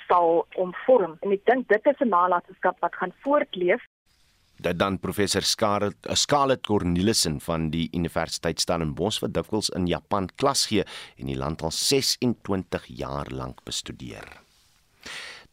sal 0.09 0.47
omvorm. 0.55 1.17
En 1.23 1.33
ek 1.33 1.45
dink 1.45 1.69
dit 1.69 1.87
is 1.87 2.01
'n 2.01 2.09
nalatenskap 2.09 2.77
wat 2.81 2.95
gaan 2.95 3.15
voortleef 3.25 3.83
dat 4.63 4.79
dan 4.79 4.99
professor 4.99 5.43
Scarlett 5.43 5.97
Scarlett 6.13 6.67
Cornelissen 6.67 7.41
van 7.41 7.71
die 7.71 7.89
Universiteit 7.93 8.61
Stellenbosch 8.61 9.21
wat 9.21 9.35
dikwels 9.35 9.71
in 9.71 9.87
Japan 9.87 10.29
klas 10.35 10.67
gee 10.67 10.85
en 11.17 11.27
die 11.27 11.37
land 11.37 11.63
al 11.63 11.71
26 11.71 12.87
jaar 12.87 13.27
lank 13.31 13.65
bestudeer. 13.65 14.42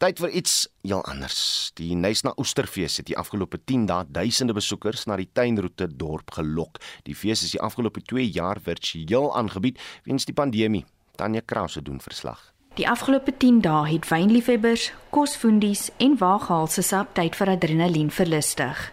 Tyd 0.00 0.16
vir 0.16 0.30
iets 0.32 0.52
heel 0.80 1.02
anders. 1.04 1.40
Die 1.76 1.92
Nysna 1.92 2.30
Oesterfees 2.40 2.94
het 3.02 3.06
die 3.10 3.16
afgelope 3.20 3.58
10 3.68 3.82
dae 3.90 4.06
duisende 4.08 4.54
besoekers 4.56 5.02
na 5.04 5.18
die 5.20 5.28
tuinroete 5.28 5.90
dorp 5.92 6.32
gelok. 6.38 6.78
Die 7.04 7.12
fees 7.12 7.42
is 7.44 7.52
die 7.52 7.60
afgelope 7.60 8.00
2 8.00 8.24
jaar 8.32 8.56
virtueel 8.64 9.28
aangebied 9.36 9.76
weens 10.06 10.24
die 10.24 10.32
pandemie. 10.32 10.86
Tanya 11.20 11.42
Krause 11.44 11.82
doen 11.84 12.00
verslag. 12.00 12.40
Die 12.80 12.88
afgelope 12.88 13.34
10 13.36 13.60
dae 13.60 13.90
het 13.90 14.08
wynliefhebbers, 14.08 14.88
kosfoendies 15.12 15.90
en 15.98 16.16
waaghaalse 16.16 16.80
sap 16.80 17.12
tyd 17.20 17.36
vir 17.36 17.52
adrenalien 17.58 18.08
verlustig. 18.08 18.88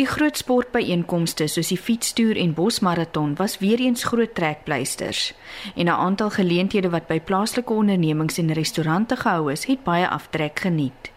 Die 0.00 0.06
groot 0.08 0.38
sportbyeenkomste 0.40 1.44
soos 1.52 1.68
die 1.68 1.76
fietstoer 1.76 2.38
en 2.40 2.54
bosmaraton 2.56 3.34
was 3.36 3.58
weer 3.60 3.80
eens 3.84 4.06
groot 4.08 4.34
trekpleisters 4.34 5.34
en 5.76 5.86
'n 5.86 5.98
aantal 6.06 6.30
geleenthede 6.30 6.90
wat 6.90 7.06
by 7.06 7.20
plaaslike 7.20 7.72
ondernemings 7.72 8.38
en 8.38 8.52
restaurante 8.52 9.16
gehou 9.16 9.52
is, 9.52 9.64
het 9.64 9.84
baie 9.84 10.08
aftrek 10.08 10.60
geniet. 10.60 11.12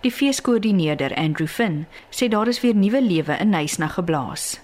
Die 0.00 0.10
feeskoördineerder 0.10 1.14
Andrew 1.14 1.48
Finn 1.48 1.86
sê 2.10 2.28
daar 2.28 2.48
is 2.48 2.60
weer 2.60 2.74
nuwe 2.74 3.02
lewe 3.02 3.36
in 3.38 3.50
Nysna 3.50 3.86
geblaas. 3.86 4.60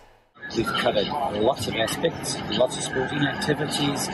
We've 0.56 0.72
covered 0.82 1.08
lots 1.40 1.68
of 1.68 1.74
aspects, 1.74 2.36
lots 2.50 2.76
of 2.76 2.82
sporting 2.82 3.26
activities 3.26 4.08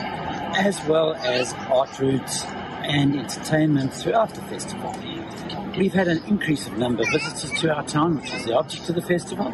as 0.67 0.85
well 0.87 1.13
as 1.13 1.53
art 1.69 1.97
routes 1.99 2.45
and 2.89 3.15
entertainment 3.15 3.93
throughout 3.93 4.33
the 4.33 4.41
festival. 4.41 4.91
We've 5.77 5.93
had 5.93 6.07
an 6.07 6.21
increase 6.27 6.67
of 6.67 6.77
number 6.77 7.03
of 7.03 7.09
visitors 7.09 7.51
to 7.61 7.75
our 7.75 7.85
town, 7.85 8.15
which 8.19 8.33
is 8.33 8.45
the 8.45 8.57
object 8.57 8.89
of 8.89 8.95
the 8.95 9.01
festival, 9.01 9.53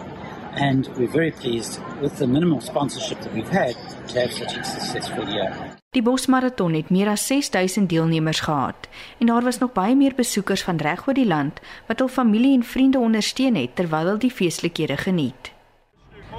and 0.56 0.88
we're 0.98 1.12
very 1.12 1.32
pleased 1.32 1.80
with 2.02 2.18
the 2.18 2.28
minimal 2.28 2.62
sponsorship 2.62 3.20
that 3.22 3.34
we've 3.34 3.50
had 3.50 3.76
to 4.08 4.20
have 4.22 4.32
such 4.32 4.58
a 4.58 4.64
successful 4.64 5.28
year. 5.30 5.52
Die 5.96 6.04
Bosmaraton 6.04 6.74
het 6.74 6.90
meer 6.90 7.08
as 7.08 7.28
6000 7.28 7.90
deelnemers 7.90 8.40
gehad 8.40 8.88
en 9.18 9.26
daar 9.26 9.44
was 9.44 9.58
nog 9.58 9.72
baie 9.72 9.96
meer 9.96 10.16
besoekers 10.16 10.64
van 10.64 10.78
reg 10.78 11.08
oor 11.08 11.16
die 11.16 11.28
land 11.28 11.60
wat 11.88 12.00
hul 12.00 12.12
familie 12.12 12.54
en 12.58 12.64
vriende 12.64 13.00
ondersteun 13.00 13.56
het 13.56 13.76
terwyl 13.76 14.06
hulle 14.06 14.18
die 14.28 14.32
feestelikhede 14.32 14.98
geniet. 14.98 15.55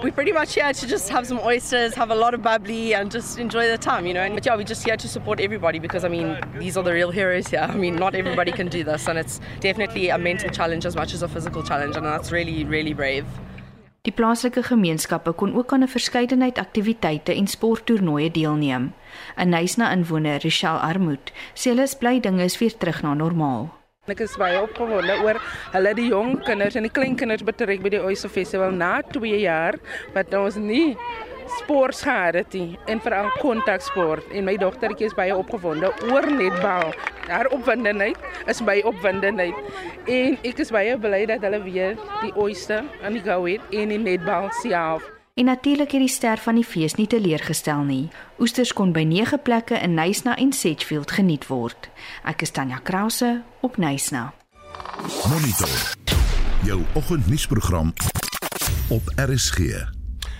We 0.02 0.10
pretty 0.10 0.32
much 0.32 0.54
here 0.54 0.72
to 0.72 0.86
just 0.86 1.08
have 1.08 1.26
some 1.26 1.38
oysters, 1.40 1.94
have 1.94 2.10
a 2.10 2.14
lot 2.14 2.34
of 2.34 2.42
bubbly, 2.42 2.94
and 2.94 3.10
just 3.10 3.38
enjoy 3.38 3.66
the 3.68 3.78
time, 3.78 4.06
you 4.06 4.14
know. 4.14 4.22
And 4.22 4.34
but 4.34 4.44
yeah, 4.44 4.56
we're 4.56 4.64
just 4.64 4.84
here 4.84 4.96
to 4.96 5.08
support 5.08 5.40
everybody 5.40 5.78
because 5.78 6.04
I 6.04 6.08
mean, 6.08 6.38
these 6.58 6.76
are 6.76 6.82
the 6.82 6.92
real 6.92 7.10
heroes 7.10 7.48
here. 7.48 7.60
I 7.68 7.74
mean, 7.74 7.96
not 7.96 8.14
everybody 8.14 8.52
can 8.52 8.68
do 8.68 8.84
this, 8.84 9.08
and 9.08 9.18
it's 9.18 9.40
definitely 9.60 10.10
a 10.10 10.18
mental 10.18 10.50
challenge 10.50 10.84
as 10.86 10.96
much 10.96 11.14
as 11.14 11.22
a 11.22 11.28
physical 11.28 11.62
challenge, 11.62 11.96
and 11.96 12.04
that's 12.04 12.30
really, 12.30 12.64
really 12.64 12.94
brave. 12.94 13.24
Die 14.06 14.12
plaaslike 14.14 14.62
gemeenskappe 14.62 15.32
kon 15.34 15.56
ook 15.56 15.72
aan 15.72 15.82
'n 15.82 15.88
verskeidenheid 15.88 16.58
aktiwiteite 16.58 17.34
en 17.34 17.46
sporttoernooie 17.46 18.30
deelneem. 18.30 18.92
'n 19.36 19.48
Nysna 19.48 19.90
inwoner, 19.92 20.38
Richelle 20.40 20.78
Armoed, 20.78 21.32
sê 21.54 21.70
hulle 21.70 21.82
is 21.82 21.94
bly 21.94 22.20
dinge 22.20 22.44
is 22.44 22.58
weer 22.58 22.76
terug 22.76 23.02
na 23.02 23.14
normaal. 23.14 23.74
Ek 24.06 24.20
is 24.22 24.36
baie 24.38 24.58
opgewonde 24.62 25.16
oor 25.24 25.40
hulle 25.72 25.92
die 25.98 26.04
jong 26.12 26.36
kinders 26.46 26.76
en 26.78 26.84
die 26.86 26.92
klein 26.94 27.16
kinders 27.18 27.42
betrek 27.42 27.80
by 27.82 27.90
die 27.90 27.98
Oyster 27.98 28.30
Festival 28.30 28.70
na 28.70 29.00
2 29.02 29.40
jaar 29.42 29.80
wat 30.14 30.30
ons 30.38 30.58
nie 30.62 30.94
sport 31.56 31.98
gehad 32.06 32.38
het 32.38 32.54
nie 32.54 32.78
en 32.86 33.02
veral 33.02 33.32
kontaksport 33.40 34.30
en 34.30 34.46
my 34.46 34.54
dogtertjie 34.62 35.10
is 35.10 35.18
baie 35.18 35.34
opgewonde 35.34 35.90
oor 36.06 36.30
netbal. 36.38 36.94
Haar 37.26 37.50
opwindendheid 37.50 38.46
is 38.46 38.62
baie 38.62 38.86
opwindendheid 38.86 39.58
en 40.06 40.38
ek 40.46 40.62
is 40.62 40.70
baie 40.70 40.94
bly 41.02 41.24
dat 41.34 41.42
hulle 41.42 41.62
weer 41.66 41.98
die 42.22 42.34
Oyster 42.38 42.86
aan 43.02 43.18
die 43.18 43.26
gou 43.26 43.42
het 43.50 43.74
en 43.74 43.90
die 43.90 44.02
netbal 44.06 44.52
self. 44.62 45.15
En 45.36 45.44
natuurlik 45.44 45.90
het 45.90 46.00
die 46.00 46.08
ster 46.08 46.38
van 46.38 46.54
die 46.54 46.64
fees 46.64 46.94
nie 46.94 47.06
teleurgestel 47.06 47.82
nie. 47.84 48.08
Oesters 48.40 48.72
kon 48.72 48.92
by 48.96 49.02
9 49.04 49.42
plekke 49.44 49.76
in 49.84 49.92
Nysna 49.94 50.36
en 50.36 50.52
Sedgefield 50.52 51.12
geniet 51.12 51.44
word. 51.46 51.90
Ek 52.24 52.40
is 52.46 52.54
Tanya 52.56 52.78
Krause 52.80 53.42
op 53.60 53.76
Nysna. 53.76 54.32
Monitor. 55.28 55.76
Jou 56.64 56.80
oggendnuusprogram 56.94 57.92
op 58.88 59.12
RSG. 59.28 59.95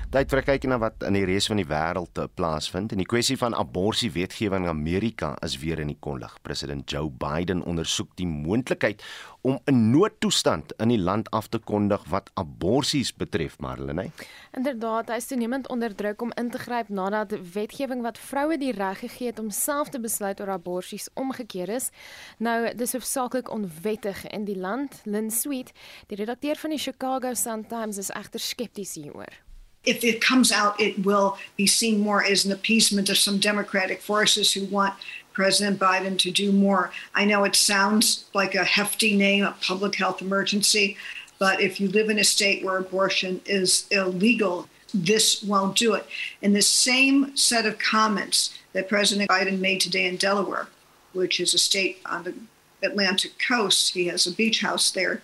Tyd 0.06 0.30
vir 0.30 0.38
'n 0.38 0.46
kykie 0.46 0.68
na 0.70 0.76
wat 0.78 1.02
in 1.02 1.16
die 1.18 1.24
res 1.26 1.48
van 1.50 1.58
die 1.58 1.66
wêreld 1.66 2.12
te 2.14 2.28
plaasvind. 2.38 2.92
En 2.92 2.98
die 2.98 3.08
kwessie 3.10 3.36
van 3.36 3.54
abortus 3.54 4.12
wetgewing 4.14 4.62
in 4.62 4.70
Amerika 4.70 5.36
is 5.42 5.58
weer 5.58 5.80
in 5.80 5.88
die 5.88 5.98
konlig. 6.00 6.38
President 6.42 6.88
Joe 6.90 7.10
Biden 7.10 7.62
ondersoek 7.62 8.14
die 8.14 8.26
moontlikheid 8.26 9.02
om 9.42 9.58
'n 9.66 9.90
noodtoestand 9.90 10.72
in 10.78 10.88
die 10.88 10.98
land 10.98 11.30
af 11.30 11.48
te 11.48 11.58
kondig 11.58 12.04
wat 12.08 12.30
aborsies 12.34 13.12
betref, 13.12 13.58
Marlene. 13.58 14.10
Inderdaad, 14.52 15.08
hy 15.08 15.16
is 15.16 15.26
toenemend 15.26 15.68
onder 15.68 15.94
druk 15.94 16.22
om 16.22 16.32
in 16.36 16.50
te 16.50 16.58
gryp 16.58 16.88
nadat 16.88 17.52
wetgewing 17.52 18.02
wat 18.02 18.18
vroue 18.18 18.58
die 18.58 18.72
reg 18.72 18.98
gegee 18.98 19.26
het 19.26 19.38
om 19.38 19.50
self 19.50 19.88
te 19.88 20.00
besluit 20.00 20.40
oor 20.40 20.50
aborsies 20.50 21.08
omgekeer 21.14 21.68
is. 21.68 21.90
Nou, 22.38 22.74
dis 22.74 22.92
hoofsaaklik 22.92 23.50
onwettig 23.50 24.26
in 24.26 24.44
die 24.44 24.58
land. 24.58 25.00
Lynn 25.04 25.30
Sweet, 25.30 25.72
die 26.06 26.16
redakteur 26.16 26.56
van 26.56 26.70
die 26.70 26.78
Chicago 26.78 27.34
Sun-Times, 27.34 27.98
is 27.98 28.10
egter 28.10 28.40
skepties 28.40 28.94
hieroor. 28.94 29.45
If 29.86 30.02
it 30.04 30.20
comes 30.20 30.52
out, 30.52 30.78
it 30.80 31.04
will 31.04 31.38
be 31.56 31.66
seen 31.66 32.00
more 32.00 32.22
as 32.24 32.44
an 32.44 32.52
appeasement 32.52 33.08
of 33.08 33.16
some 33.16 33.38
Democratic 33.38 34.02
forces 34.02 34.52
who 34.52 34.64
want 34.66 34.94
President 35.32 35.78
Biden 35.78 36.18
to 36.18 36.30
do 36.30 36.50
more. 36.50 36.90
I 37.14 37.24
know 37.24 37.44
it 37.44 37.54
sounds 37.54 38.24
like 38.34 38.54
a 38.54 38.64
hefty 38.64 39.16
name, 39.16 39.44
a 39.44 39.54
public 39.60 39.94
health 39.94 40.20
emergency, 40.20 40.96
but 41.38 41.60
if 41.60 41.80
you 41.80 41.88
live 41.88 42.10
in 42.10 42.18
a 42.18 42.24
state 42.24 42.64
where 42.64 42.78
abortion 42.78 43.40
is 43.44 43.86
illegal, 43.90 44.68
this 44.92 45.42
won't 45.42 45.76
do 45.76 45.94
it. 45.94 46.06
And 46.42 46.56
the 46.56 46.62
same 46.62 47.36
set 47.36 47.66
of 47.66 47.78
comments 47.78 48.58
that 48.72 48.88
President 48.88 49.30
Biden 49.30 49.60
made 49.60 49.80
today 49.80 50.06
in 50.06 50.16
Delaware, 50.16 50.68
which 51.12 51.38
is 51.38 51.54
a 51.54 51.58
state 51.58 52.00
on 52.06 52.24
the 52.24 52.34
Atlantic 52.82 53.32
coast, 53.38 53.92
he 53.92 54.06
has 54.06 54.26
a 54.26 54.32
beach 54.32 54.60
house 54.60 54.90
there 54.90 55.22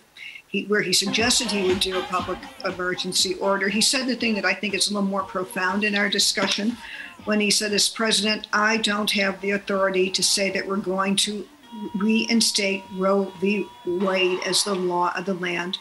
he, 0.52 0.64
where 0.66 0.82
he 0.82 0.92
suggested 0.92 1.50
he 1.50 1.66
would 1.66 1.80
do 1.80 1.98
a 1.98 2.02
public 2.04 2.38
emergency 2.64 3.34
order. 3.34 3.68
He 3.68 3.80
said 3.80 4.06
the 4.06 4.14
thing 4.14 4.34
that 4.34 4.44
I 4.44 4.54
think 4.54 4.74
is 4.74 4.88
a 4.90 4.94
little 4.94 5.08
more 5.08 5.22
profound 5.22 5.82
in 5.82 5.94
our 5.94 6.08
discussion 6.08 6.76
when 7.24 7.40
he 7.40 7.50
said, 7.50 7.72
as 7.72 7.88
president, 7.88 8.46
I 8.52 8.76
don't 8.76 9.10
have 9.12 9.40
the 9.40 9.52
authority 9.52 10.10
to 10.10 10.22
say 10.22 10.50
that 10.50 10.66
we're 10.66 10.76
going 10.76 11.16
to 11.16 11.48
reinstate 11.96 12.84
Roe 12.96 13.32
v. 13.40 13.66
Wade 13.86 14.40
as 14.46 14.62
the 14.62 14.74
law 14.74 15.12
of 15.16 15.24
the 15.24 15.34
land. 15.34 15.78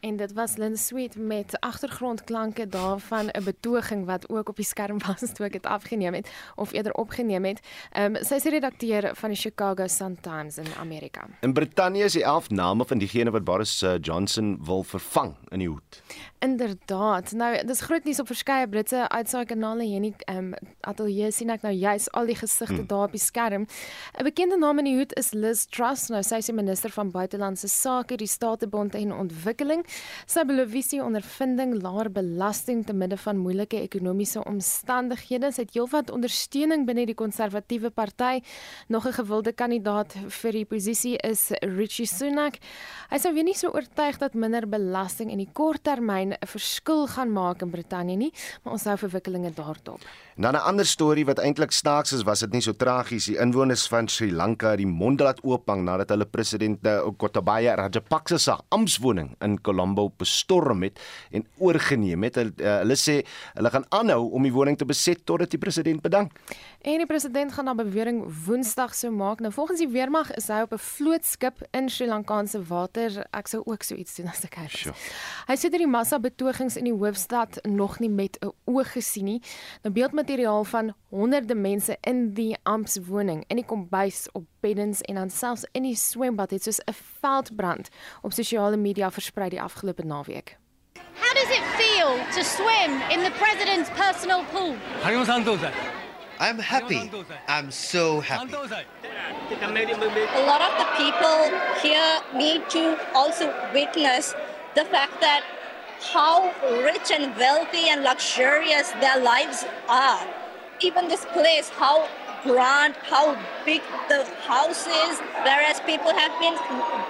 En 0.00 0.16
dit 0.16 0.32
was 0.32 0.56
Lynn 0.56 0.76
Sweet 0.76 1.16
met 1.16 1.60
agtergrondklanke 1.60 2.68
daarvan 2.68 3.26
'n 3.26 3.44
betoging 3.44 4.06
wat 4.06 4.28
ook 4.28 4.48
op 4.48 4.56
die 4.56 4.64
skerm 4.64 4.98
was 5.06 5.32
toe 5.32 5.46
ek 5.46 5.52
dit 5.52 5.66
afgeneem 5.66 6.14
het 6.14 6.30
of 6.54 6.72
eerder 6.72 6.92
opgeneem 6.92 7.44
het. 7.44 7.60
Ehm 7.92 8.14
um, 8.14 8.24
sy 8.24 8.34
is 8.34 8.44
redakteur 8.44 9.16
van 9.16 9.28
die 9.28 9.38
Chicago 9.38 9.86
Sun-Times 9.86 10.58
in 10.58 10.66
Amerika. 10.78 11.26
In 11.40 11.52
Brittanje 11.52 12.04
is 12.04 12.12
die 12.12 12.24
11 12.24 12.50
name 12.50 12.84
van 12.84 12.98
diegene 12.98 13.30
wat 13.30 13.44
Boris 13.44 13.82
uh, 13.82 13.94
Johnson 14.00 14.58
wil 14.64 14.82
vervang 14.82 15.34
in 15.48 15.58
die 15.58 15.68
hoed. 15.68 16.02
Inderdaad. 16.38 17.32
Nou, 17.32 17.66
dis 17.66 17.80
groot 17.80 18.04
nuus 18.04 18.20
op 18.20 18.26
verskeie 18.26 18.68
Britse 18.68 19.08
uitsaaikanale 19.08 19.82
hier 19.84 20.00
nie. 20.00 20.14
Ehm 20.24 20.38
um, 20.38 20.54
ateljee 20.80 21.30
sien 21.30 21.50
ek 21.50 21.62
nou 21.62 21.74
juis 21.74 22.10
al 22.12 22.26
die 22.26 22.36
gesigte 22.36 22.74
hmm. 22.74 22.86
daar 22.86 23.04
op 23.04 23.12
die 23.12 23.20
skerm. 23.20 23.66
'n 24.18 24.24
Bekende 24.24 24.56
naam 24.56 24.78
in 24.78 24.84
die 24.84 24.96
hoed 24.96 25.12
is 25.12 25.32
Liz 25.32 25.66
Truss. 25.66 26.08
Nou 26.08 26.22
sy 26.22 26.34
is 26.34 26.46
die 26.46 26.54
minister 26.54 26.90
van 26.90 27.10
buitelandse 27.10 27.68
sake, 27.68 28.16
die 28.16 28.26
statebond 28.26 28.94
en 28.94 29.12
ontwikkeling 29.12 29.84
Sy 30.26 30.44
beloof 30.44 30.70
visie 30.70 31.02
ondervinding 31.02 31.82
laer 31.82 32.10
belasting 32.10 32.84
te 32.86 32.92
midde 32.92 33.16
van 33.16 33.36
moeilike 33.36 33.80
ekonomiese 33.80 34.44
omstandighede. 34.44 35.52
Sy 35.52 35.62
het 35.62 35.74
heelwat 35.74 36.10
ondersteuning 36.10 36.86
binne 36.86 37.06
die 37.06 37.14
konservatiewe 37.18 37.90
party. 37.90 38.40
Nog 38.88 39.06
'n 39.06 39.12
gewilde 39.12 39.52
kandidaat 39.52 40.14
vir 40.28 40.52
die 40.52 40.64
posisie 40.64 41.16
is 41.16 41.50
Richie 41.62 42.06
Sunak. 42.06 42.58
Hy 43.10 43.18
sou 43.18 43.32
weer 43.34 43.44
nie 43.44 43.54
so 43.54 43.68
oortuig 43.68 44.18
dat 44.18 44.34
minder 44.34 44.68
belasting 44.68 45.30
in 45.30 45.38
die 45.38 45.50
kort 45.52 45.82
termyn 45.84 46.32
'n 46.32 46.46
verskil 46.46 47.06
gaan 47.06 47.32
maak 47.32 47.62
in 47.62 47.70
Brittanje 47.70 48.16
nie, 48.16 48.32
maar 48.62 48.72
ons 48.72 48.84
hou 48.84 48.96
verwikkelinge 48.96 49.52
daarop. 49.54 50.00
Dan 50.36 50.54
'n 50.54 50.64
ander 50.64 50.86
storie 50.86 51.24
wat 51.24 51.38
eintlik 51.38 51.72
snaaks 51.72 52.12
is, 52.12 52.22
was 52.22 52.40
dit 52.40 52.52
nie 52.52 52.60
so 52.60 52.72
tragies 52.72 53.26
die 53.26 53.38
inwoners 53.38 53.86
van 53.88 54.08
Sri 54.08 54.32
Lanka 54.32 54.76
die 54.76 54.86
mond 54.86 55.20
laat 55.20 55.40
oophang 55.44 55.84
nadat 55.84 56.08
hulle 56.08 56.24
president 56.24 56.86
eh, 56.86 57.00
Gotabaya 57.18 57.74
Rajapaksa 57.74 58.38
se 58.38 58.56
amptswoning 58.68 59.36
in 59.40 59.58
Colombo 59.80 60.10
bestorm 60.20 60.84
het 60.84 61.00
en 61.32 61.46
oorgeneem 61.58 62.28
het. 62.28 62.36
Hulle, 62.40 62.52
uh, 62.60 62.76
hulle 62.82 62.96
sê 63.00 63.20
hulle 63.56 63.72
gaan 63.72 63.86
aanhou 63.96 64.26
om 64.36 64.44
die 64.44 64.52
woning 64.52 64.76
te 64.78 64.88
beset 64.88 65.24
totdat 65.24 65.52
die 65.54 65.60
president 65.62 66.02
bedank. 66.04 66.36
En 66.80 66.96
die 66.96 67.06
president 67.06 67.52
gaan 67.52 67.64
na 67.64 67.74
bewering 67.74 68.22
Woensdag 68.44 68.94
sou 68.94 69.12
maak. 69.12 69.40
Nou 69.40 69.52
volgens 69.52 69.78
die 69.78 69.88
weermag 69.88 70.30
is 70.32 70.46
hy 70.48 70.62
op 70.64 70.72
'n 70.72 70.78
vlootskip 70.78 71.60
in 71.70 71.88
Sri 71.88 72.06
Lankaanse 72.06 72.62
water. 72.62 73.26
Ek 73.30 73.46
sou 73.46 73.62
ook 73.64 73.82
so 73.82 73.94
iets 73.94 74.14
doen 74.14 74.28
as 74.28 74.44
ek 74.44 74.54
hy 74.54 74.62
was. 74.62 74.80
Sure. 74.80 74.94
Hy 75.46 75.56
sê 75.56 75.68
dat 75.68 75.78
die 75.78 75.86
massa 75.86 76.18
betogings 76.18 76.76
in 76.76 76.84
die 76.84 76.92
hoofstad 76.96 77.58
nog 77.68 77.98
nie 77.98 78.08
met 78.08 78.38
'n 78.40 78.52
oog 78.64 78.92
gesien 78.92 79.24
nie. 79.24 79.42
Nou 79.82 79.94
beeldmateriaal 79.94 80.64
van 80.64 80.94
honderde 81.08 81.54
mense 81.54 81.96
in 82.00 82.32
die 82.34 82.56
amptswoning, 82.62 83.44
in 83.46 83.56
die 83.56 83.66
kombuis, 83.66 84.28
op 84.32 84.44
beddens 84.60 85.00
en 85.00 85.14
dan 85.14 85.30
selfs 85.30 85.66
in 85.72 85.82
die 85.82 85.96
swembad 85.96 86.50
het 86.50 86.62
soos 86.62 86.80
'n 86.80 86.94
veldbrand 87.20 87.88
op 88.22 88.32
sosiale 88.32 88.76
media 88.76 89.10
versprei 89.10 89.48
die 89.48 89.62
afgelope 89.62 90.04
naweek. 90.04 90.56
How 90.94 91.34
does 91.34 91.50
it 91.50 91.64
feel 91.76 92.16
to 92.32 92.42
swim 92.42 92.92
in 93.10 93.22
the 93.22 93.32
president's 93.38 93.90
personal 93.90 94.44
pool? 94.52 94.74
I'm 96.40 96.58
happy. 96.58 97.10
I'm 97.48 97.70
so 97.70 98.20
happy. 98.20 98.54
A 98.54 98.60
lot 100.46 100.62
of 100.62 100.72
the 100.80 100.86
people 100.96 101.50
here 101.82 102.20
need 102.34 102.68
to 102.70 102.96
also 103.14 103.52
witness 103.74 104.34
the 104.74 104.86
fact 104.86 105.20
that 105.20 105.44
how 106.00 106.50
rich 106.82 107.10
and 107.12 107.36
wealthy 107.36 107.90
and 107.90 108.02
luxurious 108.02 108.90
their 109.02 109.20
lives 109.20 109.66
are. 109.86 110.26
Even 110.80 111.08
this 111.08 111.26
place, 111.26 111.68
how 111.68 112.08
grand, 112.42 112.94
how 113.02 113.36
big 113.66 113.82
the 114.08 114.24
house 114.48 114.86
is, 114.86 115.20
whereas 115.44 115.78
people 115.80 116.10
have 116.10 116.32
been 116.40 116.56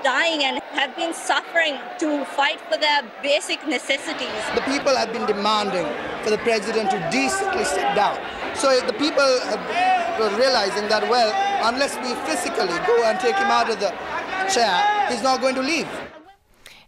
dying 0.02 0.42
and 0.42 0.60
have 0.72 0.96
been 0.96 1.14
suffering 1.14 1.78
to 2.00 2.24
fight 2.24 2.60
for 2.62 2.76
their 2.78 3.02
basic 3.22 3.64
necessities. 3.68 4.42
The 4.56 4.62
people 4.62 4.96
have 4.96 5.12
been 5.12 5.26
demanding 5.26 5.86
for 6.24 6.30
the 6.30 6.38
president 6.38 6.90
to 6.90 6.98
decently 7.12 7.62
sit 7.62 7.94
down. 7.94 8.18
So 8.54 8.68
the 8.86 8.92
people 8.92 9.30
uh, 9.44 9.56
were 10.18 10.36
realizing 10.36 10.88
that, 10.88 11.08
well, 11.08 11.32
unless 11.64 11.96
we 11.96 12.14
physically 12.28 12.78
go 12.86 13.04
and 13.04 13.18
take 13.20 13.36
him 13.36 13.50
out 13.50 13.70
of 13.70 13.78
the 13.80 13.90
chair, 14.52 14.74
he's 15.08 15.22
not 15.22 15.40
going 15.40 15.54
to 15.54 15.62
leave. 15.62 15.88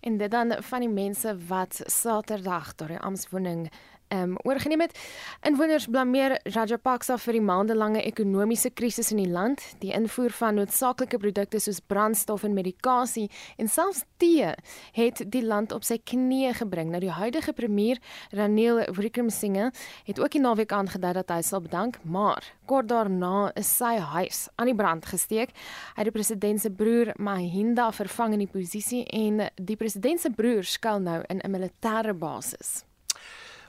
En 0.00 0.16
dit 0.16 0.30
dan 0.30 0.56
van 0.60 0.80
die 0.80 0.88
mense 0.88 1.36
wat 1.46 1.80
Saterdag 1.86 2.74
deur 2.74 2.88
die 2.88 2.98
amptswoning 2.98 3.68
um, 4.12 4.36
oorgeneem 4.44 4.80
het. 4.84 4.98
Inwoners 5.46 5.86
blameer 5.90 6.36
Rajapaksa 6.44 7.16
vir 7.18 7.38
die 7.38 7.44
maandelange 7.44 8.02
ekonomiese 8.04 8.70
krisis 8.70 9.12
in 9.14 9.22
die 9.22 9.30
land, 9.30 9.62
die 9.82 9.92
invoer 9.96 10.34
van 10.36 10.58
noodsaaklike 10.60 11.18
produkte 11.22 11.60
soos 11.62 11.80
brandstof 11.80 12.44
en 12.46 12.56
medikasie 12.56 13.28
en 13.56 13.68
selfs 13.68 14.04
tee 14.22 14.52
het 14.96 15.24
die 15.32 15.44
land 15.44 15.72
op 15.72 15.86
sy 15.86 15.98
knieë 15.98 16.54
gebring. 16.62 16.92
Nou 16.92 17.00
die 17.02 17.14
huidige 17.14 17.54
premier, 17.56 18.00
Ranil 18.30 18.82
Wickremesinghe, 18.92 19.70
het 20.06 20.20
ook 20.20 20.36
die 20.36 20.42
naweek 20.42 20.72
aangedui 20.72 21.12
dat 21.16 21.32
hy 21.32 21.40
sal 21.46 21.64
bedank, 21.64 21.98
maar 22.04 22.44
kort 22.66 22.88
daarna 22.92 23.50
is 23.58 23.70
sy 23.76 23.96
huis 23.98 24.46
aan 24.56 24.70
die 24.70 24.78
brand 24.78 25.06
gesteek. 25.08 25.52
Hy 25.96 26.04
het 26.04 26.10
die 26.10 26.14
president 26.14 26.62
se 26.62 26.70
broer 26.70 27.12
Mahinda 27.18 27.90
vervang 27.92 28.36
in 28.36 28.46
die 28.46 28.52
posisie 28.52 29.04
en 29.12 29.46
die 29.56 29.76
president 29.76 30.22
se 30.22 30.32
broer 30.32 30.64
skuil 30.64 31.02
nou 31.02 31.20
in 31.28 31.40
'n 31.42 31.50
militêre 31.50 32.14
basis. 32.14 32.84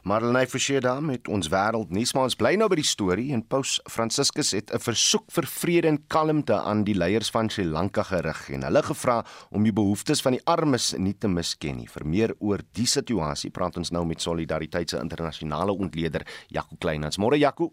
Marlenae 0.03 0.47
Forsie 0.51 0.81
daar 0.83 0.99
met 0.99 1.29
ons 1.31 1.47
wêreld 1.47 1.93
nuus 1.95 2.11
maar 2.11 2.25
ons 2.27 2.35
bly 2.35 2.57
nou 2.59 2.65
by 2.67 2.75
die 2.75 2.83
storie 2.83 3.29
en 3.31 3.39
Paus 3.47 3.77
Franciscus 3.87 4.49
het 4.51 4.73
'n 4.75 4.83
versoek 4.83 5.31
vir 5.31 5.45
vrede 5.47 5.87
en 5.87 5.99
kalmte 6.07 6.57
aan 6.59 6.83
die 6.83 6.95
leiers 6.95 7.29
van 7.31 7.49
Sri 7.49 7.63
Lanka 7.63 8.03
gerig 8.03 8.49
en 8.49 8.63
hulle 8.63 8.83
gevra 8.83 9.23
om 9.49 9.63
die 9.63 9.71
behoeftes 9.71 10.21
van 10.21 10.33
die 10.33 10.41
armes 10.43 10.93
nie 10.97 11.15
te 11.17 11.27
misken 11.27 11.77
nie. 11.77 11.87
Vir 11.87 12.05
meer 12.05 12.35
oor 12.39 12.59
die 12.73 12.85
situasie 12.85 13.49
praat 13.49 13.77
ons 13.77 13.91
nou 13.91 14.05
met 14.05 14.21
Solidariteit 14.21 14.89
se 14.89 14.99
internasionale 14.99 15.71
ontleder 15.71 16.27
Jaco 16.47 16.75
Kleinans. 16.79 17.17
Môre 17.17 17.37
Jaco. 17.37 17.71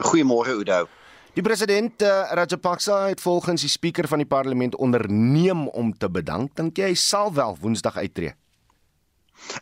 Goeiemôre 0.00 0.56
Udo. 0.56 0.88
Die 1.34 1.42
president 1.42 2.02
uh, 2.02 2.32
Rajapaksa 2.32 3.08
het 3.08 3.20
volgens 3.20 3.60
die 3.60 3.68
spreker 3.68 4.08
van 4.08 4.18
die 4.18 4.26
parlement 4.26 4.76
onderneem 4.76 5.68
om 5.68 5.92
te 5.92 6.08
bedank. 6.08 6.56
Dink 6.56 6.78
jy 6.78 6.84
hy 6.84 6.94
sal 6.94 7.34
wel 7.34 7.56
Woensdag 7.60 7.96
uittreë? 7.96 8.45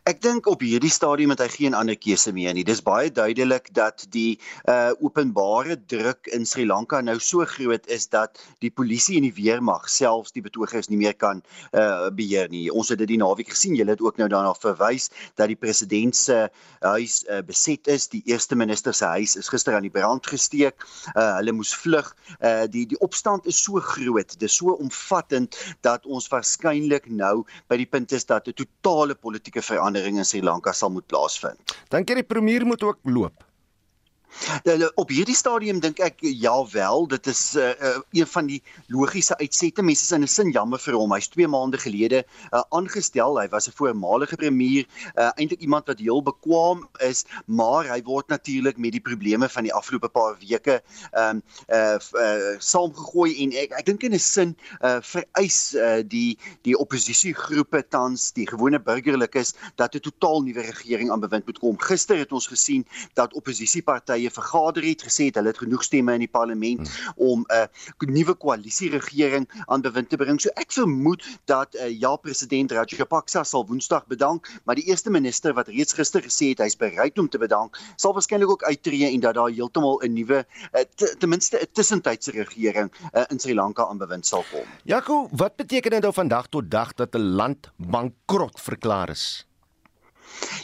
Ek 0.09 0.21
dink 0.25 0.47
op 0.51 0.63
hierdie 0.65 0.93
stadium 0.93 1.33
het 1.35 1.43
hy 1.43 1.49
geen 1.53 1.75
ander 1.77 1.97
keuse 1.99 2.33
meer 2.35 2.55
nie. 2.57 2.65
Dis 2.67 2.83
baie 2.85 3.11
duidelik 3.13 3.71
dat 3.77 4.07
die 4.15 4.39
uh 4.71 4.93
openbare 5.05 5.77
druk 5.91 6.29
in 6.37 6.47
Sri 6.49 6.65
Lanka 6.67 7.01
nou 7.05 7.17
so 7.21 7.45
groot 7.49 7.87
is 7.93 8.07
dat 8.13 8.41
die 8.65 8.71
polisie 8.71 9.19
en 9.19 9.27
die 9.27 9.35
weermag 9.37 9.89
selfs 9.91 10.35
die 10.37 10.43
betogers 10.45 10.91
nie 10.91 11.01
meer 11.01 11.15
kan 11.15 11.43
uh 11.73 12.11
beheer 12.15 12.49
nie. 12.53 12.69
Ons 12.73 12.93
het 12.93 13.01
dit 13.03 13.13
die 13.15 13.21
naweek 13.21 13.51
gesien. 13.53 13.77
Julle 13.79 13.97
het 13.97 14.05
ook 14.05 14.21
nou 14.21 14.29
daarna 14.33 14.55
verwys 14.59 15.11
dat 15.41 15.51
die 15.53 15.59
president 15.59 16.17
se 16.17 16.39
huis 16.85 17.25
uh, 17.29 17.41
beset 17.47 17.89
is. 17.89 18.09
Die 18.13 18.23
eerste 18.31 18.57
minister 18.57 18.95
se 18.95 19.11
huis 19.17 19.37
is 19.41 19.51
gister 19.53 19.75
aan 19.75 19.87
die 19.87 19.95
brand 19.95 20.27
gesteek. 20.27 20.87
Uh 21.15 21.35
hulle 21.41 21.57
moes 21.57 21.75
vlug. 21.75 22.13
Uh 22.41 22.65
die 22.71 22.87
die 22.87 23.01
opstand 23.05 23.47
is 23.51 23.61
so 23.63 23.81
groot. 23.81 24.37
Dit 24.37 24.49
is 24.49 24.57
so 24.57 24.77
omvattend 24.79 25.59
dat 25.87 26.07
ons 26.07 26.29
waarskynlik 26.33 27.11
nou 27.11 27.45
by 27.69 27.81
die 27.81 27.89
punt 27.91 28.13
is 28.13 28.25
dat 28.25 28.49
'n 28.49 28.57
totale 28.57 29.15
politieke 29.15 29.63
verandering 29.65 30.21
in 30.21 30.29
Sri 30.29 30.43
Lanka 30.45 30.73
sal 30.73 30.93
moet 30.95 31.07
plaasvind. 31.11 31.77
Dink 31.95 32.09
jy 32.11 32.21
die 32.21 32.29
premier 32.29 32.67
moet 32.69 32.83
ook 32.85 33.01
loop? 33.09 33.45
Ja, 34.63 34.91
op 34.95 35.09
hierdie 35.09 35.37
stadium 35.37 35.81
dink 35.81 36.01
ek 36.03 36.19
ja 36.21 36.55
wel, 36.73 37.07
dit 37.09 37.27
is 37.31 37.43
uh, 37.57 37.71
uh, 37.81 37.99
een 38.19 38.27
van 38.27 38.49
die 38.51 38.61
logiese 38.93 39.37
uitsette. 39.39 39.83
Mense 39.83 40.05
is 40.05 40.13
in 40.13 40.23
'n 40.23 40.29
sin 40.29 40.51
jammer 40.51 40.79
vir 40.79 40.95
hom. 40.99 41.13
Hy's 41.15 41.29
2 41.29 41.49
maande 41.49 41.79
gelede 41.79 42.25
uh, 42.53 42.63
aangestel. 42.71 43.39
Hy 43.41 43.49
was 43.49 43.69
'n 43.69 43.77
voormalige 43.79 44.37
premier, 44.37 44.87
uh, 45.15 45.31
eintlik 45.39 45.61
iemand 45.61 45.87
wat 45.87 45.99
heel 45.99 46.23
bekwaam 46.23 46.89
is, 46.99 47.25
maar 47.47 47.89
hy 47.89 48.03
word 48.03 48.29
natuurlik 48.29 48.77
met 48.77 48.93
die 48.93 49.01
probleme 49.01 49.49
van 49.49 49.63
die 49.63 49.73
afgelope 49.73 50.09
paar 50.09 50.37
weke 50.41 50.83
ehm 51.13 51.37
um, 51.37 51.43
uh, 51.69 51.99
uh, 52.13 52.57
saamgegooi 52.59 53.31
en 53.45 53.53
ek 53.53 53.73
ek 53.79 53.87
dink 53.87 54.03
in 54.03 54.15
'n 54.15 54.19
sin 54.19 54.57
uh, 54.83 54.99
vereis 55.01 55.75
uh, 55.75 56.03
die 56.03 56.39
die 56.63 56.77
oppositiegroepe 56.79 57.85
tans, 57.89 58.33
die 58.33 58.47
gewone 58.47 58.81
burgerlikes 58.81 59.55
dat 59.77 59.95
'n 59.95 60.01
totaal 60.01 60.43
nuwe 60.43 60.61
regering 60.61 61.11
aan 61.11 61.21
bewind 61.21 61.47
moet 61.47 61.59
kom. 61.59 61.79
Gister 61.79 62.17
het 62.17 62.33
ons 62.33 62.47
gesien 62.47 62.87
dat 63.15 63.35
oppositiepartye 63.35 64.24
partye 64.25 64.31
vergader 64.31 64.85
het 64.85 65.03
gesê 65.03 65.29
het 65.29 65.37
hulle 65.37 65.53
het 65.53 65.59
genoeg 65.59 65.83
stemme 65.85 66.15
in 66.15 66.25
die 66.25 66.31
parlement 66.31 66.89
hmm. 66.89 67.13
om 67.17 67.45
'n 67.49 67.69
uh, 68.09 68.15
nuwe 68.15 68.35
koalisie 68.35 68.91
regering 68.91 69.49
aan 69.67 69.81
bewind 69.81 70.09
te 70.09 70.17
bring. 70.17 70.41
So 70.41 70.51
ek 70.55 70.73
vermoed 70.73 71.25
dat 71.47 71.75
uh, 71.75 71.89
ja 71.89 72.17
president 72.17 72.73
Rajapaksa 72.73 73.45
sal 73.45 73.67
Woensdag 73.67 74.07
bedank, 74.07 74.49
maar 74.65 74.75
die 74.75 74.85
eerste 74.85 75.11
minister 75.11 75.55
wat 75.55 75.69
reeds 75.69 75.93
gister 75.93 76.23
gesê 76.23 76.53
het 76.53 76.59
hy's 76.59 76.77
bereid 76.77 77.19
om 77.19 77.29
te 77.29 77.39
bedank, 77.39 77.79
sal 77.97 78.13
waarskynlik 78.13 78.51
ook 78.51 78.65
uittreë 78.65 79.13
en 79.13 79.21
dat 79.21 79.35
daar 79.35 79.51
heeltemal 79.51 80.01
'n 80.03 80.13
nuwe 80.13 80.45
uh, 80.73 80.81
ten 81.19 81.29
minste 81.29 81.59
'n 81.59 81.73
tussentydse 81.73 82.31
regering 82.31 82.93
uh, 83.13 83.25
in 83.29 83.39
Sri 83.39 83.55
Lanka 83.55 83.87
aan 83.87 83.99
bewind 83.99 84.27
sal 84.27 84.45
kom. 84.51 84.67
Jaco, 84.85 85.29
wat 85.33 85.57
beteken 85.57 85.91
dit 85.91 86.01
nou 86.01 86.13
vandag 86.13 86.49
tot 86.49 86.71
dag 86.71 86.95
dat 86.95 87.15
'n 87.15 87.37
land 87.37 87.73
bankrot 87.77 88.61
verklaar 88.61 89.11
is? 89.11 89.47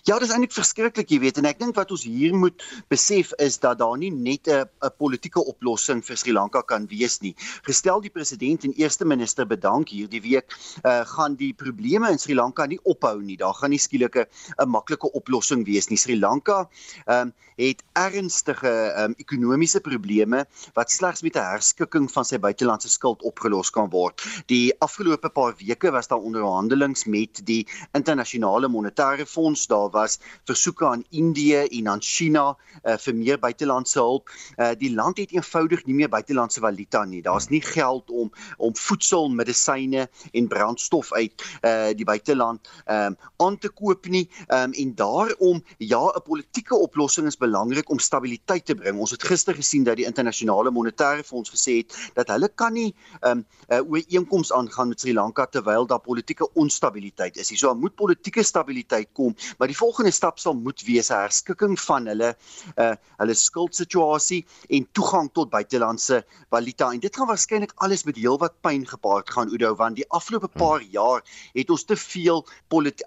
Ja, 0.09 0.19
dit 0.19 0.29
is 0.29 0.33
eintlik 0.35 0.53
verskriklik, 0.53 1.11
jy 1.11 1.21
weet, 1.21 1.39
en 1.39 1.49
ek 1.51 1.59
dink 1.61 1.77
wat 1.77 1.91
ons 1.95 2.03
hier 2.09 2.35
moet 2.35 2.63
besef 2.89 3.33
is 3.39 3.59
dat 3.63 3.79
daar 3.79 3.99
nie 3.99 4.11
net 4.11 4.49
'n 4.49 4.67
politieke 4.99 5.41
oplossing 5.41 6.03
vir 6.05 6.17
Sri 6.17 6.33
Lanka 6.33 6.63
kan 6.63 6.87
wees 6.89 7.21
nie. 7.21 7.35
Gestel 7.63 8.01
die 8.01 8.11
president 8.11 8.65
en 8.65 8.73
eerste 8.73 9.05
minister 9.05 9.47
bedank 9.47 9.89
hierdie 9.89 10.23
week, 10.23 10.57
uh, 10.85 11.05
gaan 11.05 11.37
die 11.37 11.53
probleme 11.53 12.11
in 12.11 12.19
Sri 12.19 12.35
Lanka 12.35 12.67
nie 12.67 12.81
ophou 12.85 13.21
nie. 13.23 13.37
Daar 13.37 13.55
gaan 13.55 13.71
nie 13.71 13.79
skielik 13.79 14.17
'n 14.17 14.69
maklike 14.69 15.13
oplossing 15.13 15.65
wees 15.67 15.89
nie. 15.91 15.97
Sri 15.97 16.19
Lanka 16.19 16.69
um, 17.07 17.33
het 17.57 17.83
ernstige 17.93 18.73
um, 18.97 19.15
ekonomiese 19.19 19.81
probleme 19.81 20.47
wat 20.75 20.91
slegs 20.91 21.23
met 21.23 21.37
'n 21.37 21.51
herskikking 21.55 22.11
van 22.11 22.25
sy 22.25 22.39
buitelandse 22.39 22.89
skuld 22.89 23.23
opgelos 23.23 23.71
kan 23.71 23.91
word. 23.91 24.23
Die 24.47 24.73
afgelope 24.81 25.29
paar 25.29 25.55
weke 25.59 25.91
was 25.91 26.09
daar 26.09 26.19
onderhandelinge 26.19 27.05
met 27.07 27.41
die 27.45 27.67
internasionale 27.93 28.69
monetaire 28.69 29.27
fonds 29.27 29.60
daar 29.67 29.81
Daar 29.81 29.91
was 29.91 30.19
versoeke 30.45 30.87
aan 30.87 31.05
Indië 31.09 31.57
en 31.57 31.89
aan 31.89 32.03
China 32.03 32.57
uh, 32.85 32.97
vir 33.01 33.15
meer 33.15 33.39
buitelandse 33.39 33.99
hulp. 33.99 34.29
Uh, 34.57 34.71
die 34.79 34.93
land 34.95 35.19
het 35.19 35.33
eenvoudig 35.33 35.85
nie 35.87 35.95
meer 35.95 36.09
buitelandse 36.13 36.61
valuta 36.61 37.05
nie. 37.05 37.23
Daar's 37.25 37.49
nie 37.49 37.63
geld 37.65 38.11
om 38.11 38.29
om 38.57 38.77
voedsel, 38.77 39.29
medisyne 39.29 40.09
en 40.33 40.49
brandstof 40.49 41.13
uit 41.13 41.33
uh, 41.63 41.91
die 41.97 42.05
buiteland 42.05 42.69
um, 42.87 43.17
aan 43.37 43.59
te 43.59 43.69
koop 43.69 44.07
nie. 44.07 44.27
Um, 44.49 44.73
en 44.73 44.95
daarom 44.95 45.63
ja, 45.79 46.03
'n 46.13 46.23
politieke 46.23 46.77
oplossing 46.77 47.27
is 47.27 47.37
belangrik 47.37 47.91
om 47.91 47.99
stabiliteit 47.99 48.67
te 48.67 48.75
bring. 48.75 48.99
Ons 48.99 49.11
het 49.11 49.25
gister 49.25 49.55
gesien 49.55 49.85
dat 49.85 49.97
die 49.97 50.07
internasionale 50.07 50.71
monetaire 50.71 51.25
fonds 51.25 51.51
gesê 51.51 51.81
het 51.81 51.97
dat 52.15 52.29
hulle 52.29 52.49
kan 52.49 52.73
nie 52.73 52.95
um, 53.21 53.47
'n 53.69 53.75
uh, 53.75 53.91
ooreenkoms 53.91 54.53
aangaan 54.53 54.89
met 54.89 55.01
Sri 55.01 55.15
Lanka 55.15 55.47
terwyl 55.47 55.87
daar 55.87 56.01
politieke 56.01 56.53
onstabiliteit 56.53 57.37
is. 57.37 57.59
So 57.59 57.75
moet 57.75 57.95
politieke 57.95 58.43
stabiliteit 58.43 59.09
kom, 59.13 59.35
maar 59.59 59.69
die 59.69 59.77
volgende 59.77 60.11
stap 60.11 60.39
sal 60.39 60.55
moet 60.55 60.83
wees 60.87 61.11
'n 61.11 61.23
herskikking 61.27 61.79
van 61.81 62.07
hulle 62.07 62.35
uh 62.77 62.95
hulle 63.21 63.35
skuldsituasie 63.35 64.47
en 64.69 64.87
toegang 64.93 65.31
tot 65.33 65.51
buitelandse 65.51 66.25
valuta. 66.51 66.91
En 66.93 67.01
dit 67.01 67.17
gaan 67.17 67.27
waarskynlik 67.27 67.73
alles 67.77 68.05
met 68.05 68.17
heelwat 68.17 68.55
pyn 68.61 68.87
gepaard 68.87 69.31
gaan 69.31 69.51
Oudo 69.51 69.75
want 69.75 69.97
die 69.97 70.09
afgelope 70.09 70.49
hmm. 70.53 70.61
paar 70.61 70.83
jaar 70.83 71.23
het 71.53 71.71
ons 71.71 71.85
te 71.85 71.97
veel 71.97 72.47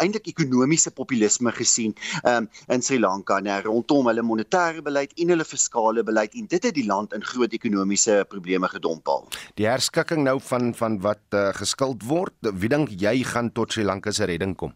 eintlik 0.04 0.28
ekonomiese 0.28 0.92
populisme 0.92 1.52
gesien 1.52 1.96
um 2.24 2.50
in 2.68 2.82
Sri 2.82 3.00
Lanka 3.00 3.40
nê 3.40 3.62
rondom 3.64 4.08
hulle 4.08 4.22
monetêre 4.22 4.82
beleid 4.82 5.14
en 5.18 5.34
hulle 5.34 5.46
fiskale 5.46 6.04
beleid 6.04 6.36
en 6.36 6.48
dit 6.48 6.64
het 6.64 6.76
die 6.76 6.86
land 6.86 7.14
in 7.14 7.24
groot 7.24 7.54
ekonomiese 7.54 8.24
probleme 8.30 8.68
gedompel. 8.68 9.28
Die 9.60 9.68
herskikking 9.68 10.24
nou 10.24 10.40
van 10.42 10.74
van 10.76 11.00
wat 11.02 11.24
uh, 11.34 11.50
geskuld 11.58 12.04
word, 12.08 12.36
wie 12.42 12.70
dink 12.70 12.94
jy 13.00 13.24
gaan 13.28 13.52
tot 13.52 13.74
Sri 13.74 13.84
Lanka 13.84 14.12
se 14.12 14.26
redding 14.30 14.56
kom? 14.58 14.74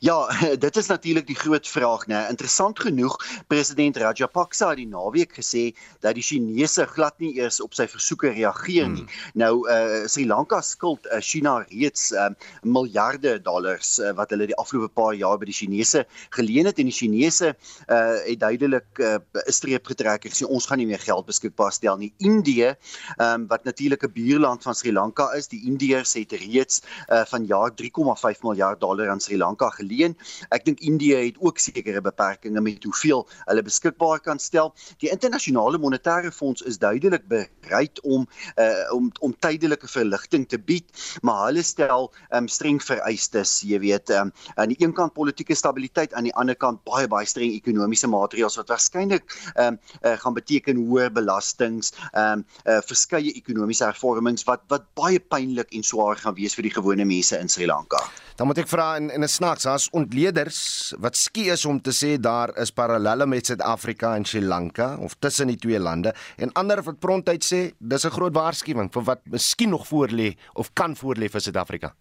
Ja, 0.00 0.26
dit 0.64 0.76
is 0.76 0.86
natuurlik 0.86 1.26
die 1.26 1.36
groot 1.36 1.68
vraag, 1.68 2.06
né? 2.06 2.22
Interessant 2.30 2.80
genoeg, 2.80 3.16
president 3.46 3.96
Rajapaksa 3.96 4.72
het 4.72 4.80
die 4.80 4.88
naweek 4.88 5.34
gesê 5.38 5.70
dat 6.04 6.16
die 6.18 6.24
Chinese 6.24 6.86
glad 6.86 7.18
nie 7.22 7.34
eers 7.38 7.60
op 7.64 7.76
sy 7.76 7.88
versoeke 7.90 8.32
reageer 8.34 8.88
nie. 8.90 9.04
Hmm. 9.04 9.34
Nou 9.34 9.54
uh 9.68 10.06
Sri 10.08 10.26
Lanka 10.26 10.60
skuld 10.64 11.06
uh, 11.06 11.20
China 11.24 11.58
reeds 11.68 12.10
uh, 12.12 12.28
miljarde 12.62 13.36
dollars 13.42 13.98
uh, 13.98 14.12
wat 14.18 14.30
hulle 14.34 14.48
die 14.50 14.56
afgelope 14.58 14.92
paar 14.94 15.14
jaar 15.18 15.38
by 15.40 15.48
die 15.50 15.56
Chinese 15.56 16.04
geleen 16.36 16.68
het 16.70 16.78
en 16.78 16.90
die 16.90 16.96
Chinese 16.96 17.54
uh 17.88 18.16
het 18.28 18.40
duidelik 18.40 18.86
'n 18.98 19.22
uh, 19.34 19.46
streep 19.46 19.86
getrek 19.86 20.24
en 20.24 20.32
gesê 20.34 20.46
ons 20.46 20.66
gaan 20.66 20.78
nie 20.78 20.86
meer 20.86 21.02
geld 21.02 21.26
beskikbaar 21.26 21.72
stel 21.72 21.96
nie. 21.96 22.12
Indië, 22.18 22.74
um, 23.18 23.46
wat 23.48 23.64
natuurlik 23.64 24.04
'n 24.04 24.12
buurland 24.12 24.62
van 24.62 24.74
Sri 24.74 24.92
Lanka 24.92 25.32
is, 25.32 25.48
die 25.48 25.64
Indiërs 25.64 26.14
het 26.14 26.32
reeds 26.32 26.82
uh 27.08 27.24
van 27.28 27.44
jaar 27.44 27.70
3,5 27.74 28.42
miljard 28.42 28.80
dollar 28.80 29.08
aan 29.08 29.20
Sri 29.20 29.36
Lanka 29.36 29.67
Amerika 29.68 29.76
geleen. 29.76 30.16
Ek 30.50 30.64
dink 30.64 30.80
Indië 30.80 31.16
het 31.28 31.36
ook 31.40 31.58
sekere 31.58 32.00
beperkings 32.00 32.60
met 32.60 32.84
hoeveel 32.84 33.26
hulle 33.46 33.62
beskikbaar 33.62 34.20
kan 34.20 34.38
stel. 34.38 34.74
Die 34.98 35.10
internasionale 35.10 35.78
monetaire 35.78 36.32
fonds 36.32 36.62
is 36.62 36.78
duidelik 36.78 37.26
bereid 37.28 38.00
om 38.02 38.26
uh, 38.56 38.92
om 38.92 39.10
om 39.20 39.34
tydelike 39.38 39.88
verligting 39.88 40.48
te 40.48 40.58
bied, 40.58 40.86
maar 41.22 41.48
hulle 41.48 41.62
stel 41.62 42.12
um, 42.34 42.48
streng 42.48 42.80
vereistes, 42.82 43.62
jy 43.62 43.78
weet, 43.78 44.10
um, 44.10 44.32
aan 44.56 44.72
die 44.72 44.78
een 44.80 44.92
kant 44.92 45.14
politieke 45.14 45.54
stabiliteit, 45.54 46.14
aan 46.14 46.28
die 46.28 46.34
ander 46.34 46.56
kant 46.56 46.82
baie 46.84 47.08
baie 47.08 47.26
streng 47.26 47.52
ekonomiese 47.52 48.08
maatreëls 48.08 48.58
wat 48.58 48.70
waarskynlik 48.72 49.34
um, 49.56 49.78
uh, 50.02 50.14
gaan 50.18 50.34
beteken 50.36 50.84
hoër 50.88 51.12
belastings, 51.12 51.92
um, 52.14 52.44
uh, 52.66 52.80
verskeie 52.86 53.34
ekonomiese 53.34 53.86
hervormings 53.86 54.46
wat 54.48 54.64
wat 54.68 54.88
baie 54.98 55.20
pynlik 55.20 55.72
en 55.74 55.84
swaar 55.84 56.16
gaan 56.16 56.36
wees 56.38 56.56
vir 56.56 56.68
die 56.68 56.74
gewone 56.74 57.06
mense 57.08 57.38
in 57.38 57.48
Sri 57.48 57.66
Lanka. 57.66 58.02
Dan 58.38 58.46
moet 58.46 58.60
ek 58.62 58.68
vra 58.70 58.92
in 58.96 59.10
in 59.10 59.24
'n 59.24 59.28
snaaks, 59.28 59.57
as 59.66 59.88
ontleeders 59.90 60.94
wat 60.98 61.16
skie 61.16 61.48
is 61.50 61.64
om 61.64 61.80
te 61.80 61.90
sê 61.90 62.16
daar 62.20 62.52
is 62.62 62.70
parallelle 62.70 63.26
met 63.26 63.46
Suid-Afrika 63.46 64.14
en 64.16 64.24
Sri 64.24 64.40
Lanka 64.40 64.96
of 64.96 65.16
tussen 65.18 65.48
die 65.48 65.56
twee 65.56 65.78
lande 65.78 66.14
en 66.36 66.52
ander 66.52 66.82
wat 66.82 67.00
prontuit 67.00 67.44
sê 67.44 67.72
dis 67.78 68.04
'n 68.04 68.10
groot 68.10 68.34
waarskuwing 68.34 68.92
vir 68.92 69.02
wat 69.02 69.20
miskien 69.24 69.70
nog 69.70 69.86
voor 69.86 70.08
lê 70.08 70.36
of 70.54 70.72
kan 70.74 70.96
voor 70.96 71.16
lê 71.16 71.28
vir 71.28 71.40
Suid-Afrika. 71.40 71.94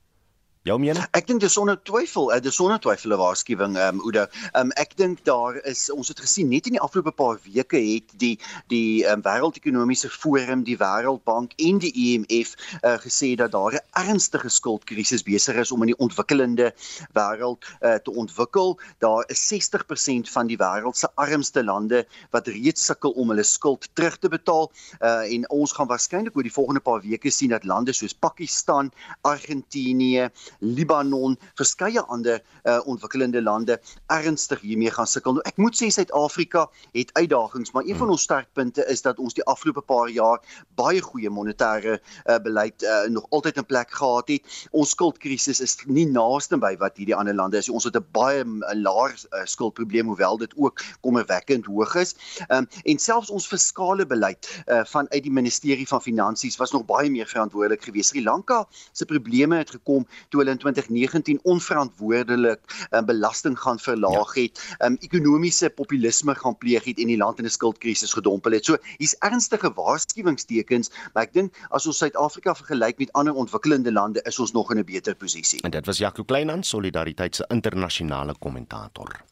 Jou 0.68 0.76
mening? 0.84 1.05
Ek 1.15 1.30
dink 1.30 1.39
dis 1.39 1.53
sonder 1.55 1.78
twyfel, 1.88 2.26
uh, 2.34 2.41
dis 2.43 2.57
sonder 2.59 2.80
twyfel 2.84 3.13
'n 3.13 3.20
waarskuwing, 3.22 3.78
ehm 3.80 3.99
um, 3.99 4.03
Oude. 4.03 4.26
Ehm 4.28 4.68
um, 4.68 4.72
ek 4.76 4.97
dink 4.99 5.24
daar 5.24 5.55
is 5.63 5.86
ons 5.93 6.09
het 6.11 6.20
gesien 6.20 6.49
net 6.51 6.65
in 6.68 6.76
die 6.76 6.82
afgelope 6.84 7.13
paar 7.15 7.38
weke 7.45 7.80
het 7.80 8.11
die 8.20 8.36
die 8.68 9.05
ehm 9.05 9.22
um, 9.22 9.24
wêreldekonomiese 9.24 10.09
forum, 10.11 10.65
die 10.68 10.76
Wêreldbank 10.76 11.53
en 11.55 11.80
die 11.80 11.93
IMF 11.95 12.51
e 12.82 12.88
uh, 12.89 12.97
gesê 12.99 13.30
dat 13.39 13.53
daar 13.55 13.78
'n 13.80 13.86
ernstige 14.09 14.49
skuldkrisis 14.49 15.24
besig 15.24 15.55
is 15.55 15.72
om 15.72 15.86
in 15.88 15.93
die 15.93 15.99
ontwikkelende 16.03 16.74
wêreld 17.15 17.63
uh, 17.82 17.95
te 18.03 18.11
ontwikkel. 18.11 18.76
Daar 18.99 19.24
is 19.32 19.39
60% 19.47 20.28
van 20.36 20.47
die 20.51 20.59
wêreld 20.59 20.97
se 20.97 21.07
armste 21.15 21.63
lande 21.63 22.03
wat 22.32 22.47
reeds 22.47 22.86
sukkel 22.86 23.15
om 23.15 23.30
hulle 23.30 23.43
skuld 23.43 23.88
terug 23.93 24.20
te 24.20 24.28
betaal. 24.28 24.72
Uh, 24.99 25.24
en 25.32 25.49
ons 25.49 25.72
gaan 25.72 25.88
waarskynlik 25.88 26.36
oor 26.36 26.43
die 26.43 26.57
volgende 26.59 26.84
paar 26.84 27.01
weke 27.01 27.32
sien 27.32 27.55
dat 27.55 27.63
lande 27.63 27.93
soos 27.93 28.13
Pakistan, 28.13 28.91
Argentinië, 29.22 30.28
Libanon, 30.60 31.38
verskeie 31.55 32.01
ander 32.01 32.41
uh, 32.64 32.80
ontwikkelende 32.86 33.41
lande 33.41 33.80
ernstig 34.08 34.62
hiermee 34.62 34.91
gaan 34.91 35.08
sukkel. 35.08 35.38
Nou 35.38 35.45
ek 35.47 35.58
moet 35.62 35.78
sê 35.78 35.89
Suid-Afrika 35.93 36.68
het 36.93 37.14
uitdagings, 37.14 37.72
maar 37.72 37.86
een 37.88 37.97
van 37.99 38.10
ons 38.10 38.22
sterkpunte 38.22 38.86
is 38.91 39.01
dat 39.05 39.20
ons 39.20 39.36
die 39.38 39.45
afgelope 39.45 39.82
paar 39.82 40.10
jaar 40.10 40.41
baie 40.80 41.01
goeie 41.01 41.30
monetêre 41.30 41.97
uh, 41.97 42.39
beleid 42.43 42.84
uh, 42.84 43.05
nog 43.12 43.26
altyd 43.30 43.62
in 43.62 43.66
plek 43.66 43.91
gehad 43.91 44.32
het. 44.34 44.58
Ons 44.72 44.95
skuldkrisis 44.95 45.62
is 45.64 45.78
nie 45.86 46.08
naaste 46.10 46.58
by 46.58 46.74
wat 46.82 46.97
hierdie 46.97 47.16
ander 47.16 47.36
lande 47.36 47.62
is. 47.62 47.70
Ons 47.70 47.88
het 47.89 47.95
'n 47.95 48.05
baie 48.12 48.43
laer 48.76 49.14
uh, 49.14 49.45
skuldprobleem 49.45 50.08
hoewel 50.08 50.38
dit 50.38 50.53
ook 50.55 50.82
kommerwekkend 51.01 51.66
hoog 51.66 51.95
is. 51.95 52.16
Um, 52.49 52.68
en 52.84 52.99
selfs 52.99 53.30
ons 53.30 53.47
fiskale 53.47 54.05
beleid 54.05 54.47
uh, 54.68 54.84
vanuit 54.86 55.24
die 55.24 55.32
ministerie 55.32 55.88
van 55.88 56.01
finansies 56.01 56.58
was 56.58 56.72
nog 56.72 56.86
baie 56.86 57.10
meer 57.10 57.28
verantwoordelik 57.28 57.84
geweest. 57.84 58.10
Sri 58.10 58.24
Lanka 58.24 58.68
se 58.91 59.05
probleme 59.05 59.58
het 59.58 59.70
gekom 59.70 60.08
toe 60.30 60.47
hulle 60.48 60.56
in 60.56 60.64
2019 60.64 61.39
onverantwoordelik 61.43 62.88
um, 62.91 63.06
belasting 63.06 63.60
gaan 63.60 63.80
verlaag 63.80 64.36
ja. 64.36 64.41
het, 64.41 64.62
um, 64.80 64.98
ekonomiese 65.02 65.70
populisme 65.70 66.36
gaan 66.36 66.58
pleeg 66.58 66.88
het 66.88 67.00
en 67.00 67.12
die 67.12 67.18
land 67.18 67.39
in 67.39 67.45
'n 67.45 67.50
skuldkrisis 67.50 68.14
gedompel 68.14 68.52
het. 68.52 68.66
So 68.66 68.78
hier's 68.98 69.16
ernstige 69.20 69.72
waarskuwingstekens, 69.74 70.91
maar 71.14 71.24
ek 71.24 71.34
dink 71.34 71.56
as 71.70 71.86
ons 71.86 71.98
Suid-Afrika 71.98 72.56
vergelyk 72.56 72.98
met 72.98 73.12
ander 73.12 73.34
ontwikkelende 73.34 73.91
lande, 73.91 74.22
is 74.24 74.39
ons 74.39 74.52
nog 74.52 74.72
in 74.72 74.80
'n 74.80 74.86
beter 74.86 75.16
posisie. 75.16 75.62
En 75.62 75.72
dit 75.72 75.86
was 75.86 75.98
Jaco 75.98 76.24
Kleinhans, 76.24 76.68
Solidariteit 76.68 77.36
se 77.36 77.45
internasionale 77.48 78.36
kommentator. 78.39 79.24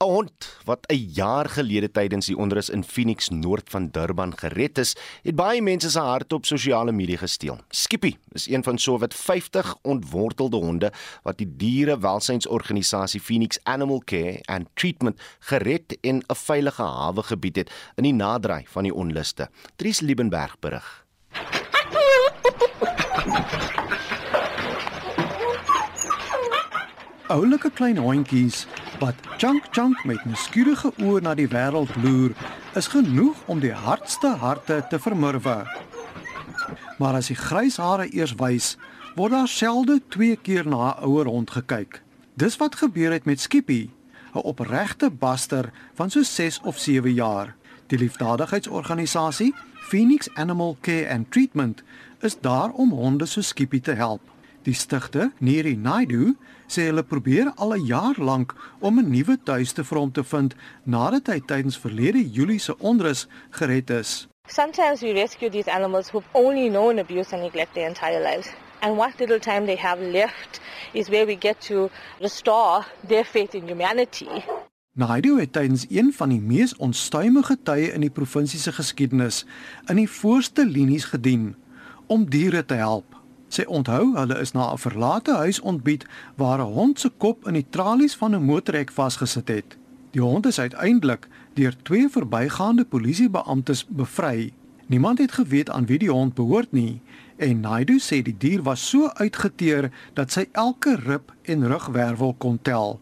'n 0.00 0.08
hond 0.08 0.56
wat 0.64 0.86
'n 0.88 0.96
jaar 1.12 1.48
gelede 1.48 1.90
tydens 1.90 2.26
die 2.26 2.36
onrus 2.36 2.68
in 2.70 2.84
Phoenix 2.84 3.28
noord 3.28 3.70
van 3.70 3.88
Durban 3.90 4.32
gered 4.38 4.78
is, 4.78 4.96
het 5.22 5.36
baie 5.36 5.62
mense 5.62 5.90
se 5.90 6.00
harte 6.00 6.34
op 6.34 6.46
sosiale 6.46 6.92
media 6.92 7.16
gesteel. 7.16 7.58
Skippy 7.68 8.16
is 8.32 8.48
een 8.48 8.62
van 8.62 8.78
sowat 8.78 9.14
50 9.14 9.76
ontwortelde 9.82 10.56
honde 10.56 10.92
wat 11.22 11.38
die 11.38 11.56
dierewelsynsorganisasie 11.56 13.20
Phoenix 13.20 13.58
Animal 13.62 14.02
Care 14.04 14.40
and 14.44 14.68
Treatment 14.74 15.20
gered 15.38 15.98
en 16.00 16.16
'n 16.16 16.34
veilige 16.34 16.82
hawe 16.82 17.22
gebied 17.22 17.56
het 17.56 17.70
in 17.94 18.02
die 18.02 18.14
naderdraai 18.14 18.64
van 18.66 18.82
die 18.82 18.94
onluste. 18.94 19.50
Dries 19.76 20.00
Liebenberg 20.00 20.58
berig. 20.58 21.04
Oulike 27.28 27.70
klein 27.70 27.96
hondjies 27.96 28.66
wat 29.00 29.14
chunk 29.36 29.64
chunk 29.70 30.04
met 30.04 30.24
nuuskierige 30.28 30.90
oë 31.00 31.22
na 31.24 31.32
die 31.34 31.48
wêreld 31.48 31.92
loer, 32.04 32.34
is 32.76 32.90
genoeg 32.92 33.38
om 33.48 33.62
die 33.62 33.72
hardste 33.72 34.34
harte 34.42 34.82
te 34.90 34.98
vermurwe. 35.00 35.62
Maar 37.00 37.16
as 37.20 37.30
die 37.32 37.38
grys 37.38 37.78
hare 37.80 38.10
eers 38.12 38.34
wys, 38.36 38.74
word 39.16 39.32
daar 39.32 39.48
selde 39.48 40.00
twee 40.12 40.36
keer 40.36 40.68
na 40.68 40.92
'n 40.92 41.08
ouer 41.08 41.26
hond 41.32 41.50
gekyk. 41.50 42.02
Dis 42.36 42.56
wat 42.56 42.76
gebeur 42.76 43.12
het 43.12 43.24
met 43.24 43.40
Skippy, 43.40 43.90
'n 44.34 44.44
opregte 44.44 45.10
baster 45.10 45.72
van 45.94 46.10
so 46.10 46.22
6 46.22 46.60
of 46.62 46.78
7 46.78 47.12
jaar. 47.12 47.54
Die 47.86 47.98
liefdadigheidsorganisasie 47.98 49.54
Phoenix 49.88 50.28
Animal 50.34 50.76
Care 50.80 51.08
and 51.08 51.30
Treatment 51.30 51.82
is 52.20 52.40
daar 52.40 52.70
om 52.70 52.90
honde 52.90 53.26
so 53.26 53.40
Skippy 53.40 53.80
te 53.80 53.92
help. 53.92 54.20
Die 54.62 54.74
stigter, 54.74 55.32
Neri 55.38 55.76
Naidu, 55.76 56.36
sê 56.70 56.86
hulle 56.88 57.02
probeer 57.02 57.52
al 57.56 57.74
'n 57.74 57.86
jaar 57.86 58.18
lank 58.30 58.54
om 58.80 58.98
'n 58.98 59.10
nuwe 59.10 59.36
tuiste 59.42 59.84
vir 59.84 59.98
hom 59.98 60.12
te 60.12 60.24
vind 60.24 60.54
nadat 60.84 61.26
hy 61.26 61.40
tydens 61.40 61.78
verlede 61.78 62.30
Julie 62.30 62.58
se 62.58 62.78
onrus 62.78 63.26
gered 63.50 63.90
is. 63.90 64.28
Sometimes 64.48 65.02
we 65.02 65.12
rescue 65.12 65.50
these 65.50 65.70
animals 65.70 66.10
who've 66.10 66.28
only 66.32 66.68
known 66.68 66.98
abuse 66.98 67.32
and 67.32 67.42
neglect 67.42 67.74
their 67.74 67.88
entire 67.88 68.22
lives. 68.22 68.48
And 68.80 68.96
what 68.96 69.20
little 69.20 69.38
time 69.38 69.66
they 69.66 69.76
have 69.76 70.00
left 70.00 70.60
is 70.92 71.08
where 71.08 71.26
we 71.26 71.36
get 71.36 71.60
to 71.60 71.90
restore 72.20 72.84
their 73.06 73.24
faith 73.24 73.54
in 73.54 73.68
humanity. 73.68 74.42
Naidu 74.92 75.38
het 75.38 75.52
tydens 75.52 75.86
een 75.88 76.12
van 76.12 76.28
die 76.28 76.40
mees 76.40 76.76
onstuimige 76.76 77.56
tye 77.62 77.92
in 77.92 78.00
die 78.00 78.10
provinsie 78.10 78.58
se 78.58 78.72
geskiedenis 78.72 79.44
in 79.88 79.96
die 79.96 80.10
voorste 80.10 80.66
linies 80.66 81.04
gedien 81.12 81.54
om 82.06 82.26
diere 82.30 82.64
te 82.64 82.74
help. 82.74 83.19
Sy 83.50 83.64
onthou 83.66 84.12
hulle 84.14 84.36
is 84.38 84.52
na 84.54 84.70
'n 84.72 84.78
verlate 84.78 85.34
huis 85.34 85.60
ontbied 85.60 86.06
waar 86.36 86.60
'n 86.62 86.72
hond 86.72 87.00
se 87.00 87.10
kop 87.18 87.46
in 87.46 87.54
die 87.54 87.66
tralies 87.70 88.14
van 88.14 88.34
'n 88.34 88.44
motorhek 88.44 88.90
vasgesit 88.90 89.48
het. 89.48 89.76
Die 90.10 90.22
hond 90.22 90.46
is 90.46 90.60
uiteindelik 90.60 91.28
deur 91.54 91.74
twee 91.82 92.08
verbygaande 92.08 92.84
polisiebeamptes 92.84 93.86
bevry. 93.88 94.52
Niemand 94.86 95.18
het 95.18 95.32
geweet 95.32 95.70
aan 95.70 95.86
wie 95.86 95.98
die 95.98 96.10
hond 96.10 96.34
behoort 96.34 96.72
nie 96.72 97.00
en 97.36 97.60
Naidu 97.60 97.98
sê 97.98 98.22
die 98.22 98.36
dier 98.38 98.62
was 98.62 98.88
so 98.88 99.08
uitgeteer 99.08 99.90
dat 100.14 100.30
sy 100.30 100.48
elke 100.52 100.94
rib 100.96 101.32
en 101.42 101.66
rugwervel 101.66 102.34
kon 102.38 102.58
tel. 102.62 103.00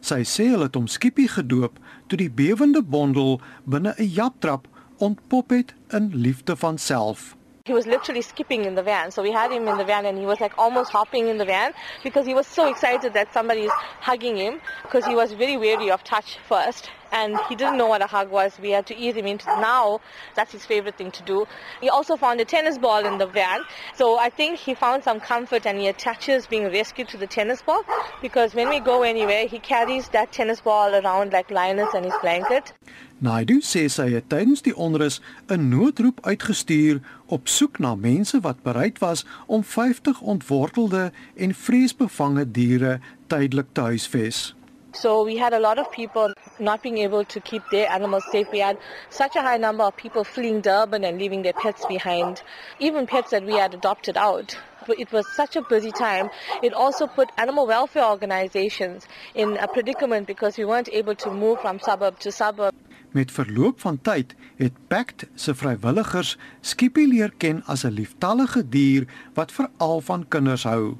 Sy 0.00 0.22
sê 0.24 0.48
hulle 0.50 0.68
het 0.68 0.74
hom 0.74 0.86
Skippy 0.86 1.26
gedoop 1.28 1.78
toe 2.06 2.18
die 2.18 2.30
bewende 2.30 2.82
bondel 2.82 3.40
binne 3.64 3.94
'n 3.98 4.10
japtrap 4.10 4.68
ontpop 4.98 5.50
het 5.50 5.74
in 5.90 6.10
liefde 6.14 6.56
van 6.56 6.78
self. 6.78 7.36
He 7.66 7.72
was 7.72 7.86
literally 7.86 8.20
skipping 8.20 8.66
in 8.66 8.74
the 8.74 8.82
van. 8.82 9.10
So 9.10 9.22
we 9.22 9.32
had 9.32 9.50
him 9.50 9.66
in 9.68 9.78
the 9.78 9.84
van 9.84 10.04
and 10.04 10.18
he 10.18 10.26
was 10.26 10.38
like 10.38 10.52
almost 10.58 10.90
hopping 10.90 11.28
in 11.28 11.38
the 11.38 11.46
van 11.46 11.72
because 12.02 12.26
he 12.26 12.34
was 12.34 12.46
so 12.46 12.68
excited 12.68 13.14
that 13.14 13.32
somebody 13.32 13.62
is 13.62 13.72
hugging 14.00 14.36
him 14.36 14.60
because 14.82 15.06
he 15.06 15.14
was 15.14 15.32
very 15.32 15.56
wary 15.56 15.90
of 15.90 16.04
touch 16.04 16.36
first 16.46 16.90
and 17.14 17.38
he 17.48 17.54
didn't 17.54 17.78
know 17.78 17.86
what 17.86 18.02
a 18.02 18.06
hug 18.06 18.30
was. 18.30 18.58
We 18.60 18.70
had 18.70 18.86
to 18.86 18.96
ease 18.96 19.14
him 19.14 19.26
into 19.26 19.46
now 19.60 20.00
that's 20.34 20.52
his 20.52 20.66
favorite 20.66 20.96
thing 20.98 21.12
to 21.12 21.22
do. 21.22 21.46
He 21.80 21.88
also 21.88 22.16
found 22.16 22.40
a 22.40 22.44
tennis 22.44 22.76
ball 22.76 23.06
in 23.06 23.18
the 23.18 23.26
van. 23.26 23.60
So 23.94 24.18
I 24.18 24.28
think 24.28 24.58
he 24.58 24.74
found 24.74 25.04
some 25.04 25.20
comfort 25.20 25.64
and 25.64 25.78
he 25.78 25.86
attaches 25.88 26.46
being 26.46 26.64
rescued 26.64 27.08
to 27.08 27.16
the 27.16 27.26
tennis 27.26 27.62
ball 27.62 27.82
because 28.20 28.54
when 28.54 28.68
we 28.68 28.80
go 28.80 29.02
anywhere 29.02 29.46
he 29.46 29.58
carries 29.58 30.08
that 30.08 30.32
tennis 30.32 30.60
ball 30.60 30.94
around 30.94 31.32
like 31.32 31.50
Linus 31.50 31.94
and 31.94 32.04
his 32.04 32.14
blanket. 32.20 32.74
Naidu 33.22 33.60
sê 33.62 33.86
sy 33.88 34.08
het 34.12 34.26
tydens 34.28 34.60
die 34.66 34.74
onrus 34.76 35.20
'n 35.48 35.68
noodroep 35.70 36.18
uitgestuur 36.26 37.00
op 37.26 37.48
soek 37.48 37.78
na 37.78 37.94
mense 37.94 38.40
wat 38.40 38.62
bereid 38.62 38.98
was 38.98 39.24
om 39.46 39.62
50 39.64 40.20
ontwortelde 40.20 41.12
en 41.36 41.54
vreesbevange 41.54 42.50
diere 42.50 43.00
tydelik 43.26 43.72
te 43.72 43.80
huisves. 43.80 44.54
So 44.94 45.24
we 45.24 45.36
had 45.36 45.52
a 45.52 45.58
lot 45.58 45.78
of 45.78 45.90
people 45.90 46.32
not 46.60 46.80
being 46.80 46.98
able 46.98 47.24
to 47.24 47.40
keep 47.40 47.62
their 47.70 47.90
animals 47.90 48.24
safe. 48.30 48.46
We 48.52 48.60
had 48.60 48.78
such 49.10 49.34
a 49.34 49.42
high 49.42 49.56
number 49.56 49.82
of 49.82 49.96
people 49.96 50.22
fleeing 50.22 50.60
Durban 50.60 51.02
and 51.04 51.18
leaving 51.18 51.42
their 51.42 51.52
pets 51.52 51.84
behind, 51.86 52.42
even 52.78 53.06
pets 53.06 53.32
that 53.32 53.44
we 53.44 53.54
had 53.54 53.74
adopted 53.74 54.16
out. 54.16 54.56
It 54.88 55.10
was 55.10 55.26
such 55.34 55.56
a 55.56 55.62
busy 55.62 55.90
time. 55.90 56.30
It 56.62 56.72
also 56.72 57.06
put 57.08 57.28
animal 57.38 57.66
welfare 57.66 58.04
organizations 58.04 59.08
in 59.34 59.56
a 59.56 59.66
predicament 59.66 60.28
because 60.28 60.56
we 60.56 60.64
weren't 60.64 60.88
able 60.92 61.16
to 61.16 61.30
move 61.30 61.60
from 61.60 61.80
suburb 61.80 62.20
to 62.20 62.30
suburb. 62.30 62.72
Met 63.10 63.32
verloop 63.32 63.80
van 63.80 63.98
tyd 64.02 64.34
het 64.56 64.72
Pact 64.88 65.26
se 65.34 65.54
vrywilligers 65.54 66.36
Skippy 66.60 67.06
leer 67.06 67.32
ken 67.36 67.62
as 67.66 67.84
'n 67.84 67.94
lieftallige 67.94 68.68
dier 68.68 69.06
wat 69.34 69.52
veral 69.52 70.00
van 70.00 70.28
kinders 70.28 70.64
hou. 70.64 70.96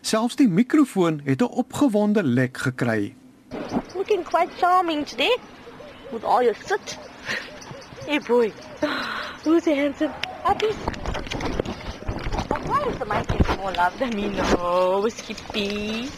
Selfs 0.00 0.36
die 0.36 0.48
mikrofoon 0.48 1.20
het 1.24 1.40
'n 1.40 1.44
opgewonde 1.44 2.22
lek 2.22 2.56
gekry. 2.56 3.14
Looking 3.94 4.24
quite 4.24 4.50
charming 4.58 5.04
today 5.04 5.34
with 6.10 6.24
all 6.24 6.42
your 6.42 6.54
soot. 6.54 6.98
Hey 8.06 8.18
boy. 8.18 8.52
Who's 9.44 9.66
a 9.66 9.74
handsome 9.74 10.12
puppy? 10.42 10.72
Why 12.66 12.82
is 12.88 12.98
the 12.98 13.04
mic 13.04 13.26
getting 13.28 13.56
more 13.56 13.72
love 13.72 13.98
than 13.98 14.16
me? 14.16 14.28
No, 14.28 15.08
Skippy. 15.08 16.08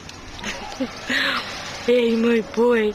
hey, 1.86 2.16
my 2.16 2.42
boy. 2.54 2.94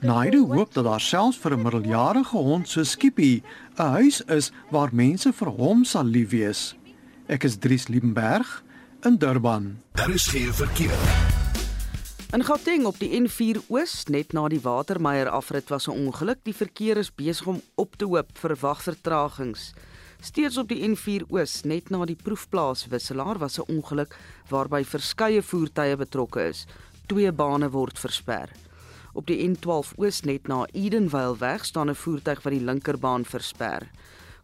Naidu 0.00 0.46
hoop 0.46 0.72
dat 0.74 0.84
daar 0.84 1.00
selfs 1.00 1.38
vir 1.38 1.52
'n 1.54 1.62
middeljarige 1.62 2.36
hond 2.36 2.68
so 2.68 2.82
Skippy 2.82 3.42
'n 3.76 3.92
huis 3.96 4.20
is 4.20 4.52
waar 4.70 4.90
mense 4.92 5.32
vir 5.32 5.48
hom 5.48 5.84
sal 5.84 6.04
lief 6.04 6.30
wees. 6.30 6.74
Ek 7.26 7.44
is 7.44 7.56
Dries 7.58 7.86
Liebenberg 7.88 8.62
in 9.02 9.16
Durban. 9.18 9.82
Daar 9.92 10.10
is 10.10 10.26
geen 10.26 10.54
verkeer. 10.54 11.38
In 12.30 12.44
Gauteng 12.44 12.84
op 12.86 12.94
die 13.02 13.10
N4 13.10 13.58
Oos 13.74 14.04
net 14.06 14.30
na 14.32 14.44
die 14.46 14.60
Watermeyer 14.62 15.26
afrit 15.34 15.68
was 15.68 15.88
'n 15.88 15.98
ongeluk. 16.06 16.38
Die 16.44 16.54
verkeer 16.54 16.96
is 16.96 17.10
besig 17.10 17.46
om 17.46 17.60
op 17.74 17.96
te 17.96 18.04
hoop 18.04 18.38
vir 18.38 18.56
wagvertragings. 18.60 19.72
Steeds 20.20 20.56
op 20.56 20.68
die 20.68 20.88
N4 20.88 21.26
Oos 21.28 21.64
net 21.64 21.90
na 21.90 22.04
die 22.04 22.16
proefplaas 22.22 22.86
Wisselaar 22.86 23.38
was 23.38 23.58
'n 23.58 23.66
ongeluk 23.66 24.16
waarby 24.48 24.84
verskeie 24.84 25.42
voertuie 25.42 25.96
betrokke 25.96 26.48
is. 26.48 26.66
Twee 27.06 27.32
bane 27.32 27.70
word 27.70 27.98
versper. 27.98 28.48
Op 29.12 29.26
die 29.26 29.48
N12 29.48 29.92
oos 29.96 30.20
net 30.20 30.46
na 30.46 30.66
Edenvale 30.72 31.36
weg 31.38 31.64
staan 31.64 31.90
'n 31.90 31.94
voertuig 31.94 32.42
wat 32.42 32.52
die 32.52 32.64
linkerbaan 32.64 33.24
versper. 33.24 33.90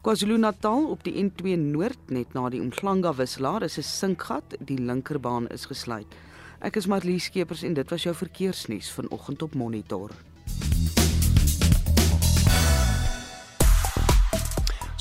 KwaZulu-Natal 0.03 0.87
op 0.87 1.05
die 1.05 1.23
N2 1.23 1.57
noord 1.57 2.11
net 2.11 2.33
na 2.35 2.49
die 2.49 2.61
Umhlanga 2.61 3.15
wisselaar 3.15 3.63
is 3.63 3.79
'n 3.79 3.83
sinkgat, 3.83 4.57
die 4.59 4.79
linkerbaan 4.79 5.47
is 5.49 5.67
gesluit. 5.67 6.26
Ek 6.67 6.75
is 6.81 6.89
Marlie 6.91 7.21
Skeepers 7.23 7.61
en 7.63 7.77
dit 7.79 7.91
was 7.91 8.03
jou 8.03 8.13
verkeersnuus 8.15 8.89
vanoggend 8.91 9.43
op 9.43 9.55
Monitor. 9.55 10.11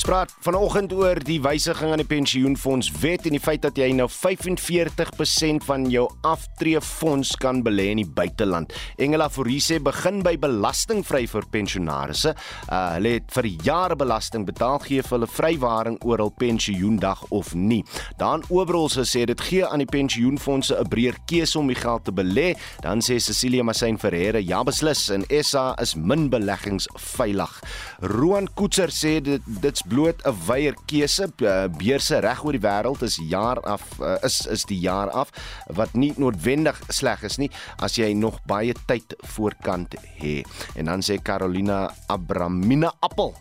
Praat 0.03 0.31
vanoggend 0.43 0.91
oor 0.93 1.19
die 1.23 1.37
wysiging 1.39 1.93
aan 1.93 2.01
die 2.01 2.09
pensioenfonds 2.09 2.89
wet 2.99 3.27
en 3.29 3.35
die 3.37 3.41
feit 3.41 3.61
dat 3.63 3.77
jy 3.79 3.87
nou 3.95 4.07
45% 4.11 5.63
van 5.63 5.85
jou 5.89 6.03
aftreefonds 6.27 7.35
kan 7.39 7.61
belê 7.63 7.85
in 7.93 8.01
die 8.01 8.07
buiteland. 8.17 8.73
Engela 9.01 9.29
Forise 9.31 9.77
begin 9.79 10.19
by 10.25 10.33
belastingvry 10.41 11.23
vir 11.31 11.47
pensionaarsse. 11.53 12.33
Uh, 12.67 12.79
hulle 12.97 13.13
het 13.19 13.31
vir 13.37 13.47
jare 13.63 13.95
belasting 13.95 14.43
betaal 14.45 14.81
gee 14.83 15.05
vir 15.05 15.15
hulle 15.15 15.29
vrywaring 15.31 15.95
oor 16.03 16.25
hul 16.25 16.33
pensioendag 16.43 17.23
of 17.31 17.53
nie. 17.55 17.79
Dan 18.19 18.43
Oberol 18.49 18.91
se 18.91 19.07
sê 19.07 19.23
dit 19.29 19.45
gee 19.47 19.63
aan 19.63 19.85
die 19.85 19.89
pensioenfondse 19.89 20.75
'n 20.75 20.89
breër 20.91 21.21
keuse 21.25 21.59
om 21.59 21.71
die 21.71 21.79
geld 21.79 22.03
te 22.03 22.11
belê. 22.11 22.57
Dan 22.81 22.99
sê 22.99 23.15
Cecilia 23.21 23.63
Masin 23.63 23.97
Ferreira 23.97 24.43
ja 24.43 24.61
beslis 24.63 25.09
en 25.09 25.23
SA 25.41 25.73
is 25.81 25.95
min 25.95 26.29
beleggings 26.29 26.87
veilig. 26.97 27.61
Roan 28.01 28.47
Koetser 28.53 28.91
sê 28.91 29.21
dit 29.21 29.41
dit's 29.45 29.84
bloot 29.87 30.21
'n 30.25 30.35
weier 30.47 30.75
keuse. 30.85 31.29
Eh, 31.37 31.65
beurse 31.77 32.19
reg 32.19 32.43
oor 32.43 32.51
die 32.51 32.61
wêreld 32.61 33.01
is 33.01 33.19
jaar 33.29 33.59
af 33.61 33.99
eh, 33.99 34.17
is 34.23 34.45
is 34.45 34.65
die 34.65 34.79
jaar 34.79 35.09
af 35.09 35.29
wat 35.67 35.93
nie 35.93 36.13
noodwendig 36.17 36.81
sleg 36.87 37.23
is 37.23 37.37
nie 37.37 37.51
as 37.79 37.95
jy 37.95 38.13
nog 38.13 38.39
baie 38.45 38.73
tyd 38.85 39.15
voorkant 39.35 39.95
hê. 40.19 40.43
En 40.75 40.85
dan 40.85 41.01
sê 41.01 41.21
Carolina 41.21 41.89
Abramina 42.07 42.93
Appel. 42.99 43.33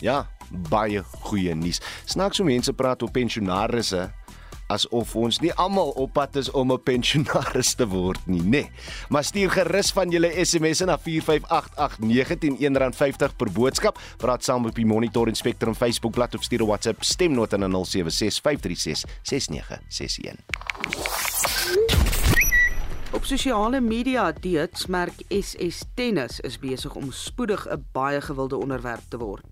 Ja, 0.00 0.26
baie 0.50 1.02
goeie 1.02 1.54
nuus. 1.54 1.80
Snaaks 2.04 2.38
hoe 2.38 2.46
mense 2.46 2.72
praat 2.72 3.02
op 3.02 3.12
pensionaarisse 3.12 4.10
asof 4.74 5.14
ons 5.16 5.40
nie 5.42 5.52
almal 5.60 5.90
op 6.00 6.12
pad 6.16 6.36
is 6.36 6.50
om 6.50 6.72
'n 6.72 6.82
pensionaris 6.82 7.74
te 7.74 7.86
word 7.86 8.20
nie, 8.26 8.42
nê. 8.42 8.48
Nee. 8.50 8.70
Maar 9.08 9.24
stuur 9.24 9.50
gerus 9.50 9.92
van 9.92 10.10
julle 10.10 10.44
SMS'e 10.44 10.84
na 10.84 10.98
45889 10.98 12.58
R1.50 12.58 13.36
per 13.36 13.52
boodskap. 13.52 13.98
Praat 14.16 14.44
saam 14.44 14.66
op 14.66 14.74
die 14.74 14.86
Monitor 14.86 15.28
en 15.28 15.34
Spectrum 15.34 15.74
Facebookblad 15.74 16.34
of 16.34 16.42
stuur 16.42 16.62
'n 16.62 16.66
WhatsApp 16.66 17.02
stemnota 17.02 17.56
na 17.56 17.68
0765366961. 17.68 17.74
Op 23.14 23.24
sosiale 23.24 23.80
media 23.80 24.32
die 24.32 24.58
hitsmerk 24.58 25.20
SS 25.28 25.84
Tennis 25.94 26.40
is 26.40 26.58
besig 26.58 26.94
om 26.94 27.12
spoedig 27.12 27.68
'n 27.68 27.84
baie 27.92 28.20
gewilde 28.20 28.56
onderwerp 28.56 29.02
te 29.08 29.18
word. 29.18 29.44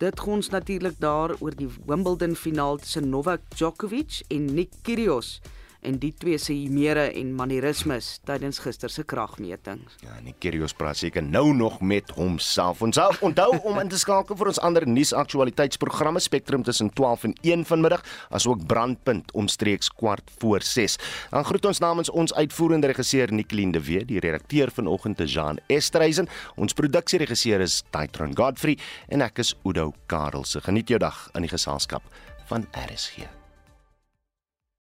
Dit 0.00 0.20
gons 0.20 0.48
natuurlik 0.48 0.94
daar 0.98 1.34
oor 1.38 1.52
die 1.56 1.68
Wimbledon 1.86 2.32
finaal 2.36 2.78
tussen 2.80 3.08
Novak 3.08 3.40
Djokovic 3.52 4.22
en 4.32 4.46
Nick 4.54 4.72
Kyrgios 4.82 5.40
en 5.86 5.98
die 6.00 6.12
twee 6.16 6.38
se 6.38 6.54
humere 6.54 7.06
en 7.16 7.32
manierismes 7.36 8.18
tydens 8.28 8.60
gister 8.62 8.92
se 8.92 9.04
kragmetings. 9.08 9.96
Ja, 10.04 10.16
Nick 10.24 10.40
Kyrgios 10.42 10.74
praat 10.76 11.00
seker 11.00 11.24
nou 11.24 11.54
nog 11.56 11.80
met 11.80 12.10
homself. 12.16 12.82
Ons 12.84 12.98
sal 13.00 13.16
onthou 13.24 13.48
om 13.68 13.80
in 13.80 13.90
te 13.92 13.98
skakel 14.00 14.36
vir 14.36 14.52
ons 14.52 14.60
ander 14.66 14.86
nuusaktualiteitsprogramme 14.88 16.20
Spectrum 16.20 16.64
tussen 16.66 16.92
12 16.96 17.24
en 17.30 17.36
1 17.42 17.64
vanmiddag, 17.70 18.04
asook 18.30 18.66
Brandpunt 18.70 19.32
omstreeks 19.32 19.90
kwart 19.96 20.30
voor 20.38 20.62
6. 20.66 20.98
Dan 21.32 21.48
groet 21.48 21.70
ons 21.72 21.82
namens 21.82 22.12
ons 22.12 22.34
uitvoerende 22.34 22.92
regisseur 22.92 23.32
Nicoline 23.32 23.78
de 23.78 23.84
Wet, 23.84 24.08
die 24.10 24.20
redakteur 24.20 24.72
vanoggend 24.74 25.16
te 25.16 25.28
Jean 25.30 25.60
Estreisen, 25.68 26.28
ons 26.56 26.76
produksieregisseur 26.76 27.64
is 27.64 27.82
Daitron 27.94 28.36
Godfrey 28.36 28.78
en 29.08 29.24
ek 29.24 29.42
is 29.44 29.54
Udo 29.64 29.90
Karelse. 30.10 30.60
Geniet 30.64 30.92
jou 30.92 31.00
dag 31.00 31.28
in 31.34 31.46
die 31.46 31.52
geselskap 31.52 32.04
van 32.50 32.66
RSG. 32.76 33.39